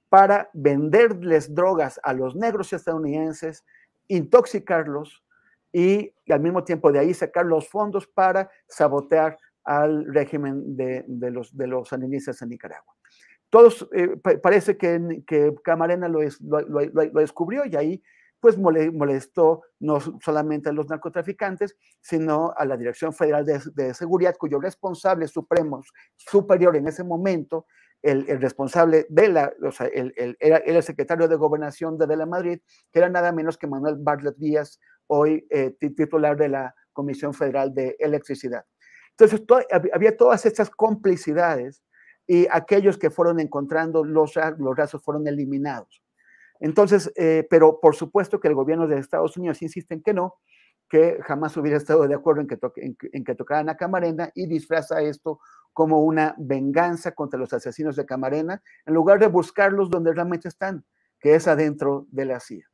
para 0.09 0.49
venderles 0.53 1.53
drogas 1.53 1.99
a 2.03 2.13
los 2.13 2.35
negros 2.35 2.71
estadounidenses, 2.73 3.65
intoxicarlos 4.07 5.23
y, 5.73 6.13
al 6.29 6.39
mismo 6.39 6.63
tiempo 6.63 6.91
de 6.91 6.99
ahí 6.99 7.13
sacar 7.13 7.45
los 7.45 7.69
fondos 7.69 8.07
para 8.07 8.49
sabotear 8.67 9.37
al 9.63 10.05
régimen 10.13 10.77
de, 10.77 11.03
los, 11.31 11.55
de 11.55 11.67
los 11.67 11.89
sandinistas 11.89 12.41
en 12.41 12.49
Nicaragua. 12.49 12.95
Todos, 13.49 13.87
eh, 13.93 14.15
parece 14.41 14.77
que, 14.77 15.23
que 15.25 15.53
Camarena 15.63 16.07
lo, 16.07 16.19
lo, 16.21 17.21
descubrió 17.21 17.65
y 17.65 17.75
ahí 17.75 18.03
pues 18.39 18.57
molestó 18.57 19.63
no 19.79 19.99
solamente 20.21 20.69
a 20.69 20.71
los 20.71 20.87
narcotraficantes, 20.89 21.75
sino 22.01 22.53
a 22.55 22.65
la 22.65 22.77
Dirección 22.77 23.11
Federal 23.13 23.45
de, 23.45 23.59
de 23.73 23.93
Seguridad, 23.93 24.35
cuyo 24.37 24.59
responsable 24.59 25.27
supremo, 25.27 25.81
superior 26.15 26.75
en 26.75 26.87
ese 26.87 27.03
momento, 27.03 27.65
el, 28.01 28.25
responsable 28.39 29.05
de 29.09 29.29
la, 29.29 29.53
o 29.63 29.71
sea, 29.71 29.87
el, 29.87 30.13
era, 30.39 30.57
el 30.57 30.81
secretario 30.83 31.27
de 31.27 31.35
gobernación 31.35 31.97
de, 31.97 32.07
de, 32.07 32.15
la 32.15 32.25
Madrid, 32.25 32.59
que 32.91 32.99
era 32.99 33.09
nada 33.09 33.31
menos 33.31 33.57
que 33.57 33.67
Manuel 33.67 33.97
Bartlett 33.99 34.37
Díaz, 34.37 34.79
hoy 35.07 35.47
eh, 35.49 35.75
titular 35.79 36.37
de 36.37 36.49
la 36.49 36.75
Comisión 36.93 37.33
Federal 37.33 37.73
de 37.73 37.95
Electricidad. 37.99 38.65
Entonces, 39.11 39.43
había 39.93 40.15
todas 40.15 40.45
estas 40.45 40.69
complicidades 40.69 41.83
y 42.27 42.45
aquellos 42.51 42.97
que 42.97 43.09
fueron 43.09 43.39
encontrando 43.39 44.03
los, 44.03 44.35
los 44.35 45.03
fueron 45.03 45.27
eliminados. 45.27 46.03
Entonces, 46.59 47.11
eh, 47.15 47.47
pero 47.49 47.79
por 47.79 47.95
supuesto 47.95 48.39
que 48.39 48.47
el 48.47 48.55
gobierno 48.55 48.87
de 48.87 48.99
Estados 48.99 49.37
Unidos 49.37 49.61
insiste 49.61 49.93
en 49.93 50.03
que 50.03 50.13
no, 50.13 50.35
que 50.89 51.19
jamás 51.23 51.55
hubiera 51.57 51.77
estado 51.77 52.07
de 52.07 52.15
acuerdo 52.15 52.41
en 52.41 52.47
que, 52.47 52.57
en, 52.77 52.97
en 53.11 53.23
que 53.23 53.35
tocaran 53.35 53.69
a 53.69 53.77
Camarena 53.77 54.31
y 54.35 54.47
disfraza 54.47 55.01
esto 55.01 55.39
como 55.77 55.99
una 55.99 56.33
venganza 56.39 57.11
contra 57.11 57.37
los 57.37 57.53
asesinos 57.53 57.95
de 57.95 58.07
Camarena, 58.07 58.63
en 58.87 58.95
lugar 58.95 59.19
de 59.19 59.27
buscarlos 59.27 59.91
donde 59.91 60.11
realmente 60.11 60.47
están, 60.47 60.83
que 61.19 61.35
es 61.35 61.47
adentro 61.47 62.07
de 62.09 62.25
la 62.25 62.39
CIA. 62.39 62.65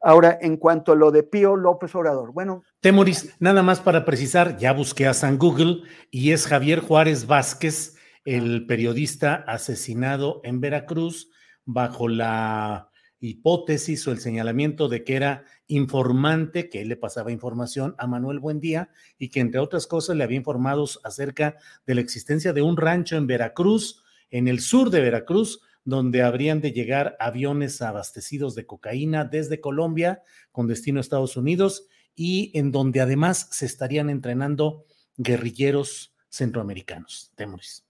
Ahora, 0.00 0.38
en 0.40 0.58
cuanto 0.58 0.92
a 0.92 0.94
lo 0.94 1.10
de 1.10 1.24
Pío 1.24 1.56
López 1.56 1.92
Obrador, 1.96 2.32
bueno. 2.32 2.62
Temoris, 2.78 3.34
nada 3.40 3.64
más 3.64 3.80
para 3.80 4.04
precisar, 4.04 4.56
ya 4.58 4.72
busqué 4.72 5.08
a 5.08 5.12
San 5.12 5.38
Google 5.38 5.82
y 6.12 6.30
es 6.30 6.46
Javier 6.46 6.78
Juárez 6.78 7.26
Vázquez, 7.26 7.96
el 8.24 8.68
periodista 8.68 9.34
asesinado 9.34 10.40
en 10.44 10.60
Veracruz 10.60 11.32
bajo 11.64 12.06
la 12.06 12.90
hipótesis 13.20 14.06
o 14.06 14.12
el 14.12 14.20
señalamiento 14.20 14.88
de 14.88 15.04
que 15.04 15.16
era 15.16 15.44
informante, 15.66 16.68
que 16.68 16.82
él 16.82 16.88
le 16.88 16.96
pasaba 16.96 17.32
información 17.32 17.94
a 17.98 18.06
Manuel 18.06 18.38
Buendía 18.38 18.90
y 19.18 19.28
que 19.30 19.40
entre 19.40 19.60
otras 19.60 19.86
cosas 19.86 20.16
le 20.16 20.24
había 20.24 20.36
informado 20.36 20.86
acerca 21.04 21.56
de 21.86 21.94
la 21.94 22.00
existencia 22.00 22.52
de 22.52 22.62
un 22.62 22.76
rancho 22.76 23.16
en 23.16 23.26
Veracruz, 23.26 24.02
en 24.30 24.48
el 24.48 24.60
sur 24.60 24.90
de 24.90 25.00
Veracruz, 25.00 25.60
donde 25.84 26.22
habrían 26.22 26.60
de 26.60 26.72
llegar 26.72 27.16
aviones 27.18 27.80
abastecidos 27.80 28.54
de 28.54 28.66
cocaína 28.66 29.24
desde 29.24 29.60
Colombia 29.60 30.22
con 30.52 30.66
destino 30.66 30.98
a 30.98 31.00
Estados 31.00 31.36
Unidos 31.36 31.86
y 32.14 32.50
en 32.58 32.72
donde 32.72 33.00
además 33.00 33.48
se 33.52 33.66
estarían 33.66 34.10
entrenando 34.10 34.84
guerrilleros 35.16 36.14
centroamericanos. 36.28 37.32
Temoris. 37.36 37.87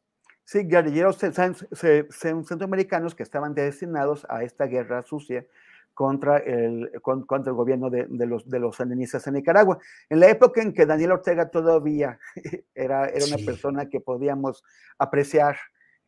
Sí, 0.48 0.60
guerrilleros 0.64 1.18
centroamericanos 1.18 3.14
que 3.14 3.22
estaban 3.22 3.52
destinados 3.52 4.26
a 4.30 4.44
esta 4.44 4.64
guerra 4.64 5.02
sucia 5.02 5.44
contra 5.92 6.38
el, 6.38 6.90
contra 7.02 7.50
el 7.50 7.54
gobierno 7.54 7.90
de, 7.90 8.06
los, 8.08 8.48
de 8.48 8.58
los 8.58 8.76
sandinistas 8.76 9.26
en 9.26 9.34
Nicaragua. 9.34 9.76
En 10.08 10.20
la 10.20 10.30
época 10.30 10.62
en 10.62 10.72
que 10.72 10.86
Daniel 10.86 11.12
Ortega 11.12 11.50
todavía 11.50 12.18
era, 12.74 13.08
era 13.08 13.26
una 13.26 13.44
persona 13.44 13.90
que 13.90 14.00
podíamos 14.00 14.64
apreciar 14.96 15.58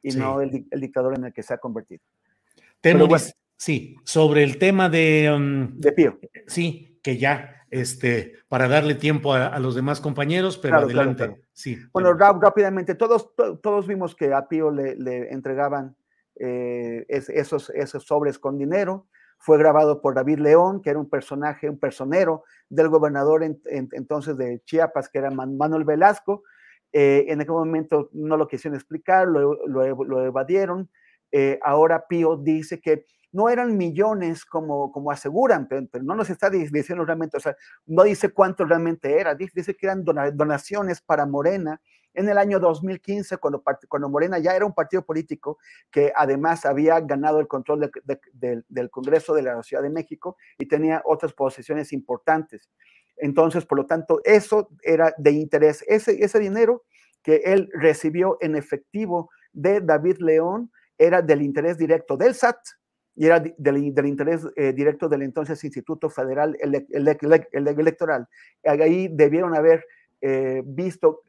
y 0.03 0.13
no 0.13 0.41
el, 0.41 0.67
dictador 0.71 1.19
en 1.19 1.27
el 1.27 1.35
que 1.35 1.43
se 1.43 1.53
ha 1.53 1.59
convertido. 1.59 2.03
Sí, 3.61 3.97
sobre 4.05 4.43
el 4.43 4.59
tema 4.59 4.89
de... 4.89 5.31
Um, 5.31 5.79
de 5.79 5.93
Pío. 5.93 6.19
Sí, 6.47 6.99
que 7.03 7.19
ya 7.19 7.61
este, 7.71 8.35
para 8.49 8.69
darle 8.69 8.95
tiempo 8.95 9.33
a, 9.35 9.59
los 9.61 9.75
demás 9.75 10.01
compañeros, 10.01 10.59
pero 10.59 10.79
adelante. 10.79 11.41
Sí, 11.53 11.79
bueno, 11.93 12.15
rápidamente, 12.15 12.95
todos, 12.95 13.33
todos 13.63 13.87
vimos 13.87 14.17
que 14.17 14.33
a 14.33 14.49
Pío 14.49 14.71
le, 14.71 15.33
entregaban 15.33 15.95
eh, 16.37 17.05
esos, 17.09 17.71
esos 17.71 18.05
sobres 18.05 18.39
con 18.39 18.59
dinero. 18.59 19.07
Fue 19.39 19.57
grabado 19.57 20.03
por 20.03 20.15
David 20.15 20.41
León, 20.41 20.83
que 20.83 20.91
era 20.91 20.99
un 20.99 21.09
personaje, 21.09 21.71
un 21.71 21.79
personero 21.79 22.45
del 22.69 22.89
gobernador 22.89 23.43
entonces 23.43 24.37
de 24.37 24.61
Chiapas, 24.65 25.09
que 25.09 25.19
era 25.19 25.31
Manuel 25.31 25.85
Velasco. 25.85 26.43
Eh, 26.93 27.27
en 27.29 27.41
aquel 27.41 27.55
momento 27.55 28.11
no 28.13 28.37
lo 28.37 28.49
quisieron 28.49 28.75
explicar, 28.75 29.29
lo, 29.29 29.65
lo, 29.67 30.27
evadieron. 30.27 30.91
Eh, 31.31 31.59
ahora 31.63 32.07
Pío 32.09 32.37
dice 32.37 32.81
que 32.81 33.07
no 33.33 33.49
eran 33.49 33.77
millones 33.77 34.45
como, 34.45 34.91
como 34.93 35.11
aseguran, 35.11 35.69
pero, 35.69 35.87
no 36.03 36.15
nos 36.15 36.31
está 36.31 36.51
diciendo 36.51 37.05
realmente, 37.05 37.37
o 37.37 37.41
sea, 37.41 37.57
no 37.87 38.03
dice 38.03 38.31
cuánto 38.31 38.65
realmente 38.65 39.19
era, 39.19 39.35
dice 39.35 39.77
que 39.77 39.87
eran 39.87 40.05
donaciones 40.05 41.01
para 41.01 41.27
Morena 41.27 41.81
en 42.15 42.29
el 42.29 42.39
año 42.39 42.59
2015, 42.59 43.37
cuando, 43.39 43.63
cuando 43.89 44.09
Morena 44.09 44.39
ya 44.39 44.55
era 44.57 44.67
un 44.67 44.75
partido 44.75 45.03
político 45.03 45.59
que 45.91 46.13
además 46.15 46.67
había 46.67 46.99
ganado 47.01 47.39
el 47.41 47.47
control 47.47 47.91
del 48.05 48.91
Congreso 48.91 49.35
de 49.35 49.43
la 49.43 49.63
Ciudad 49.63 49.83
de 49.83 49.91
México 49.91 50.37
y 50.59 50.67
tenía 50.67 51.03
otras 51.05 51.33
posiciones 51.33 51.93
importantes. 51.93 52.69
Entonces, 53.17 53.65
por 53.65 53.79
lo 53.79 53.87
tanto, 53.87 54.21
eso 54.25 54.71
era 54.83 55.15
de 55.19 55.33
interés. 55.33 55.85
Ese, 55.87 56.25
ese 56.25 56.39
dinero 56.39 56.85
que 57.23 57.43
él 57.45 57.69
recibió 57.75 58.39
en 58.41 58.57
efectivo 58.57 59.31
de 59.53 59.81
David 59.81 60.19
León 60.19 60.73
era 60.99 61.23
del 61.23 61.43
interés 61.43 61.79
directo 61.79 62.17
del 62.17 62.35
SAT, 62.35 62.59
y 63.15 63.27
era 63.27 63.41
del, 63.41 63.77
interés 63.79 64.47
eh, 64.57 64.73
directo 64.73 65.09
del 65.09 65.23
entonces 65.23 65.63
Instituto 65.65 66.09
Federal 66.09 66.57
Electoral. 66.61 68.29
Ahí 68.65 69.09
debieron 69.09 69.55
haber 69.55 69.85
eh, 70.21 70.63
visto 70.65 71.23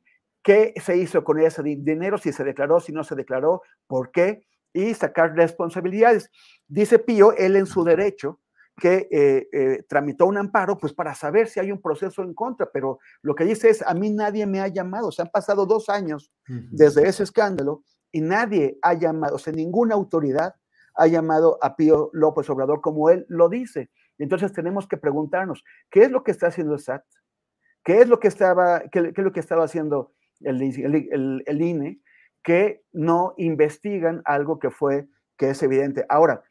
qué 0.44 0.74
se 0.82 0.98
hizo 0.98 1.24
con 1.24 1.40
ese 1.40 1.64
dinero, 1.64 2.18
si 2.18 2.32
se 2.32 2.44
declaró, 2.44 2.80
si 2.80 2.92
no 2.92 3.04
se 3.04 3.16
declaró, 3.16 3.62
por 3.88 4.12
qué, 4.12 4.46
y 4.74 4.94
sacar 4.94 5.36
responsabilidades. 5.36 6.30
Dice 6.68 7.00
Pío, 7.00 7.34
él 7.34 7.56
en 7.56 7.66
su 7.66 7.84
derecho, 7.84 8.40
que 8.78 9.08
eh, 9.12 9.48
eh, 9.52 9.84
tramitó 9.88 10.26
un 10.26 10.38
amparo, 10.38 10.78
pues 10.78 10.94
para 10.94 11.14
saber 11.14 11.48
si 11.48 11.60
hay 11.60 11.72
un 11.72 11.82
proceso 11.82 12.24
en 12.24 12.34
contra, 12.34 12.70
pero 12.72 13.00
lo 13.22 13.36
que 13.36 13.44
dice 13.44 13.70
es, 13.70 13.84
a 13.84 13.94
mí 13.94 14.10
nadie 14.10 14.46
me 14.46 14.60
ha 14.60 14.68
llamado, 14.68 15.12
se 15.12 15.22
han 15.22 15.30
pasado 15.30 15.66
dos 15.66 15.90
años 15.90 16.32
desde 16.48 17.08
ese 17.08 17.24
escándalo 17.24 17.84
y 18.12 18.22
nadie 18.22 18.80
ha 18.82 18.94
llamado, 18.94 19.36
o 19.36 19.40
sea, 19.40 19.54
ninguna 19.54 19.94
autoridad 19.94 20.56
ha 20.96 21.08
llamado 21.08 21.58
a 21.62 21.76
Pío 21.76 22.10
López 22.14 22.50
Obrador 22.50 22.82
como 22.82 23.10
él 23.10 23.26
lo 23.30 23.50
dice. 23.50 23.90
Entonces 24.18 24.54
tenemos 24.54 24.88
que 24.88 24.98
preguntarnos, 24.98 25.64
¿qué 25.90 26.04
es 26.04 26.12
lo 26.12 26.24
que 26.24 26.32
está 26.32 26.48
haciendo 26.48 26.74
el 26.74 26.80
SAT? 26.80 27.04
¿Qué 27.84 28.02
es 28.02 28.08
lo 28.08 28.20
que 28.20 28.28
estaba, 28.28 28.82
qué, 28.92 29.12
es 29.16 29.24
lo 29.24 29.32
que 29.32 29.40
estaba 29.40 29.64
haciendo 29.64 30.14
el, 30.42 30.62
el, 31.46 31.62
INE? 31.62 32.00
Que 32.44 32.84
no 32.92 33.34
investigan 33.38 34.22
algo 34.26 34.60
que 34.60 34.70
fue, 34.70 35.08
que 35.38 35.50
es 35.50 35.64
evidente. 35.64 36.06
Ahora, 36.08 36.44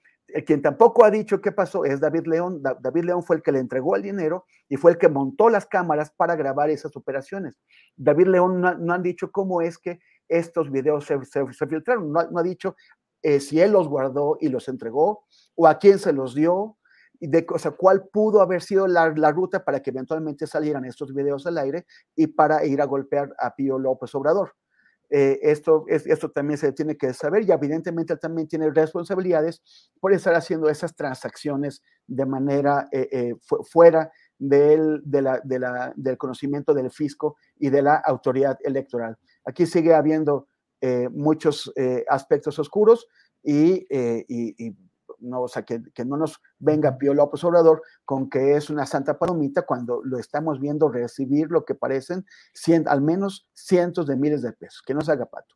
quien 0.46 0.62
tampoco 0.62 1.04
ha 1.04 1.10
dicho 1.10 1.40
qué 1.40 1.52
pasó 1.52 1.84
es 1.84 2.00
David 2.00 2.26
León. 2.26 2.62
David 2.62 3.04
León 3.04 3.22
fue 3.22 3.36
el 3.36 3.42
que 3.42 3.52
le 3.52 3.58
entregó 3.58 3.96
el 3.96 4.02
dinero 4.02 4.46
y 4.68 4.76
fue 4.76 4.92
el 4.92 4.98
que 4.98 5.08
montó 5.08 5.50
las 5.50 5.66
cámaras 5.66 6.10
para 6.10 6.36
grabar 6.36 6.70
esas 6.70 6.96
operaciones. 6.96 7.58
David 7.96 8.28
León 8.28 8.60
no, 8.60 8.92
han 8.92 9.02
dicho 9.02 9.30
cómo 9.30 9.60
es 9.60 9.78
que 9.78 10.00
estos 10.28 10.70
videos 10.70 11.04
se, 11.06 11.18
filtraron. 11.66 12.12
No, 12.12 12.20
ha 12.20 12.42
dicho 12.42 12.76
eh, 13.22 13.40
si 13.40 13.60
él 13.60 13.72
los 13.72 13.88
guardó 13.88 14.36
y 14.40 14.48
los 14.48 14.68
entregó 14.68 15.24
o 15.54 15.66
a 15.66 15.78
quién 15.78 15.98
se 15.98 16.12
los 16.12 16.34
dio. 16.34 16.76
De, 17.22 17.46
o 17.52 17.58
sea, 17.58 17.72
cuál 17.72 18.08
pudo 18.10 18.40
haber 18.40 18.62
sido 18.62 18.86
la, 18.86 19.10
ruta 19.10 19.62
para 19.62 19.80
que 19.80 19.90
eventualmente 19.90 20.46
salieran 20.46 20.86
estos 20.86 21.12
videos 21.12 21.46
al 21.46 21.58
aire 21.58 21.84
y 22.16 22.28
para 22.28 22.64
ir 22.64 22.80
a 22.80 22.86
golpear 22.86 23.34
a 23.38 23.54
Pío 23.54 23.78
López 23.78 24.14
Obrador. 24.14 24.54
Eh, 25.10 25.38
esto, 25.42 25.84
esto 25.88 26.30
también 26.30 26.56
se 26.56 26.72
tiene 26.72 26.96
que 26.96 27.12
saber 27.12 27.42
y 27.42 27.52
evidentemente 27.52 28.14
él 28.14 28.20
también 28.20 28.48
tiene 28.48 28.70
responsabilidades 28.70 29.60
por 30.00 30.14
estar 30.14 30.34
haciendo 30.34 30.70
esas 30.70 30.94
transacciones 30.96 31.82
de 32.06 32.24
manera 32.24 32.88
eh, 32.90 33.34
fuera 33.70 34.10
del, 34.38 35.02
del 35.04 36.16
conocimiento 36.16 36.72
del 36.72 36.90
fisco 36.90 37.36
y 37.58 37.68
de 37.68 37.82
la 37.82 37.96
autoridad 37.96 38.56
electoral. 38.62 39.18
Aquí 39.44 39.66
sigue 39.66 39.94
habiendo 39.94 40.46
muchos 41.10 41.72
aspectos 42.08 42.58
oscuros 42.58 43.06
y, 43.42 43.86
y 43.88 44.76
no, 45.20 45.42
o 45.42 45.48
sea, 45.48 45.62
que, 45.62 45.80
no 46.04 46.16
nos 46.16 46.40
venga 46.58 46.96
Pío 46.96 47.14
López 47.14 47.42
Obrador 47.44 47.82
con 48.04 48.28
que 48.28 48.56
es 48.56 48.70
una 48.70 48.86
santa 48.86 49.18
palomita 49.18 49.62
cuando 49.62 50.00
lo 50.04 50.18
estamos 50.18 50.60
viendo 50.60 50.88
recibir 50.88 51.48
lo 51.50 51.64
que 51.64 51.74
parecen 51.74 52.24
al 52.86 53.02
menos 53.02 53.48
cientos 53.54 54.06
de 54.06 54.16
miles 54.16 54.42
de 54.42 54.52
pesos. 54.52 54.82
Que 54.84 54.94
no 54.94 55.02
se 55.02 55.12
haga 55.12 55.26
pato. 55.26 55.54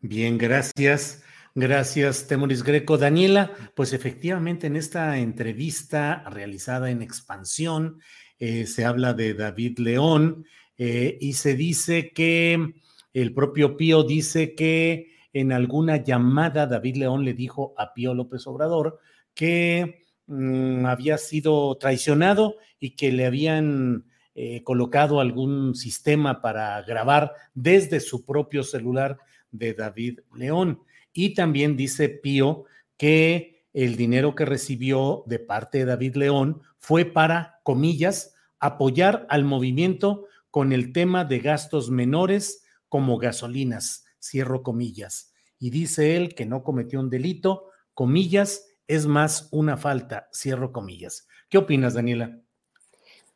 Bien, 0.00 0.38
gracias. 0.38 1.22
Gracias, 1.56 2.26
Temoris 2.26 2.64
Greco. 2.64 2.98
Daniela, 2.98 3.52
pues 3.76 3.92
efectivamente 3.92 4.66
en 4.66 4.74
esta 4.74 5.18
entrevista 5.18 6.24
realizada 6.28 6.90
en 6.90 7.00
Expansión 7.00 8.00
eh, 8.40 8.66
se 8.66 8.84
habla 8.84 9.14
de 9.14 9.34
David 9.34 9.78
León 9.78 10.46
eh, 10.76 11.16
y 11.20 11.34
se 11.34 11.54
dice 11.54 12.10
que 12.12 12.74
el 13.14 13.32
propio 13.32 13.76
Pío 13.76 14.02
dice 14.02 14.54
que 14.54 15.14
en 15.32 15.52
alguna 15.52 15.96
llamada 15.96 16.66
David 16.66 16.96
León 16.96 17.24
le 17.24 17.32
dijo 17.32 17.74
a 17.78 17.94
Pío 17.94 18.12
López 18.12 18.46
Obrador 18.46 18.98
que 19.34 20.04
mm, 20.26 20.84
había 20.84 21.16
sido 21.16 21.76
traicionado 21.76 22.56
y 22.78 22.90
que 22.90 23.12
le 23.12 23.26
habían 23.26 24.04
eh, 24.34 24.62
colocado 24.64 25.20
algún 25.20 25.76
sistema 25.76 26.42
para 26.42 26.82
grabar 26.82 27.32
desde 27.54 28.00
su 28.00 28.24
propio 28.24 28.64
celular 28.64 29.16
de 29.52 29.74
David 29.74 30.20
León. 30.34 30.80
Y 31.12 31.34
también 31.34 31.76
dice 31.76 32.08
Pío 32.08 32.64
que 32.96 33.64
el 33.72 33.96
dinero 33.96 34.34
que 34.34 34.44
recibió 34.44 35.22
de 35.26 35.38
parte 35.38 35.78
de 35.78 35.84
David 35.84 36.16
León 36.16 36.62
fue 36.78 37.04
para, 37.04 37.60
comillas, 37.62 38.34
apoyar 38.58 39.26
al 39.28 39.44
movimiento 39.44 40.26
con 40.50 40.72
el 40.72 40.92
tema 40.92 41.24
de 41.24 41.38
gastos 41.40 41.90
menores 41.90 42.63
como 42.94 43.18
gasolinas 43.18 44.04
cierro 44.20 44.62
comillas. 44.62 45.34
Y 45.58 45.70
dice 45.70 46.16
él 46.16 46.36
que 46.36 46.46
no 46.46 46.62
cometió 46.62 47.00
un 47.00 47.10
delito, 47.10 47.70
comillas, 47.92 48.68
es 48.86 49.06
más 49.06 49.48
una 49.50 49.76
falta, 49.76 50.28
cierro 50.32 50.70
comillas. 50.70 51.26
¿Qué 51.50 51.58
opinas, 51.58 51.94
Daniela? 51.94 52.38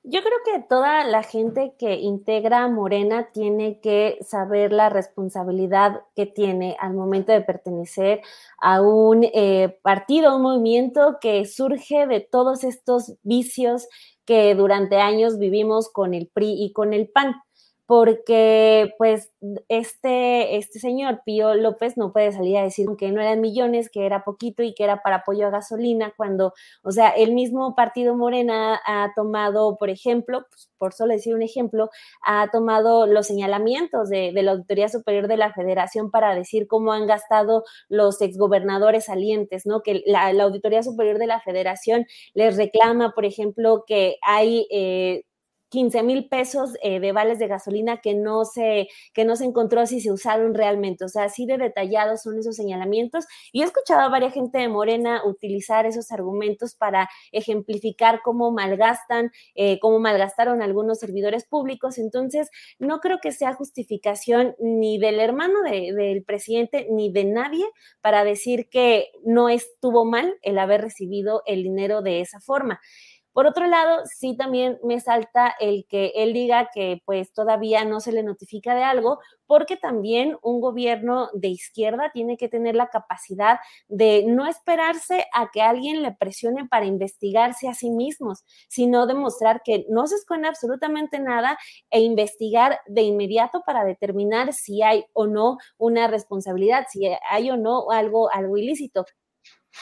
Yo 0.05 0.21
creo 0.21 0.39
que 0.45 0.65
toda 0.69 1.03
la 1.03 1.25
gente 1.25 1.75
que 1.77 1.95
integra 1.95 2.69
Morena 2.69 3.33
tiene 3.33 3.81
que 3.81 4.19
saber 4.21 4.71
la 4.73 4.91
responsabilidad 4.91 6.03
que 6.15 6.27
tiene 6.27 6.77
al 6.79 6.95
momento 6.95 7.33
de 7.33 7.41
pertenecer 7.41 8.21
a 8.59 8.81
un 8.81 9.25
eh, 9.25 9.77
partido, 9.83 10.37
un 10.37 10.43
movimiento 10.43 11.19
que 11.21 11.45
surge 11.47 12.07
de 12.07 12.21
todos 12.21 12.63
estos 12.63 13.15
vicios 13.25 13.89
que 14.25 14.55
durante 14.55 15.01
años 15.01 15.37
vivimos 15.37 15.89
con 15.89 16.15
el 16.15 16.29
PRI 16.29 16.63
y 16.63 16.73
con 16.73 16.93
el 16.93 17.09
PAN 17.09 17.35
porque 17.89 18.93
pues 18.99 19.33
este, 19.69 20.59
este 20.59 20.79
señor 20.79 21.23
Pío 21.25 21.55
López 21.55 21.97
no 21.97 22.13
puede 22.13 22.33
salir 22.33 22.59
a 22.59 22.63
decir 22.63 22.87
que 22.99 23.11
no 23.13 23.23
eran 23.23 23.41
millones, 23.41 23.89
que 23.89 24.05
era 24.05 24.25
poquito 24.25 24.63
y 24.63 24.75
que 24.75 24.85
era 24.85 25.01
para 25.03 25.17
apoyo 25.17 25.47
a 25.47 25.51
gasolina, 25.51 26.13
cuando, 26.15 26.53
o 26.83 26.91
sea, 26.91 27.09
el 27.09 27.33
mismo 27.33 27.75
partido 27.75 28.15
Morena 28.15 28.79
ha 28.85 29.11
tomado, 29.17 29.79
por 29.79 29.89
ejemplo, 29.89 30.45
pues, 30.51 30.69
por 30.77 30.93
solo 30.93 31.15
decir 31.15 31.35
un 31.35 31.41
ejemplo, 31.41 31.89
ha 32.23 32.51
tomado 32.51 33.07
los 33.07 33.27
señalamientos 33.27 34.11
de, 34.11 34.33
la 34.35 34.53
Auditoría 34.53 34.91
Superior 34.91 35.27
de 35.27 35.39
la 35.39 35.55
Federación 35.55 36.11
para 36.11 36.35
decir 36.35 36.67
cómo 36.69 36.93
han 36.93 37.07
gastado 37.07 37.65
los 37.89 38.21
exgobernadores 38.21 39.07
salientes, 39.07 39.65
¿no? 39.65 39.81
Que 39.81 40.03
la, 40.05 40.29
Auditoría 40.45 40.83
Superior 40.83 41.17
de 41.17 41.27
la 41.27 41.41
Federación 41.41 42.05
les 42.35 42.59
reclama, 42.59 43.13
por 43.13 43.25
ejemplo, 43.25 43.85
que 43.87 44.19
hay... 44.21 44.67
Eh, 44.71 45.25
15 45.69 46.03
mil 46.03 46.29
pesos 46.29 46.73
eh, 46.83 47.01
de 47.01 47.13
vales 47.13 47.39
de 47.39 47.49
gasolina 47.49 47.99
que 47.99 48.15
no, 48.15 48.45
se, 48.45 48.89
que 49.13 49.25
no 49.25 49.37
se 49.37 49.45
encontró 49.45 49.87
si 49.87 50.01
se 50.01 50.13
usaron 50.13 50.55
realmente. 50.55 51.05
O 51.05 51.09
sea, 51.09 51.25
así 51.25 51.47
de 51.47 51.59
detallados 51.59 52.23
son 52.23 52.39
esos 52.39 52.57
señalamientos. 52.57 53.27
Y 53.53 53.63
he 53.63 53.65
escuchado 53.65 54.01
a 54.01 54.09
varias 54.09 54.33
gente 54.33 54.59
de 54.59 54.69
Morena 54.69 55.23
utilizar 55.25 55.87
esos 55.87 56.13
argumentos 56.13 56.75
para 56.75 57.09
ejemplificar 57.33 58.21
cómo 58.23 58.51
malgastan, 58.51 59.31
eh, 59.55 59.79
cómo 59.81 59.99
malgastaron 59.99 60.63
algunos 60.63 60.99
servidores 60.99 61.45
públicos. 61.45 61.99
Entonces, 61.99 62.51
no 62.79 63.01
creo 63.01 63.19
que 63.21 63.33
sea 63.33 63.55
justificación 63.55 64.55
ni 64.59 64.99
del 64.99 65.21
hermano 65.21 65.63
del 65.63 66.25
presidente 66.25 66.87
ni 66.91 67.13
de 67.13 67.25
nadie 67.25 67.65
para 68.01 68.25
decir 68.25 68.69
que 68.69 69.09
no 69.25 69.49
estuvo 69.49 70.05
mal 70.05 70.37
el 70.43 70.59
haber 70.59 70.81
recibido 70.81 71.43
el 71.47 71.63
dinero 71.63 72.03
de 72.03 72.21
esa 72.21 72.41
forma. 72.41 72.81
Por 73.39 73.47
otro 73.47 73.69
lado, 73.69 74.03
sí 74.05 74.37
también 74.37 74.81
me 74.83 74.99
salta 74.99 75.55
el 75.61 75.87
que 75.89 76.11
él 76.17 76.33
diga 76.33 76.71
que 76.75 77.03
pues 77.05 77.33
todavía 77.33 77.85
no 77.85 78.01
se 78.01 78.11
le 78.11 78.25
notifica 78.25 78.75
de 78.75 78.83
algo, 78.83 79.21
porque 79.47 79.77
también 79.77 80.37
un 80.43 80.61
gobierno 80.61 81.29
de 81.35 81.47
izquierda 81.47 82.11
tiene 82.13 82.37
que 82.37 82.49
tener 82.49 82.75
la 82.75 82.89
capacidad 82.89 83.61
de 83.87 84.25
no 84.27 84.45
esperarse 84.49 85.27
a 85.33 85.53
que 85.53 85.63
alguien 85.63 86.03
le 86.03 86.11
presione 86.11 86.67
para 86.67 86.87
investigarse 86.87 87.69
a 87.69 87.75
sí 87.75 87.91
mismos, 87.91 88.43
sino 88.69 89.07
demostrar 89.07 89.63
que 89.65 89.87
no 89.89 90.09
se 90.09 90.17
esconde 90.17 90.49
absolutamente 90.49 91.21
nada 91.21 91.57
e 91.91 92.01
investigar 92.01 92.81
de 92.89 93.03
inmediato 93.03 93.63
para 93.65 93.85
determinar 93.85 94.53
si 94.53 94.83
hay 94.83 95.05
o 95.13 95.29
no 95.29 95.59
una 95.77 96.09
responsabilidad, 96.09 96.87
si 96.91 97.07
hay 97.31 97.51
o 97.53 97.57
no 97.57 97.93
algo, 97.93 98.33
algo 98.35 98.57
ilícito. 98.57 99.05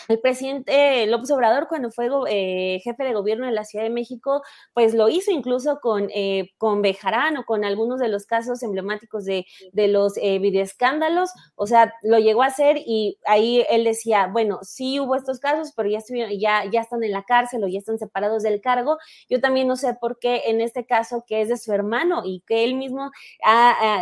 El 0.08 0.20
presidente 0.20 1.06
López 1.06 1.30
Obrador, 1.30 1.68
cuando 1.68 1.90
fue 1.90 2.08
eh, 2.28 2.80
jefe 2.82 3.04
de 3.04 3.14
gobierno 3.14 3.46
de 3.46 3.52
la 3.52 3.64
Ciudad 3.64 3.84
de 3.84 3.90
México, 3.90 4.42
pues 4.72 4.94
lo 4.94 5.08
hizo 5.08 5.30
incluso 5.30 5.80
con, 5.80 6.08
eh, 6.14 6.50
con 6.58 6.82
Bejarán 6.82 7.36
o 7.38 7.44
con 7.44 7.64
algunos 7.64 8.00
de 8.00 8.08
los 8.08 8.26
casos 8.26 8.62
emblemáticos 8.62 9.24
de, 9.24 9.46
de 9.72 9.88
los 9.88 10.16
eh, 10.18 10.38
videoescándalos. 10.38 11.30
O 11.54 11.66
sea, 11.66 11.92
lo 12.02 12.18
llegó 12.18 12.42
a 12.42 12.46
hacer 12.46 12.78
y 12.78 13.18
ahí 13.26 13.64
él 13.70 13.84
decía, 13.84 14.28
bueno, 14.28 14.60
sí 14.62 15.00
hubo 15.00 15.16
estos 15.16 15.40
casos, 15.40 15.72
pero 15.76 15.88
ya, 15.88 16.00
ya, 16.38 16.64
ya 16.70 16.80
están 16.80 17.02
en 17.02 17.12
la 17.12 17.24
cárcel 17.24 17.64
o 17.64 17.68
ya 17.68 17.78
están 17.78 17.98
separados 17.98 18.42
del 18.42 18.60
cargo. 18.60 18.98
Yo 19.28 19.40
también 19.40 19.68
no 19.68 19.76
sé 19.76 19.94
por 19.94 20.18
qué 20.18 20.42
en 20.46 20.60
este 20.60 20.86
caso, 20.86 21.24
que 21.26 21.40
es 21.40 21.48
de 21.48 21.56
su 21.56 21.72
hermano 21.72 22.22
y 22.24 22.42
que 22.46 22.64
él 22.64 22.74
mismo 22.74 23.10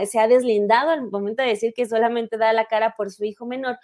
se 0.07 0.19
ha 0.19 0.29
deslindado 0.29 0.91
al 0.91 1.11
momento 1.11 1.43
de 1.43 1.49
decir 1.49 1.73
que 1.75 1.87
solamente 1.87 2.37
da 2.37 2.53
la 2.53 2.67
cara 2.67 2.95
por 2.97 3.11
su 3.11 3.25
hijo 3.25 3.47
menor, 3.47 3.79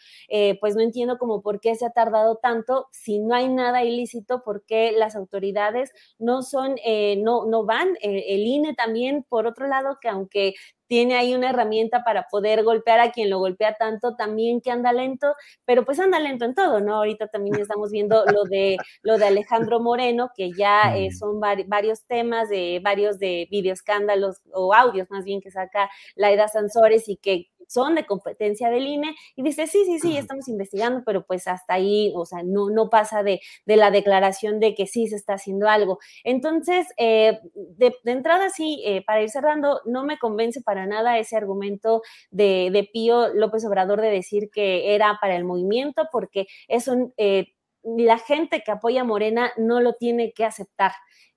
pues 0.60 0.76
no 0.76 0.82
entiendo 0.82 1.18
como 1.18 1.42
por 1.42 1.60
qué 1.60 1.74
se 1.74 1.86
ha 1.86 1.90
tardado 2.00 2.36
tanto 2.36 2.88
si 2.92 3.18
no 3.18 3.34
hay 3.34 3.48
nada 3.48 3.84
ilícito? 3.84 4.42
porque 4.44 4.92
las 4.92 5.16
autoridades 5.16 5.92
no 6.18 6.42
son, 6.42 6.76
eh, 6.84 7.16
no, 7.22 7.44
no 7.46 7.64
van? 7.64 7.96
Eh, 8.02 8.24
el 8.28 8.40
INE 8.40 8.74
también, 8.74 9.24
por 9.28 9.46
otro 9.46 9.66
lado, 9.66 9.98
que 10.00 10.08
aunque 10.08 10.54
tiene 10.86 11.14
ahí 11.14 11.34
una 11.36 11.50
herramienta 11.50 12.02
para 12.02 12.26
poder 12.28 12.64
golpear 12.64 12.98
a 12.98 13.12
quien 13.12 13.30
lo 13.30 13.38
golpea 13.38 13.76
tanto, 13.76 14.16
también 14.16 14.60
que 14.60 14.72
anda 14.72 14.92
lento, 14.92 15.34
pero 15.64 15.84
pues 15.84 16.00
anda 16.00 16.18
lento 16.18 16.44
en 16.44 16.54
todo, 16.54 16.80
¿no? 16.80 16.96
Ahorita 16.96 17.28
también 17.28 17.60
estamos 17.60 17.92
viendo 17.92 18.24
lo 18.26 18.42
de 18.44 18.76
lo 19.02 19.16
de 19.16 19.26
Alejandro 19.26 19.78
Moreno, 19.78 20.30
que 20.34 20.50
ya 20.50 20.96
eh, 20.96 21.12
son 21.12 21.38
varios 21.38 22.04
temas 22.06 22.48
de 22.48 22.80
varios 22.82 23.20
de 23.20 23.46
videoescándalos 23.52 24.42
o 24.52 24.74
audios 24.74 25.08
más 25.10 25.24
bien 25.24 25.40
que 25.40 25.52
saca 25.52 25.88
Laida 26.16 26.48
Sansores 26.48 27.08
y 27.08 27.16
que 27.16 27.50
son 27.70 27.94
de 27.94 28.04
competencia 28.04 28.68
del 28.68 28.86
INE 28.86 29.14
y 29.36 29.42
dice, 29.42 29.66
sí, 29.68 29.84
sí, 29.84 30.00
sí, 30.00 30.16
estamos 30.16 30.48
investigando, 30.48 31.02
pero 31.06 31.24
pues 31.24 31.46
hasta 31.46 31.74
ahí, 31.74 32.12
o 32.16 32.26
sea, 32.26 32.42
no, 32.42 32.68
no 32.68 32.90
pasa 32.90 33.22
de, 33.22 33.40
de 33.64 33.76
la 33.76 33.92
declaración 33.92 34.58
de 34.58 34.74
que 34.74 34.86
sí 34.86 35.06
se 35.06 35.16
está 35.16 35.34
haciendo 35.34 35.68
algo. 35.68 35.98
Entonces, 36.24 36.88
eh, 36.96 37.38
de, 37.54 37.94
entrada 38.04 38.50
sí, 38.50 38.82
eh, 38.84 39.04
para 39.04 39.22
ir 39.22 39.30
cerrando, 39.30 39.80
no 39.84 40.04
me 40.04 40.18
convence 40.18 40.62
para 40.62 40.86
nada 40.86 41.18
ese 41.18 41.36
argumento 41.36 42.02
de, 42.30 42.70
de 42.72 42.90
Pío 42.92 43.32
López 43.34 43.64
Obrador 43.64 44.00
de 44.00 44.10
decir 44.10 44.50
que 44.50 44.94
era 44.94 45.18
para 45.20 45.36
el 45.36 45.44
movimiento, 45.44 46.08
porque 46.10 46.46
eso... 46.66 47.12
Eh, 47.16 47.52
la 47.82 48.18
gente 48.18 48.62
que 48.64 48.70
apoya 48.70 49.02
a 49.02 49.04
Morena 49.04 49.52
no 49.56 49.80
lo 49.80 49.94
tiene 49.94 50.32
que 50.32 50.44
aceptar. 50.44 50.92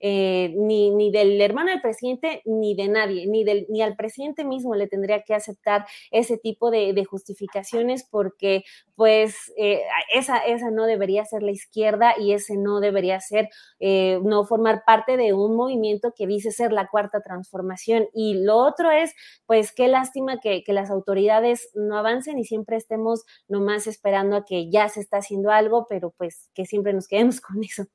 Eh, 0.05 0.53
ni, 0.57 0.89
ni, 0.89 1.11
del 1.11 1.39
hermano 1.39 1.71
del 1.71 1.79
presidente, 1.79 2.41
ni 2.43 2.75
de 2.75 2.89
nadie, 2.89 3.25
ni, 3.25 3.45
del, 3.45 3.65
ni 3.69 3.81
al 3.81 3.95
presidente 3.95 4.43
mismo 4.43 4.75
le 4.75 4.87
tendría 4.87 5.23
que 5.23 5.33
aceptar 5.33 5.85
ese 6.11 6.37
tipo 6.37 6.71
de, 6.71 7.05
justificaciones 7.05 8.05
porque 8.09 8.65
pues 8.95 9.51
eh, 9.57 9.81
esa, 10.13 10.37
esa 10.37 10.71
no 10.71 10.85
debería 10.85 11.25
ser 11.25 11.43
la 11.43 11.51
izquierda 11.51 12.13
y 12.19 12.33
ese 12.33 12.57
no 12.57 12.79
debería 12.79 13.19
ser, 13.19 13.49
eh, 13.79 14.19
no 14.23 14.45
formar 14.45 14.83
parte 14.85 15.17
de 15.17 15.33
un 15.33 15.55
movimiento 15.55 16.13
que 16.15 16.27
dice 16.27 16.51
ser 16.51 16.71
la 16.71 16.87
cuarta 16.87 17.21
transformación. 17.21 18.07
Y 18.13 18.43
lo 18.43 18.57
otro 18.57 18.91
es, 18.91 19.13
pues 19.45 19.71
qué 19.71 19.87
lástima 19.87 20.39
que, 20.39 20.63
que 20.63 20.73
las 20.73 20.91
autoridades 20.91 21.69
no 21.73 21.97
avancen 21.97 22.37
y 22.37 22.45
siempre 22.45 22.77
estemos 22.77 23.23
nomás 23.47 23.87
esperando 23.87 24.35
a 24.35 24.45
que 24.45 24.69
ya 24.69 24.89
se 24.89 24.99
está 24.99 25.17
haciendo 25.17 25.51
algo, 25.51 25.87
pero 25.89 26.11
pues 26.17 26.49
que 26.53 26.65
siempre 26.65 26.93
nos 26.93 27.07
quedemos 27.07 27.41
con 27.41 27.63
eso. 27.63 27.85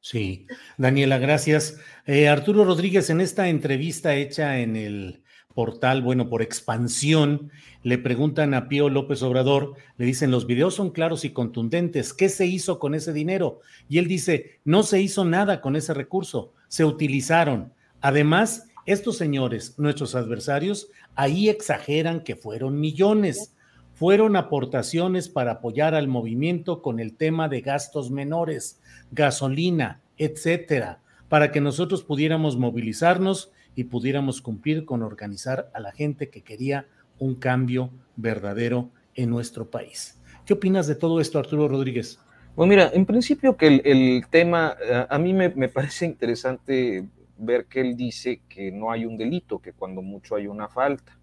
Sí, 0.00 0.48
Daniela, 0.78 1.18
gracias. 1.18 1.78
Eh, 2.06 2.28
Arturo 2.28 2.64
Rodríguez, 2.64 3.08
en 3.10 3.20
esta 3.20 3.48
entrevista 3.48 4.16
hecha 4.16 4.58
en 4.58 4.74
el 4.74 5.22
portal, 5.54 6.02
bueno, 6.02 6.28
por 6.28 6.42
expansión, 6.42 7.50
le 7.82 7.98
preguntan 7.98 8.54
a 8.54 8.68
Pío 8.68 8.88
López 8.88 9.22
Obrador, 9.22 9.74
le 9.96 10.06
dicen, 10.06 10.30
los 10.30 10.46
videos 10.46 10.74
son 10.74 10.90
claros 10.90 11.24
y 11.24 11.30
contundentes, 11.30 12.12
¿qué 12.12 12.28
se 12.28 12.46
hizo 12.46 12.78
con 12.78 12.94
ese 12.94 13.12
dinero? 13.12 13.60
Y 13.88 13.98
él 13.98 14.08
dice, 14.08 14.60
no 14.64 14.82
se 14.82 15.00
hizo 15.00 15.24
nada 15.24 15.60
con 15.60 15.76
ese 15.76 15.94
recurso, 15.94 16.52
se 16.68 16.84
utilizaron. 16.84 17.72
Además, 18.00 18.68
estos 18.86 19.16
señores, 19.16 19.78
nuestros 19.78 20.14
adversarios, 20.14 20.88
ahí 21.14 21.48
exageran 21.48 22.20
que 22.20 22.36
fueron 22.36 22.80
millones. 22.80 23.54
Fueron 23.94 24.34
aportaciones 24.36 25.28
para 25.28 25.52
apoyar 25.52 25.94
al 25.94 26.08
movimiento 26.08 26.82
con 26.82 26.98
el 26.98 27.14
tema 27.14 27.48
de 27.48 27.60
gastos 27.60 28.10
menores 28.10 28.80
gasolina, 29.12 30.00
etcétera, 30.18 31.00
para 31.28 31.52
que 31.52 31.60
nosotros 31.60 32.02
pudiéramos 32.02 32.56
movilizarnos 32.56 33.52
y 33.74 33.84
pudiéramos 33.84 34.42
cumplir 34.42 34.84
con 34.84 35.02
organizar 35.02 35.70
a 35.74 35.80
la 35.80 35.92
gente 35.92 36.28
que 36.30 36.42
quería 36.42 36.86
un 37.18 37.34
cambio 37.36 37.90
verdadero 38.16 38.90
en 39.14 39.30
nuestro 39.30 39.70
país. 39.70 40.18
¿Qué 40.44 40.54
opinas 40.54 40.86
de 40.86 40.94
todo 40.94 41.20
esto, 41.20 41.38
Arturo 41.38 41.68
Rodríguez? 41.68 42.18
Bueno, 42.54 42.70
mira, 42.70 42.90
en 42.92 43.06
principio 43.06 43.56
que 43.56 43.80
el, 43.84 44.26
tema, 44.28 44.76
eh, 44.84 45.06
a 45.08 45.18
mí 45.18 45.32
me, 45.32 45.50
parece 45.68 46.04
interesante 46.04 47.06
ver 47.38 47.66
que 47.66 47.80
él 47.80 47.96
dice 47.96 48.42
que 48.48 48.70
no 48.70 48.90
hay 48.90 49.06
un 49.06 49.16
delito, 49.16 49.58
que 49.58 49.72
cuando 49.72 50.02
mucho 50.02 50.36
hay 50.36 50.46
una 50.46 50.68
falta. 50.68 51.18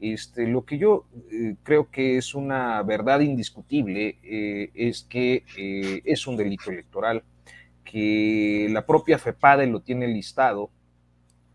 Este, 0.00 0.46
lo 0.46 0.64
que 0.64 0.78
yo 0.78 1.06
eh, 1.30 1.56
creo 1.62 1.90
que 1.90 2.16
es 2.16 2.34
una 2.34 2.82
verdad 2.82 3.20
indiscutible 3.20 4.18
eh, 4.22 4.70
es 4.74 5.02
que 5.02 5.44
es 6.06 6.26
un 6.26 6.38
delito 6.38 6.70
electoral 6.70 7.22
que 7.84 8.68
la 8.70 8.86
propia 8.86 9.18
FEPADE 9.18 9.66
lo 9.66 9.80
tiene 9.80 10.08
listado 10.08 10.70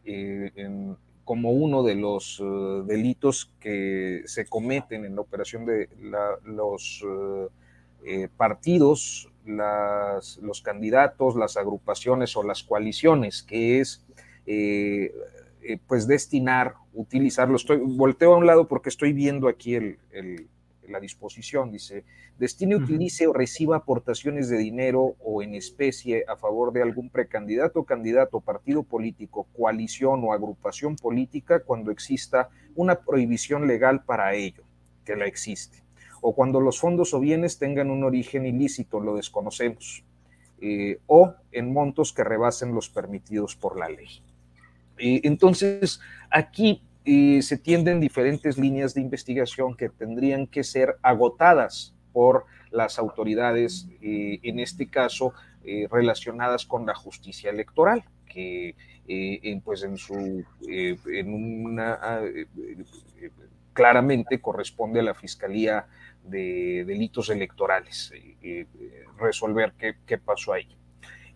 eh, 0.06 0.96
como 1.24 1.52
uno 1.52 1.82
de 1.82 1.96
los 1.96 2.40
eh, 2.40 2.84
delitos 2.86 3.52
que 3.60 4.22
se 4.26 4.46
cometen 4.46 5.06
en 5.06 5.16
la 5.16 5.22
operación 5.22 5.66
de 5.66 5.90
los 6.44 7.04
eh, 8.06 8.28
partidos, 8.38 9.30
los 9.46 10.62
candidatos, 10.64 11.36
las 11.36 11.58
agrupaciones 11.58 12.38
o 12.38 12.44
las 12.44 12.64
coaliciones, 12.64 13.42
que 13.42 13.80
es 13.80 14.06
pues 15.88 16.08
destinar, 16.08 16.76
utilizarlo. 16.94 17.56
Estoy, 17.56 17.78
volteo 17.78 18.36
a 18.36 18.38
un 18.38 18.46
lado 18.46 18.68
porque 18.68 18.90
estoy 18.90 19.14
viendo 19.14 19.48
aquí 19.48 19.74
el, 19.76 19.98
la 20.90 21.00
disposición, 21.00 21.72
dice, 21.72 22.06
destine, 22.38 22.76
utilice 22.76 23.28
o 23.28 23.34
reciba 23.34 23.78
aportaciones 23.78 24.50
de 24.50 24.58
dinero 24.58 25.16
o 25.24 25.42
en 25.42 25.56
especie 25.56 26.26
a 26.28 26.36
favor 26.36 26.72
de 26.74 26.82
algún 26.82 27.10
precandidato, 27.10 27.84
candidato, 27.84 28.42
partido 28.42 28.84
político, 28.84 29.48
coalición 29.58 30.24
o 30.24 30.34
agrupación 30.34 30.96
política 30.96 31.62
cuando 31.62 31.92
exista 31.92 32.50
una 32.76 32.96
prohibición 33.02 33.68
legal 33.68 34.04
para 34.04 34.34
ello, 34.34 34.64
que 35.04 35.16
la 35.16 35.26
existe, 35.26 35.84
o 36.22 36.34
cuando 36.36 36.60
los 36.60 36.80
fondos 36.80 37.14
o 37.14 37.20
bienes 37.20 37.58
tengan 37.58 37.90
un 37.90 38.04
origen 38.04 38.46
ilícito, 38.46 39.00
lo 39.00 39.16
desconocemos, 39.16 40.04
eh, 40.62 41.00
o 41.08 41.36
en 41.52 41.74
montos 41.74 42.14
que 42.14 42.24
rebasen 42.24 42.74
los 42.74 42.90
permitidos 42.90 43.56
por 43.56 43.78
la 43.78 43.90
ley. 43.90 44.22
Eh, 44.98 45.22
entonces, 45.24 46.00
aquí 46.30 46.82
se 47.06 47.58
tienden 47.58 48.00
diferentes 48.00 48.58
líneas 48.58 48.94
de 48.94 49.02
investigación 49.02 49.76
que 49.76 49.90
tendrían 49.90 50.48
que 50.48 50.64
ser 50.64 50.96
agotadas 51.04 51.94
por 52.12 52.46
las 52.72 52.98
autoridades, 52.98 53.88
eh, 54.02 54.40
en 54.44 54.60
este 54.60 54.88
caso 54.90 55.34
eh, 55.64 55.88
relacionadas 55.92 56.66
con 56.66 56.86
la 56.86 56.96
justicia 56.96 57.50
electoral, 57.50 58.04
que 58.26 58.76
eh, 59.08 59.62
pues 59.64 59.84
en 59.84 59.98
su 59.98 60.44
en 60.68 61.34
una 61.34 62.00
claramente 63.74 64.42
corresponde 64.42 65.00
a 65.00 65.04
la 65.04 65.14
Fiscalía 65.14 65.88
de 66.24 66.86
Delitos 66.88 67.30
Electorales 67.30 68.12
resolver 69.20 69.74
qué, 69.78 69.96
qué 70.06 70.18
pasó 70.18 70.54
ahí 70.54 70.68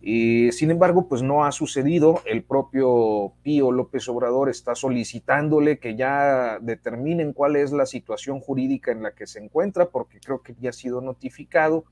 sin 0.02 0.70
embargo, 0.70 1.08
pues 1.08 1.22
no 1.22 1.44
ha 1.44 1.52
sucedido. 1.52 2.22
El 2.24 2.42
propio 2.42 3.34
Pío 3.42 3.70
López 3.70 4.08
Obrador 4.08 4.48
está 4.48 4.74
solicitándole 4.74 5.78
que 5.78 5.94
ya 5.96 6.58
determinen 6.60 7.32
cuál 7.32 7.56
es 7.56 7.72
la 7.72 7.86
situación 7.86 8.40
jurídica 8.40 8.92
en 8.92 9.02
la 9.02 9.12
que 9.12 9.26
se 9.26 9.40
encuentra, 9.40 9.90
porque 9.90 10.20
creo 10.20 10.42
que 10.42 10.54
ya 10.58 10.70
ha 10.70 10.72
sido 10.72 11.00
notificado. 11.00 11.84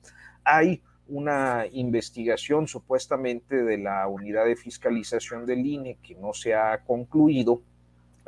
Hay 0.45 0.83
una 1.09 1.65
investigación 1.73 2.69
supuestamente 2.69 3.63
de 3.63 3.79
la 3.79 4.07
unidad 4.09 4.45
de 4.45 4.57
fiscalización 4.57 5.47
del 5.47 5.67
INE 5.67 5.99
que 6.03 6.15
no 6.15 6.33
se 6.33 6.55
ha 6.55 6.85
concluido 6.85 7.63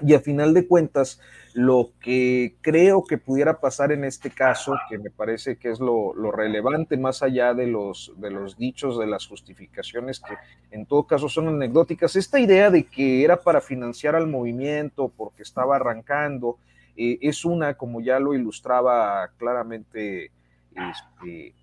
y 0.03 0.15
a 0.15 0.21
final 0.21 0.55
de 0.55 0.67
cuentas, 0.67 1.21
lo 1.53 1.91
que 2.01 2.55
creo 2.61 3.05
que 3.05 3.19
pudiera 3.19 3.61
pasar 3.61 3.91
en 3.93 4.05
este 4.05 4.31
caso, 4.31 4.75
que 4.89 4.99
me 4.99 5.11
parece 5.11 5.57
que 5.57 5.71
es 5.71 5.81
lo, 5.81 6.13
relevante 6.33 6.97
más 6.97 7.23
allá 7.23 7.55
de 7.55 7.67
los, 7.67 8.13
de 8.17 8.31
los 8.31 8.57
dichos, 8.57 8.99
de 8.99 9.07
las 9.07 9.27
justificaciones, 9.27 10.21
que 10.21 10.35
en 10.71 10.87
todo 10.87 11.05
caso 11.05 11.29
son 11.29 11.49
anecdóticas, 11.49 12.15
esta 12.17 12.39
idea 12.39 12.71
de 12.71 12.85
que 12.85 13.25
era 13.25 13.41
para 13.41 13.61
financiar 13.61 14.15
al 14.15 14.29
movimiento 14.29 15.13
porque 15.17 15.43
estaba 15.43 15.77
arrancando, 15.77 16.59
eh, 16.97 17.19
es 17.23 17.45
una, 17.45 17.75
como 17.75 18.01
ya 18.01 18.21
lo 18.21 18.35
ilustraba 18.35 19.31
claramente 19.37 20.31
este, 20.75 21.55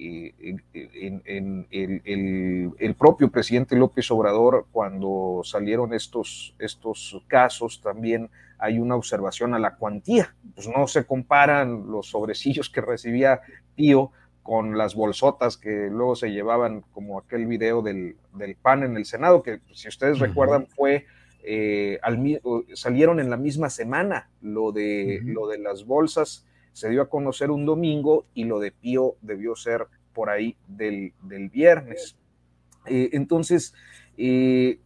en, 0.00 1.66
el, 1.70 2.94
propio 2.94 3.30
presidente 3.30 3.76
López 3.76 4.10
Obrador, 4.10 4.66
cuando 4.72 5.42
salieron 5.44 5.92
estos, 5.92 6.54
estos 6.58 7.22
casos, 7.26 7.80
también 7.82 8.30
hay 8.58 8.78
una 8.78 8.96
observación 8.96 9.54
a 9.54 9.58
la 9.58 9.76
cuantía. 9.76 10.34
Pues 10.54 10.68
no 10.68 10.86
se 10.86 11.04
comparan 11.04 11.90
los 11.90 12.08
sobrecillos 12.08 12.70
que 12.70 12.80
recibía 12.80 13.40
Pío 13.74 14.12
con 14.42 14.76
las 14.78 14.94
bolsotas 14.94 15.56
que 15.56 15.88
luego 15.90 16.16
se 16.16 16.30
llevaban, 16.30 16.82
como 16.92 17.18
aquel 17.18 17.46
video 17.46 17.82
del, 17.82 18.16
PAN 18.62 18.82
en 18.82 18.96
el 18.96 19.04
Senado, 19.04 19.42
que 19.42 19.60
si 19.72 19.88
ustedes 19.88 20.18
recuerdan 20.18 20.66
fue... 20.66 21.06
Eh, 21.42 21.98
salieron 22.74 23.18
en 23.18 23.30
la 23.30 23.38
misma 23.38 23.70
semana 23.70 24.28
lo 24.42 24.72
de, 24.72 25.22
lo 25.24 25.48
de 25.48 25.56
las 25.56 25.86
bolsas 25.86 26.44
se 26.72 26.88
dio 26.88 27.02
a 27.02 27.08
conocer 27.08 27.50
un 27.50 27.66
domingo 27.66 28.26
y 28.34 28.44
lo 28.44 28.58
de 28.58 28.72
Pío 28.72 29.16
debió 29.20 29.56
ser 29.56 29.86
por 30.12 30.30
ahí 30.30 30.56
del, 30.66 31.12
viernes. 31.52 32.16
Eh, 32.86 33.10
entonces, 33.12 33.74
eh, 34.16 34.78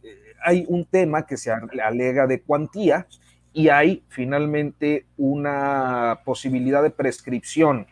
hay 0.43 0.65
un 0.67 0.85
tema 0.85 1.25
que 1.25 1.37
se 1.37 1.51
alega 1.51 2.27
de 2.27 2.41
cuantía 2.41 3.07
y 3.53 3.69
hay 3.69 4.03
finalmente 4.09 5.05
una 5.17 6.19
posibilidad 6.25 6.83
de 6.83 6.89
prescripción, 6.89 7.87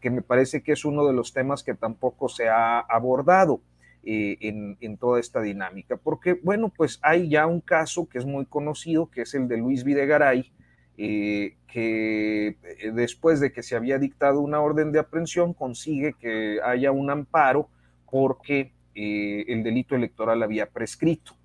que 0.00 0.10
me 0.10 0.22
parece 0.22 0.62
que 0.62 0.72
es 0.72 0.84
uno 0.84 1.06
de 1.06 1.14
los 1.14 1.32
temas 1.32 1.62
que 1.62 1.74
tampoco 1.74 2.28
se 2.28 2.48
ha 2.48 2.80
abordado. 2.80 3.60
Eh, 4.08 4.38
en, 4.40 4.76
en, 4.80 4.98
toda 4.98 5.18
esta 5.18 5.40
dinámica, 5.40 5.96
porque 5.96 6.34
bueno, 6.34 6.68
pues 6.68 7.00
hay 7.02 7.28
ya 7.28 7.44
un 7.48 7.60
caso 7.60 8.08
que 8.08 8.18
es 8.18 8.24
muy 8.24 8.46
conocido, 8.46 9.10
que 9.10 9.22
es 9.22 9.34
el 9.34 9.48
de 9.48 9.56
Luis 9.56 9.82
Videgaray, 9.82 10.52
eh, 10.98 11.56
que 11.70 12.46
eh, 12.48 12.56
después 12.94 13.38
de 13.38 13.52
que 13.52 13.62
se 13.62 13.76
había 13.76 13.98
dictado 13.98 14.40
una 14.40 14.60
orden 14.60 14.92
de 14.92 14.98
aprehensión 14.98 15.52
consigue 15.52 16.14
que 16.14 16.58
haya 16.64 16.90
un 16.90 17.10
amparo 17.10 17.68
porque 18.10 18.72
eh, 18.94 19.44
el 19.48 19.62
delito 19.62 19.94
electoral 19.94 20.42
había 20.42 20.66
prescrito. 20.66 21.36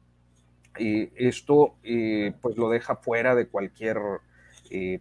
esto 0.77 1.75
pues 2.41 2.55
lo 2.55 2.69
deja 2.69 2.95
fuera 2.95 3.35
de 3.35 3.47
cualquier 3.47 3.99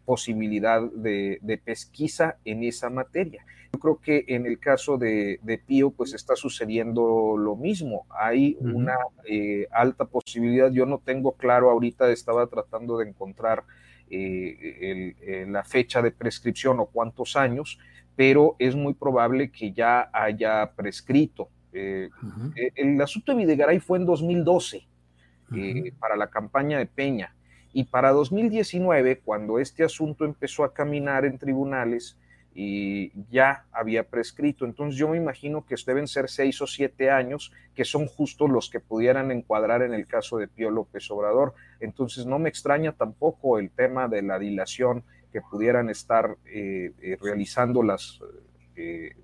posibilidad 0.05 0.82
de, 0.82 1.61
pesquisa 1.64 2.38
en 2.44 2.64
esa 2.64 2.90
materia. 2.90 3.44
Yo 3.72 3.78
creo 3.78 4.01
que 4.01 4.24
en 4.26 4.46
el 4.46 4.59
caso 4.59 4.98
de, 4.98 5.38
Pío, 5.64 5.92
pues 5.92 6.12
está 6.12 6.34
sucediendo 6.34 7.36
lo 7.38 7.55
mismo. 7.55 8.05
Hay 8.11 8.57
una 8.61 8.96
alta 9.70 10.07
posibilidad, 10.07 10.72
yo 10.72 10.86
no 10.86 10.98
tengo 10.98 11.36
claro 11.36 11.70
ahorita, 11.70 12.11
estaba 12.11 12.48
tratando 12.48 12.98
de 12.98 13.09
encontrar 13.11 13.62
eh, 14.11 15.46
la 15.48 15.64
fecha 15.64 16.02
de 16.02 16.11
prescripción 16.11 16.80
o 16.80 16.86
cuántos 16.86 17.36
años, 17.36 17.78
pero 18.16 18.56
es 18.58 18.74
muy 18.74 18.94
probable 18.94 19.50
que 19.50 19.72
ya 19.72 20.11
haya 20.12 20.72
prescrito. 20.74 21.48
El 21.72 23.00
asunto 23.00 23.32
de 23.32 23.38
Videgaray 23.38 23.78
fue 23.78 23.98
en 23.98 24.06
2012 24.06 24.86
para 25.98 26.16
la 26.16 26.28
campaña 26.28 26.78
de 26.78 26.86
Peña. 26.86 27.34
Y 27.72 27.84
para 27.84 28.11
2019, 28.11 29.20
cuando 29.20 29.58
este 29.58 29.84
asunto 29.84 30.24
empezó 30.24 30.64
a 30.64 30.74
caminar 30.74 31.24
en 31.24 31.38
tribunales, 31.38 32.18
y 32.55 33.12
ya 33.30 33.66
había 33.72 34.05
prescrito. 34.05 34.64
Entonces 34.64 34.98
yo 34.98 35.09
me 35.09 35.16
imagino 35.16 35.64
que 35.64 35.76
deben 35.86 36.09
ser 36.09 36.28
seis 36.28 36.61
o 36.61 36.66
siete 36.66 37.11
años, 37.11 37.53
que 37.74 37.84
son 37.84 38.07
justos 38.07 38.51
los 38.51 38.70
que 38.70 38.80
pudieran 38.80 39.30
encuadrar 39.30 39.82
en 39.82 39.94
el 39.94 40.07
caso 40.07 40.38
de 40.38 40.48
Pío 40.48 40.70
López 40.70 41.11
Obrador. 41.11 41.55
Entonces 41.78 42.26
no 42.26 42.38
me 42.38 42.48
extraña 42.48 42.92
tampoco 42.92 43.59
el 43.59 43.70
tema 43.70 44.09
de 44.09 44.22
la 44.22 44.38
dilación 44.38 45.05
que 45.32 45.40
pudieran 45.40 45.88
estar 45.88 46.36
eh, 46.46 46.92
eh, 47.01 47.16
realizando 47.20 47.82
las 47.82 48.20
eh, 48.76 49.14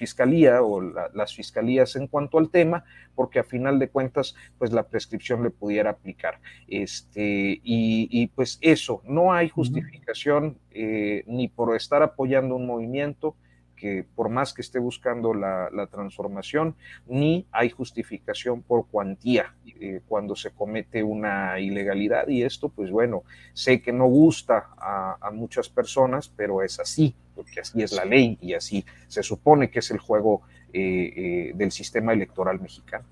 fiscalía 0.00 0.62
o 0.62 0.80
las 0.80 1.34
fiscalías 1.34 1.94
en 1.94 2.06
cuanto 2.06 2.38
al 2.38 2.48
tema, 2.48 2.84
porque 3.14 3.38
a 3.38 3.44
final 3.44 3.78
de 3.78 3.90
cuentas, 3.90 4.34
pues 4.58 4.72
la 4.72 4.84
prescripción 4.88 5.42
le 5.42 5.50
pudiera 5.50 5.90
aplicar. 5.90 6.40
Este, 6.66 7.60
y, 7.62 8.26
pues 8.28 8.58
eso, 8.62 9.02
no 9.04 9.34
hay 9.34 9.50
justificación 9.50 10.56
eh, 10.70 11.22
ni 11.26 11.48
por 11.48 11.76
estar 11.76 12.02
apoyando 12.02 12.56
un 12.56 12.66
movimiento, 12.66 13.36
que 13.80 14.04
por 14.14 14.28
más 14.28 14.52
que 14.52 14.60
esté 14.60 14.78
buscando 14.78 15.32
la, 15.32 15.70
transformación, 15.90 16.76
ni 17.06 17.46
hay 17.50 17.70
justificación 17.70 18.62
por 18.62 18.86
cuantía 18.86 19.54
eh, 19.80 20.02
cuando 20.06 20.36
se 20.36 20.50
comete 20.50 21.02
una 21.02 21.58
ilegalidad. 21.58 22.28
Y 22.28 22.42
esto, 22.42 22.68
pues 22.68 22.90
bueno, 22.90 23.24
sé 23.54 23.80
que 23.80 23.92
no 23.92 24.06
gusta 24.06 24.68
a, 24.76 25.30
muchas 25.32 25.68
personas, 25.68 26.28
pero 26.28 26.62
es 26.62 26.78
así, 26.78 27.14
porque 27.34 27.60
así 27.60 27.82
es 27.82 27.92
la 27.92 28.04
ley 28.04 28.36
y 28.42 28.52
así 28.52 28.84
se 29.08 29.22
supone 29.22 29.70
que 29.70 29.78
es 29.78 29.90
el 29.90 29.98
juego 29.98 30.42
eh, 30.72 31.12
eh, 31.16 31.52
del 31.54 31.72
sistema 31.72 32.12
electoral 32.12 32.60
mexicano. 32.60 33.06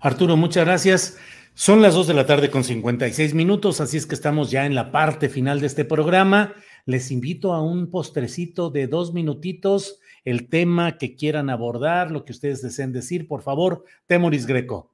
Arturo, 0.00 0.36
muchas 0.36 0.64
gracias. 0.64 1.18
Son 1.54 1.80
las 1.80 1.94
2 1.94 2.08
de 2.08 2.14
la 2.14 2.26
tarde 2.26 2.50
con 2.50 2.64
56 2.64 3.32
minutos, 3.34 3.80
así 3.80 3.96
es 3.96 4.06
que 4.06 4.16
estamos 4.16 4.50
ya 4.50 4.66
en 4.66 4.74
la 4.74 4.90
parte 4.90 5.28
final 5.28 5.60
de 5.60 5.68
este 5.68 5.84
programa. 5.84 6.52
Les 6.86 7.10
invito 7.10 7.52
a 7.52 7.62
un 7.62 7.90
postrecito 7.90 8.70
de 8.70 8.86
dos 8.86 9.14
minutitos, 9.14 10.00
el 10.24 10.48
tema 10.48 10.98
que 10.98 11.16
quieran 11.16 11.50
abordar, 11.50 12.10
lo 12.10 12.24
que 12.24 12.32
ustedes 12.32 12.62
deseen 12.62 12.92
decir, 12.92 13.28
por 13.28 13.42
favor, 13.42 13.84
Temoris 14.06 14.46
Greco. 14.46 14.90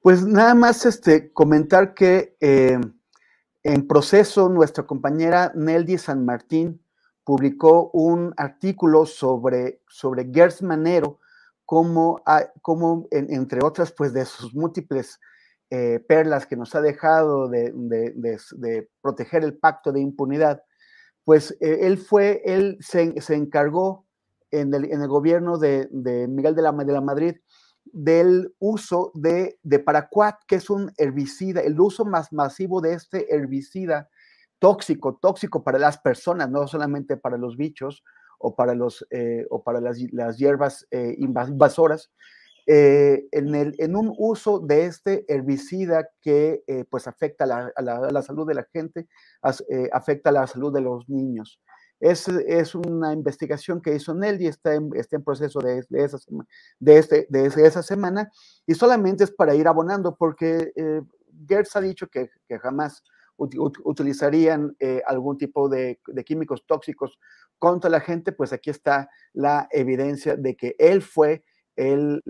Pues 0.00 0.24
nada 0.24 0.54
más 0.54 0.86
este, 0.86 1.32
comentar 1.32 1.94
que 1.94 2.36
eh, 2.40 2.78
en 3.62 3.86
proceso 3.86 4.48
nuestra 4.48 4.86
compañera 4.86 5.52
Neldy 5.54 5.98
San 5.98 6.24
Martín 6.24 6.80
publicó 7.24 7.90
un 7.92 8.32
artículo 8.36 9.04
sobre, 9.04 9.82
sobre 9.88 10.30
Gers 10.32 10.62
Manero, 10.62 11.18
como, 11.66 12.22
como 12.62 13.06
entre 13.10 13.62
otras, 13.62 13.92
pues 13.92 14.14
de 14.14 14.24
sus 14.24 14.54
múltiples 14.54 15.20
eh, 15.68 16.02
perlas 16.08 16.46
que 16.46 16.56
nos 16.56 16.74
ha 16.74 16.80
dejado 16.80 17.46
de, 17.46 17.70
de, 17.74 18.88
proteger 19.02 19.44
el 19.44 19.58
pacto 19.58 19.92
de 19.92 20.00
impunidad, 20.00 20.62
pues 21.28 21.54
eh, 21.60 21.80
él 21.82 21.98
fue, 21.98 22.40
él 22.46 22.78
se, 22.80 23.12
encargó 23.34 24.06
en 24.50 24.72
el, 24.72 24.86
en 24.86 25.02
el 25.02 25.08
gobierno 25.08 25.58
de, 25.58 25.86
Miguel 26.26 26.54
de 26.54 26.62
la, 26.62 26.72
de 26.72 26.90
la 26.90 27.02
Madrid 27.02 27.34
del 27.84 28.54
uso 28.58 29.12
de, 29.12 29.58
de 29.62 29.78
paraquat, 29.78 30.36
que 30.46 30.54
es 30.54 30.70
un 30.70 30.90
herbicida, 30.96 31.60
el 31.60 31.78
uso 31.78 32.06
más 32.06 32.32
masivo 32.32 32.80
de 32.80 32.94
este 32.94 33.34
herbicida 33.34 34.08
tóxico, 34.58 35.18
tóxico 35.20 35.62
para 35.62 35.78
las 35.78 35.98
personas, 35.98 36.48
no 36.48 36.66
solamente 36.66 37.18
para 37.18 37.36
los 37.36 37.58
bichos 37.58 38.04
o 38.38 38.56
para, 38.56 38.74
los, 38.74 39.06
eh, 39.10 39.44
o 39.50 39.62
para 39.62 39.82
las, 39.82 39.98
las 40.12 40.38
hierbas 40.38 40.86
eh, 40.90 41.14
invasoras, 41.18 42.10
eh, 42.70 43.26
en, 43.32 43.54
el, 43.54 43.74
en, 43.78 43.96
un 43.96 44.14
uso 44.18 44.58
de 44.58 44.84
este 44.84 45.24
herbicida 45.26 46.10
que 46.20 46.64
eh, 46.66 46.84
pues 46.90 47.08
afecta 47.08 47.46
la, 47.46 47.72
a, 47.74 47.82
la, 47.82 48.20
salud 48.20 48.46
de 48.46 48.52
la 48.52 48.68
gente, 48.70 49.08
eh, 49.70 49.88
afecta 49.90 50.30
la 50.30 50.46
salud 50.46 50.70
de 50.70 50.82
los 50.82 51.08
niños. 51.08 51.62
Es, 51.98 52.28
es, 52.28 52.74
una 52.74 53.14
investigación 53.14 53.80
que 53.80 53.94
hizo 53.94 54.14
Nelly, 54.14 54.48
está 54.48 54.74
en, 54.74 54.90
está 54.94 55.16
en 55.16 55.24
proceso 55.24 55.60
de, 55.60 55.82
de, 55.88 56.04
esa, 56.04 56.18
de, 56.78 56.98
este, 56.98 57.26
de 57.30 57.46
esa 57.46 57.82
semana 57.82 58.30
y 58.66 58.74
solamente 58.74 59.24
es 59.24 59.30
para 59.30 59.54
ir 59.54 59.66
abonando 59.66 60.14
porque 60.14 60.70
Gertz 61.48 61.74
ha 61.74 61.80
dicho 61.80 62.08
que, 62.08 62.28
que 62.46 62.58
jamás 62.58 63.02
utilizarían 63.38 64.76
algún 65.06 65.38
tipo 65.38 65.70
de, 65.70 66.00
de, 66.06 66.24
químicos 66.24 66.66
tóxicos 66.66 67.18
contra 67.58 67.88
la 67.88 68.00
gente, 68.00 68.32
pues 68.32 68.52
aquí 68.52 68.68
está 68.68 69.08
la 69.32 69.68
evidencia 69.70 70.36
de 70.36 70.54
que 70.54 70.76
él 70.78 71.00
fue 71.00 71.44
el, 71.78 72.22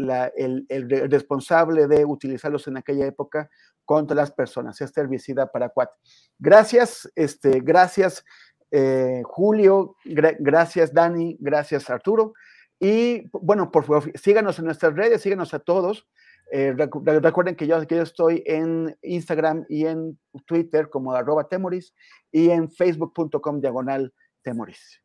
el, 0.68 1.10
responsable 1.10 1.86
de 1.86 2.04
utilizarlos 2.04 2.68
en 2.68 2.76
aquella 2.76 3.06
época 3.06 3.48
contra 3.84 4.14
las 4.14 4.30
personas, 4.30 4.80
este 4.80 5.00
herbicida 5.00 5.50
paraquat. 5.50 5.90
Gracias, 6.38 7.10
este, 7.14 7.60
gracias 7.60 8.24
eh, 8.70 9.22
Julio, 9.24 9.96
gracias 10.04 10.92
Dani, 10.92 11.36
gracias 11.40 11.88
Arturo. 11.88 12.34
Y 12.78 13.28
bueno, 13.32 13.70
por 13.70 13.84
favor, 13.84 14.12
síganos 14.18 14.58
en 14.58 14.66
nuestras 14.66 14.94
redes, 14.94 15.22
síganos 15.22 15.54
a 15.54 15.58
todos. 15.58 16.06
Eh, 16.52 16.74
recuerden 16.74 17.56
que 17.56 17.66
yo, 17.66 17.86
que 17.86 17.96
yo 17.96 18.02
estoy 18.02 18.42
en 18.46 18.96
Instagram 19.02 19.64
y 19.68 19.86
en 19.86 20.18
Twitter 20.46 20.88
como 20.88 21.12
arroba 21.12 21.48
temoris 21.48 21.94
y 22.30 22.50
en 22.50 22.70
facebook.com 22.70 23.60
diagonal 23.60 24.12
temoris 24.42 25.02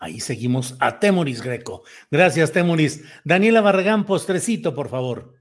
ahí 0.00 0.20
seguimos 0.20 0.76
a 0.80 0.98
Temoris 0.98 1.42
Greco. 1.42 1.82
Gracias, 2.10 2.52
Temoris. 2.52 3.04
Daniela 3.24 3.60
Barragán, 3.60 4.04
postrecito, 4.06 4.74
por 4.74 4.88
favor. 4.88 5.38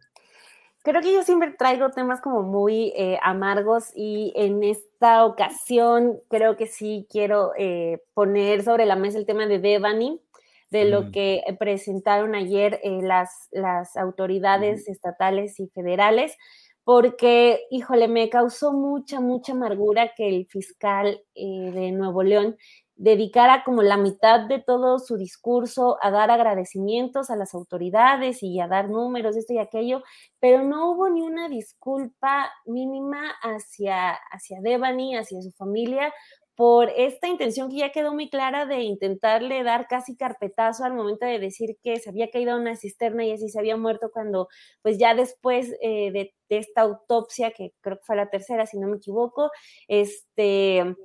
Creo 0.87 1.01
que 1.01 1.13
yo 1.13 1.21
siempre 1.23 1.51
traigo 1.51 1.89
temas 1.89 2.21
como 2.21 2.43
muy 2.43 2.93
eh, 2.95 3.19
amargos 3.21 3.91
y 3.93 4.31
en 4.37 4.63
esta 4.63 5.25
ocasión 5.25 6.21
creo 6.29 6.55
que 6.55 6.65
sí 6.65 7.05
quiero 7.09 7.51
eh, 7.57 8.01
poner 8.13 8.63
sobre 8.63 8.85
la 8.85 8.95
mesa 8.95 9.17
el 9.17 9.25
tema 9.25 9.47
de 9.47 9.59
Devani, 9.59 10.21
de 10.69 10.85
lo 10.85 11.03
mm. 11.03 11.11
que 11.11 11.43
presentaron 11.59 12.35
ayer 12.35 12.79
eh, 12.83 13.01
las, 13.01 13.49
las 13.51 13.97
autoridades 13.97 14.87
estatales 14.87 15.59
y 15.59 15.67
federales, 15.67 16.37
porque, 16.85 17.65
híjole, 17.69 18.07
me 18.07 18.29
causó 18.29 18.71
mucha, 18.71 19.19
mucha 19.19 19.51
amargura 19.51 20.13
que 20.15 20.29
el 20.29 20.45
fiscal 20.45 21.21
de 21.35 21.91
Nuevo 21.91 22.23
León 22.23 22.55
dedicara 22.97 23.63
como 23.63 23.83
la 23.83 23.97
mitad 23.97 24.47
de 24.47 24.59
todo 24.59 24.99
su 24.99 25.17
discurso 25.17 25.97
a 26.01 26.11
dar 26.11 26.31
agradecimientos 26.31 27.29
a 27.29 27.35
las 27.35 27.53
autoridades 27.53 28.41
y 28.41 28.59
a 28.59 28.67
dar 28.67 28.89
números, 28.89 29.37
esto 29.37 29.53
y 29.53 29.59
aquello, 29.59 30.01
pero 30.39 30.63
no 30.63 30.91
hubo 30.91 31.09
ni 31.09 31.21
una 31.21 31.47
disculpa 31.47 32.51
mínima 32.65 33.31
hacia, 33.41 34.13
hacia 34.31 34.61
Devani, 34.61 35.15
hacia 35.15 35.41
su 35.41 35.51
familia, 35.51 36.11
por 36.55 36.89
esta 36.97 37.27
intención 37.27 37.69
que 37.69 37.77
ya 37.77 37.91
quedó 37.91 38.15
muy 38.15 38.31
clara 38.31 38.65
de 38.65 38.81
intentarle 38.81 39.61
dar 39.61 39.87
casi 39.87 40.17
carpetazo 40.17 40.83
al 40.85 40.95
momento 40.95 41.27
de 41.27 41.37
decir 41.37 41.77
que 41.83 41.99
se 41.99 42.09
había 42.09 42.31
caído 42.31 42.53
a 42.53 42.55
una 42.55 42.75
cisterna 42.75 43.23
y 43.23 43.31
así 43.31 43.47
se 43.47 43.59
había 43.59 43.77
muerto 43.77 44.09
cuando, 44.11 44.47
pues 44.81 44.97
ya 44.97 45.13
después 45.13 45.71
eh, 45.81 46.11
de, 46.11 46.33
de, 46.49 46.57
esta 46.57 46.81
autopsia, 46.81 47.51
que 47.51 47.73
creo 47.81 47.97
que 47.97 48.05
fue 48.05 48.15
la 48.15 48.31
tercera, 48.31 48.65
si 48.65 48.79
no 48.79 48.87
me 48.87 48.97
equivoco, 48.97 49.51
este, 49.87 50.95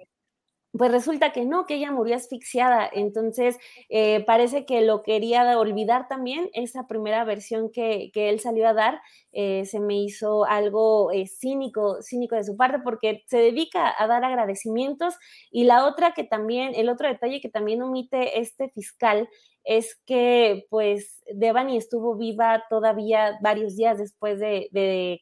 pues 0.76 0.90
resulta 0.90 1.32
que 1.32 1.44
no, 1.44 1.66
que 1.66 1.74
ella 1.74 1.90
murió 1.92 2.16
asfixiada. 2.16 2.88
Entonces, 2.92 3.58
eh, 3.90 4.24
parece 4.24 4.64
que 4.64 4.80
lo 4.80 5.02
quería 5.02 5.58
olvidar 5.58 6.08
también, 6.08 6.48
esa 6.54 6.86
primera 6.86 7.24
versión 7.24 7.70
que, 7.70 8.10
él 8.14 8.40
salió 8.40 8.66
a 8.68 8.72
dar, 8.72 9.00
eh, 9.32 9.64
se 9.66 9.80
me 9.80 9.96
hizo 10.02 10.44
algo 10.44 11.12
eh, 11.12 11.26
cínico, 11.26 12.00
cínico 12.02 12.36
de 12.36 12.44
su 12.44 12.56
parte, 12.56 12.78
porque 12.78 13.22
se 13.26 13.38
dedica 13.38 13.94
a 13.98 14.06
dar 14.06 14.24
agradecimientos. 14.24 15.14
Y 15.50 15.64
la 15.64 15.84
otra 15.86 16.14
que 16.14 16.24
también, 16.24 16.74
el 16.74 16.88
otro 16.88 17.08
detalle 17.08 17.40
que 17.40 17.50
también 17.50 17.82
omite 17.82 18.40
este 18.40 18.70
fiscal 18.70 19.28
es 19.64 19.96
que 20.06 20.66
pues 20.70 21.22
Devani 21.34 21.76
estuvo 21.76 22.16
viva 22.16 22.64
todavía 22.68 23.38
varios 23.42 23.76
días 23.76 23.98
después 23.98 24.38
de, 24.40 24.68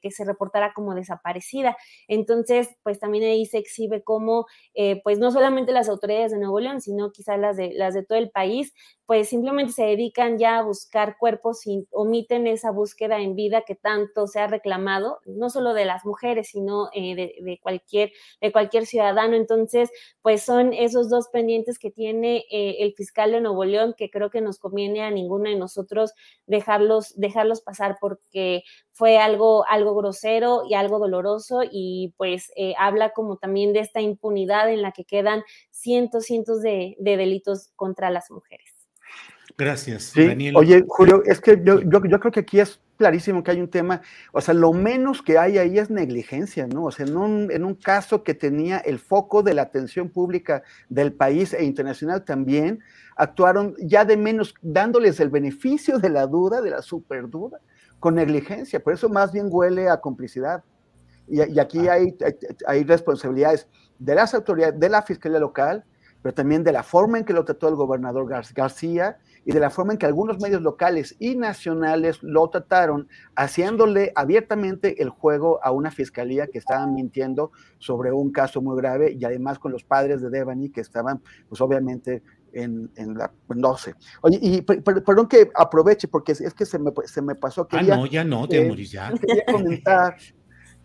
que 0.03 0.11
se 0.11 0.25
reportara 0.25 0.73
como 0.75 0.95
desaparecida. 0.95 1.77
Entonces, 2.09 2.69
pues 2.83 2.99
también 2.99 3.25
ahí 3.25 3.47
se 3.47 3.59
exhibe 3.59 4.03
como, 4.03 4.47
eh, 4.75 5.01
pues 5.03 5.19
no 5.19 5.31
solamente 5.31 5.73
las 5.73 5.89
autoridades 5.89 6.33
de 6.33 6.39
Nuevo 6.39 6.61
León, 6.61 6.81
sino 6.81 7.13
quizás 7.13 7.39
las 7.39 7.57
de, 7.57 7.73
las 7.75 7.95
de 7.95 8.05
todo 8.05 8.19
el 8.19 8.31
país, 8.31 8.73
pues 9.07 9.29
simplemente 9.29 9.73
se 9.73 9.85
dedican 9.85 10.39
ya 10.39 10.59
a 10.59 10.63
buscar 10.63 11.17
cuerpos 11.19 11.67
y 11.67 11.87
omiten 11.91 12.47
esa 12.47 12.71
búsqueda 12.71 13.19
en 13.19 13.35
vida 13.35 13.63
que 13.63 13.75
tanto 13.75 14.27
se 14.27 14.41
ha 14.41 14.47
reclamado, 14.47 15.19
no 15.27 15.51
solo 15.51 15.75
de 15.75 15.85
las 15.85 16.05
mujeres, 16.05 16.49
sino 16.49 16.89
eh, 16.95 17.17
de, 17.17 17.59
cualquier, 17.61 18.13
de 18.41 18.53
cualquier 18.53 18.87
ciudadano. 18.87 19.35
Entonces, 19.35 19.91
pues 20.23 20.43
son 20.43 20.73
esos 20.73 21.11
dos 21.11 21.29
pendientes 21.29 21.79
que 21.79 21.91
tiene 21.91 22.45
eh, 22.51 22.77
el 22.81 22.95
fiscal 22.95 23.33
de 23.33 23.41
Nuevo 23.41 23.65
León 23.65 23.95
que 23.97 24.11
creo 24.11 24.30
que 24.31 24.41
nos 24.41 24.59
conviene 24.59 25.03
a 25.03 25.11
ninguno 25.11 25.51
de 25.51 25.57
nosotros 25.57 26.13
dejarlos, 26.47 27.19
dejarlos 27.19 27.61
pasar 27.61 27.99
porque 28.01 28.63
fue 28.93 29.19
algo, 29.19 29.65
algo 29.69 29.95
grosero 29.95 30.63
y 30.69 30.75
algo 30.75 30.99
doloroso 30.99 31.61
y 31.71 32.15
pues 32.17 32.53
eh, 32.57 32.75
habla 32.79 33.11
como 33.11 33.37
también 33.37 33.73
de 33.73 33.81
esta 33.81 34.01
impunidad 34.01 34.71
en 34.71 34.83
la 34.83 34.93
que 34.93 35.05
quedan 35.05 35.43
cientos, 35.71 36.25
cientos 36.25 36.63
de, 36.63 36.97
delitos 37.01 37.71
contra 37.77 38.11
las 38.11 38.31
mujeres. 38.31 38.71
Gracias, 39.57 40.13
Daniel. 40.15 40.57
Oye, 40.57 40.85
Julio, 40.87 41.23
es 41.27 41.41
que 41.41 41.61
yo, 41.63 41.81
yo, 41.81 42.01
yo, 42.05 42.21
creo 42.21 42.33
que 42.33 42.41
aquí 42.41 42.61
es 42.61 42.81
clarísimo 43.01 43.43
que 43.43 43.53
hay 43.53 43.63
un 43.63 43.71
tema, 43.71 44.03
o 44.31 44.43
sea, 44.43 44.53
lo 44.53 44.75
menos 44.75 45.23
que 45.23 45.39
hay 45.39 45.57
ahí 45.57 45.79
es 45.79 45.89
negligencia, 45.89 46.67
¿no? 46.67 46.85
O 46.85 46.91
sea, 46.91 47.07
en 47.07 47.17
un, 47.17 47.51
en 47.51 47.65
un 47.65 47.75
caso 47.75 48.23
que 48.23 48.35
tenía 48.35 48.77
el 48.77 48.99
foco 48.99 49.43
de 49.43 49.55
la 49.55 49.63
atención 49.63 50.11
pública 50.11 50.63
del 50.91 51.15
país 51.15 51.55
e 51.55 51.65
internacional 51.65 52.27
también, 52.27 52.81
actuaron 53.17 53.75
ya 53.79 54.05
de 54.05 54.19
menos 54.19 54.55
dándoles 54.61 55.19
el 55.19 55.31
beneficio 55.31 55.99
de 55.99 56.11
la 56.11 56.27
duda, 56.27 56.61
de 56.61 56.69
la 56.69 56.83
superduda, 56.83 57.59
con 58.01 58.17
negligencia. 58.17 58.81
Por 58.81 58.93
eso 58.93 59.09
más 59.09 59.33
bien 59.33 59.49
huele 59.51 59.89
a 59.89 59.99
complicidad. 59.99 60.63
Y, 61.27 61.59
aquí 61.59 61.89
hay, 61.89 62.15
hay, 62.67 62.85
responsabilidades 62.85 63.67
de 63.99 64.15
las 64.15 64.35
autoridades, 64.35 64.79
de 64.79 64.89
la 64.91 65.01
Fiscalía 65.01 65.39
Local, 65.39 65.85
pero 66.21 66.35
también 66.35 66.65
de 66.65 66.73
la 66.73 66.83
forma 66.83 67.17
en 67.17 67.25
que 67.25 67.33
lo 67.33 67.47
trató 67.47 67.69
el 67.69 67.77
gobernador 67.77 68.29
García 68.29 69.19
y 69.45 69.53
de 69.53 69.61
la 69.61 69.71
forma 69.71 69.93
en 69.93 69.99
que 69.99 70.07
algunos 70.07 70.41
medios 70.41 70.63
locales 70.63 71.17
y 71.19 71.35
nacionales 71.35 72.23
lo 72.23 72.49
trataron, 72.51 73.09
haciéndole 73.35 74.13
abiertamente 74.15 75.03
el 75.03 75.09
juego 75.09 75.61
a 75.63 75.71
una 75.71 75.91
fiscalía 75.91 76.47
que 76.49 76.59
estaba 76.59 76.87
mintiendo 76.87 77.51
sobre 77.79 78.13
un 78.13 78.33
caso 78.33 78.61
muy 78.61 78.77
grave 78.77 79.17
y 79.19 79.25
además 79.25 79.59
con 79.59 79.73
los 79.73 79.85
padres 79.85 80.21
de 80.21 80.31
Devani 80.31 80.71
que 80.71 80.81
estaban, 80.81 81.23
pues 81.49 81.61
obviamente, 81.61 82.23
en, 82.53 82.91
en 82.97 83.15
la 83.15 83.33
12. 83.49 83.95
Oye, 84.23 84.39
y 84.43 84.63
perdón 84.63 85.29
que 85.29 85.51
aproveche, 85.55 86.09
porque 86.09 86.33
es, 86.33 86.55
que 86.55 86.67
se 86.67 86.79
me, 86.79 86.91
se 87.05 87.23
me 87.23 87.35
pasó. 87.35 87.67
que 87.67 87.79
ah, 87.79 87.83
no, 87.83 88.07
ya 88.07 88.25
no, 88.25 88.47
te 88.49 88.67
eh, 88.67 88.85
ya. 88.85 89.13
Quería 89.13 89.45
comentar 89.51 90.17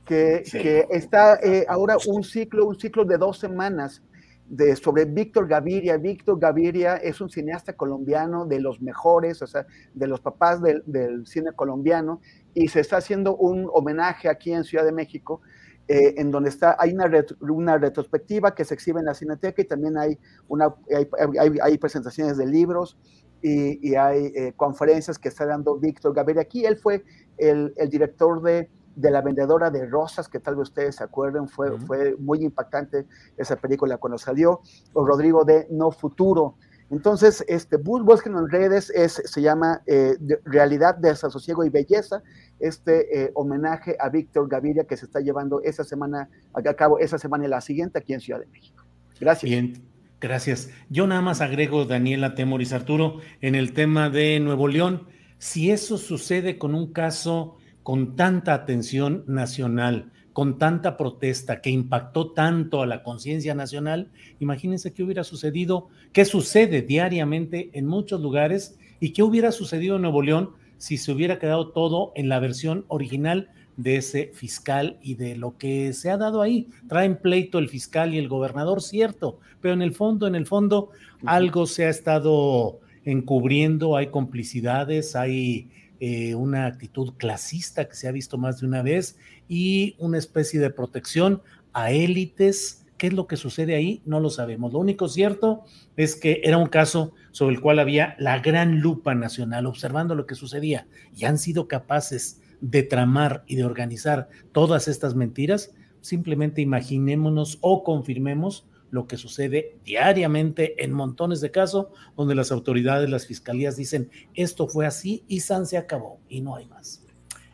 que, 0.06 0.44
que 0.52 0.88
está 0.92 1.40
eh, 1.42 1.66
ahora 1.68 1.98
un 2.08 2.24
ciclo, 2.24 2.68
un 2.68 2.80
ciclo 2.80 3.04
de 3.06 3.18
dos 3.18 3.40
semanas 3.40 4.02
de, 4.48 4.76
sobre 4.76 5.06
Víctor 5.06 5.48
Gaviria. 5.48 5.98
Víctor 5.98 6.40
Gaviria 6.40 6.96
es 6.98 7.22
un 7.22 7.30
cineasta 7.30 7.74
colombiano 7.74 8.46
de 8.46 8.60
los 8.60 8.82
mejores, 8.82 9.42
o 9.42 9.48
sea, 9.48 9.66
de 9.94 10.08
los 10.08 10.22
papás 10.22 10.62
del, 10.62 10.84
del 10.86 11.26
cine 11.26 11.52
colombiano, 11.54 12.22
y 12.54 12.68
se 12.68 12.80
está 12.80 12.98
haciendo 12.98 13.36
un 13.36 13.70
homenaje 13.74 14.30
aquí 14.30 14.52
en 14.52 14.64
Ciudad 14.64 14.86
de 14.86 14.92
México 14.92 15.42
eh, 15.88 16.16
en 16.18 16.32
donde 16.32 16.50
está, 16.50 16.76
hay 16.80 16.94
una, 16.94 17.12
una, 17.42 17.78
retrospectiva 17.78 18.56
que 18.56 18.66
se 18.66 18.74
exhibe 18.74 19.00
en 19.00 19.06
la 19.06 19.14
Cineteca 19.14 19.62
y 19.62 19.66
también 19.66 20.00
hay, 20.00 20.18
una, 20.48 20.74
hay, 20.92 21.58
hay, 21.62 21.78
presentaciones 21.78 22.38
de 22.38 22.48
libros 22.48 22.98
y, 23.44 23.88
y 23.88 23.94
hay 23.94 24.32
eh, 24.36 24.54
conferencias 24.58 25.20
que 25.20 25.30
está 25.30 25.46
dando 25.46 25.78
Víctor 25.78 26.16
Gaviria. 26.16 26.42
Aquí 26.42 26.66
él 26.66 26.78
fue 26.78 27.04
el, 27.38 27.72
el 27.78 27.90
director 27.90 28.42
de, 28.42 28.68
de, 28.96 29.12
La 29.12 29.22
Vendedora 29.22 29.70
de 29.70 29.86
Rosas, 29.86 30.28
que 30.28 30.40
tal 30.40 30.56
vez 30.56 30.70
ustedes 30.70 30.96
se 30.96 31.04
acuerden, 31.04 31.48
fue, 31.48 31.78
fue 31.80 32.16
muy 32.18 32.44
impactante 32.44 33.06
esa 33.38 33.56
película 33.56 33.98
cuando 33.98 34.18
salió, 34.18 34.62
o 34.94 35.06
Rodrigo 35.06 35.44
de 35.44 35.68
No 35.70 35.92
Futuro. 35.92 36.56
Entonces, 36.92 37.44
este, 37.48 37.78
búsquenlo 37.78 38.40
en 38.40 38.50
redes, 38.50 38.92
es, 38.92 39.22
se 39.26 39.42
llama 39.42 39.82
eh, 39.88 40.16
Realidad, 40.44 40.96
Desasosiego 40.96 41.64
y 41.64 41.70
Belleza, 41.70 42.22
este 42.60 43.24
eh, 43.24 43.32
homenaje 43.34 43.98
a 44.00 44.10
Víctor 44.10 44.48
Gaviria 44.48 44.84
que 44.84 44.96
se 44.96 45.06
está 45.06 45.20
llevando 45.20 45.62
esa 45.62 45.84
semana, 45.84 46.30
a 46.54 46.74
cabo 46.76 47.00
esa 47.00 47.18
semana 47.18 47.46
y 47.46 47.48
la 47.48 47.62
siguiente 47.62 48.00
aquí 48.00 48.14
en 48.14 48.20
Ciudad 48.20 48.40
de 48.40 48.46
México. 48.48 48.84
Gracias. 49.20 49.50
Bien, 49.50 49.74
gracias. 50.22 50.70
Yo 50.90 51.08
nada 51.08 51.22
más 51.22 51.42
agrego, 51.42 51.86
Daniela 51.86 52.36
Temoris 52.36 52.72
Arturo, 52.72 53.20
en 53.42 53.56
el 53.56 53.74
tema 53.74 54.10
de 54.12 54.40
Nuevo 54.40 54.68
León, 54.68 55.08
si 55.40 55.72
eso 55.72 55.98
sucede 55.98 56.60
con 56.60 56.76
un 56.76 56.94
caso 56.94 57.58
con 57.86 58.16
tanta 58.16 58.56
atención 58.56 59.24
nacional, 59.28 60.12
con 60.34 60.58
tanta 60.58 60.98
protesta 60.98 61.62
que 61.62 61.70
impactó 61.70 62.32
tanto 62.32 62.82
a 62.82 62.88
la 62.88 63.04
conciencia 63.04 63.54
nacional, 63.54 64.10
imagínense 64.40 64.92
qué 64.92 65.04
hubiera 65.04 65.24
sucedido, 65.24 65.90
qué 66.12 66.26
sucede 66.26 66.82
diariamente 66.82 67.70
en 67.74 67.86
muchos 67.86 68.22
lugares 68.22 68.76
y 69.00 69.12
qué 69.12 69.22
hubiera 69.22 69.52
sucedido 69.52 69.98
en 69.98 70.02
Nuevo 70.02 70.24
León 70.24 70.50
si 70.80 70.98
se 70.98 71.12
hubiera 71.12 71.38
quedado 71.38 71.74
todo 71.74 72.12
en 72.16 72.28
la 72.28 72.40
versión 72.40 72.86
original 72.88 73.52
de 73.78 73.98
ese 73.98 74.32
fiscal 74.34 74.98
y 75.04 75.14
de 75.14 75.36
lo 75.36 75.56
que 75.56 75.94
se 75.94 76.10
ha 76.10 76.18
dado 76.18 76.42
ahí. 76.42 76.70
Traen 76.90 77.18
pleito 77.22 77.60
el 77.60 77.70
fiscal 77.70 78.16
y 78.16 78.18
el 78.18 78.30
gobernador, 78.30 78.82
cierto, 78.82 79.38
pero 79.62 79.76
en 79.76 79.84
el 79.84 79.94
fondo, 79.94 80.26
en 80.26 80.34
el 80.34 80.48
fondo, 80.48 80.90
algo 81.24 81.68
se 81.68 81.86
ha 81.86 81.90
estado 81.90 82.80
encubriendo, 83.04 83.96
hay 83.96 84.08
complicidades, 84.08 85.16
hay 85.16 85.70
eh, 86.00 86.36
una 86.36 86.66
actitud 86.66 87.14
clasista 87.18 87.88
que 87.88 87.96
se 87.96 88.08
ha 88.08 88.12
visto 88.12 88.38
más 88.38 88.60
de 88.60 88.68
una 88.68 88.82
vez 88.82 89.18
y 89.48 89.96
una 89.98 90.18
especie 90.18 90.60
de 90.60 90.70
protección 90.70 91.42
a 91.74 91.92
élites. 91.92 92.86
¿Qué 92.98 93.08
es 93.08 93.14
lo 93.14 93.28
que 93.28 93.38
sucede 93.38 93.76
ahí? 93.76 94.02
No 94.06 94.20
lo 94.20 94.30
sabemos. 94.30 94.72
Lo 94.74 94.80
único 94.80 95.08
cierto 95.08 95.64
es 95.98 96.16
que 96.16 96.42
era 96.44 96.58
un 96.58 96.68
caso 96.68 97.14
sobre 97.32 97.56
el 97.56 97.62
cual 97.62 97.80
había 97.80 98.16
la 98.20 98.40
gran 98.40 98.80
lupa 98.80 99.16
nacional 99.16 99.66
observando 99.66 100.16
lo 100.16 100.26
que 100.26 100.36
sucedía 100.36 100.88
y 101.16 101.26
han 101.26 101.38
sido 101.38 101.68
capaces 101.68 102.42
de 102.62 102.84
tramar 102.84 103.44
y 103.48 103.56
de 103.56 103.66
organizar 103.66 104.30
todas 104.54 104.88
estas 104.88 105.16
mentiras. 105.16 105.74
Simplemente 106.02 106.62
imaginémonos 106.62 107.58
o 107.62 107.84
confirmemos 107.84 108.66
lo 108.92 109.08
que 109.08 109.18
sucede 109.18 109.78
diariamente 109.84 110.84
en 110.84 110.92
montones 110.94 111.42
de 111.42 111.52
casos 111.52 111.88
donde 112.16 112.36
las 112.36 112.52
autoridades, 112.52 113.10
las 113.10 113.28
fiscalías 113.28 113.76
dicen 113.76 114.10
esto 114.34 114.68
fue 114.68 114.86
así 114.86 115.24
y 115.28 115.42
San 115.42 115.66
se 115.66 115.78
acabó 115.78 116.20
y 116.30 116.42
no 116.42 116.56
hay 116.56 116.68
más. 116.68 117.04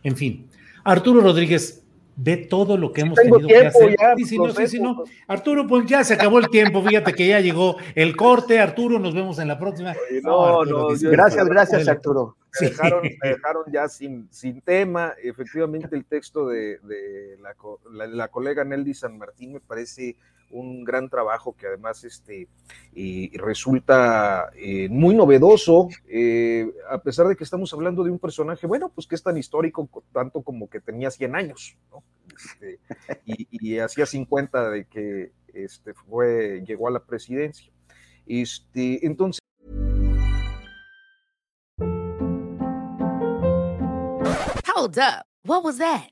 En 0.04 0.16
fin, 0.16 0.48
Arturo 0.84 1.22
Rodríguez, 1.22 1.82
ve 2.16 2.38
todo 2.38 2.78
lo 2.78 2.92
que 2.92 3.02
hemos 3.02 3.18
tenido 3.18 3.40
que 3.48 3.58
hacer. 3.58 3.96
Arturo, 5.28 5.68
pues 5.68 5.86
ya 5.86 6.04
se 6.04 6.14
acabó 6.14 6.40
el 6.40 6.50
tiempo. 6.50 6.84
Fíjate 6.84 7.14
que 7.14 7.28
ya 7.28 7.40
llegó 7.40 7.78
el 7.96 8.16
corte. 8.16 8.60
Arturo, 8.60 9.00
nos 9.00 9.14
vemos 9.14 9.40
en 9.40 9.48
la 9.48 9.58
próxima. 9.58 9.96
No, 10.24 10.64
no, 10.66 10.88
gracias, 11.00 11.46
gracias, 11.48 11.88
Arturo. 11.88 12.38
Me 12.62 12.68
dejaron, 12.68 13.02
dejaron, 13.22 13.64
ya 13.72 13.88
sin, 13.88 14.28
sin 14.30 14.62
tema. 14.62 15.14
Efectivamente, 15.24 15.96
el 15.96 16.06
texto 16.06 16.48
de, 16.48 16.80
la, 17.40 18.28
colega 18.28 18.66
Nelly 18.66 18.94
San 18.94 19.18
Martín 19.18 19.54
me 19.54 19.60
parece 19.62 20.18
un 20.52 20.84
gran 20.84 21.10
trabajo 21.10 21.56
que 21.56 21.68
además 21.68 22.04
este, 22.04 22.47
resulta 23.34 24.52
eh, 24.56 24.88
muy 24.89 25.16
novedoso, 25.16 25.89
eh, 26.08 26.72
a 26.89 26.99
pesar 26.99 27.28
de 27.28 27.36
que 27.36 27.43
estamos 27.43 27.74
hablando 27.74 28.04
de 28.04 28.12
un 28.12 28.20
personaje, 28.20 28.68
bueno, 28.68 28.91
pues 28.93 29.08
que 29.08 29.16
es 29.16 29.24
tan 29.24 29.38
histórico 29.38 29.89
tanto 30.14 30.41
como 30.41 30.70
que 30.70 30.80
tenía 30.80 31.12
100 31.12 31.36
años, 31.36 31.78
¿no? 31.91 32.04
Este, 32.36 32.80
y, 33.26 33.80
hacía 33.80 34.06
50 34.06 34.70
de 34.70 34.86
que 34.86 35.32
este, 35.54 35.93
fue, 35.93 36.64
llegó 36.66 36.88
a 36.88 36.91
la 36.91 37.04
presidencia. 37.04 37.72
Este, 38.26 39.06
entonces, 39.06 39.39
Hold 44.82 44.97
up. 44.97 45.26
What 45.43 45.64
was 45.64 45.78
that? 45.78 46.12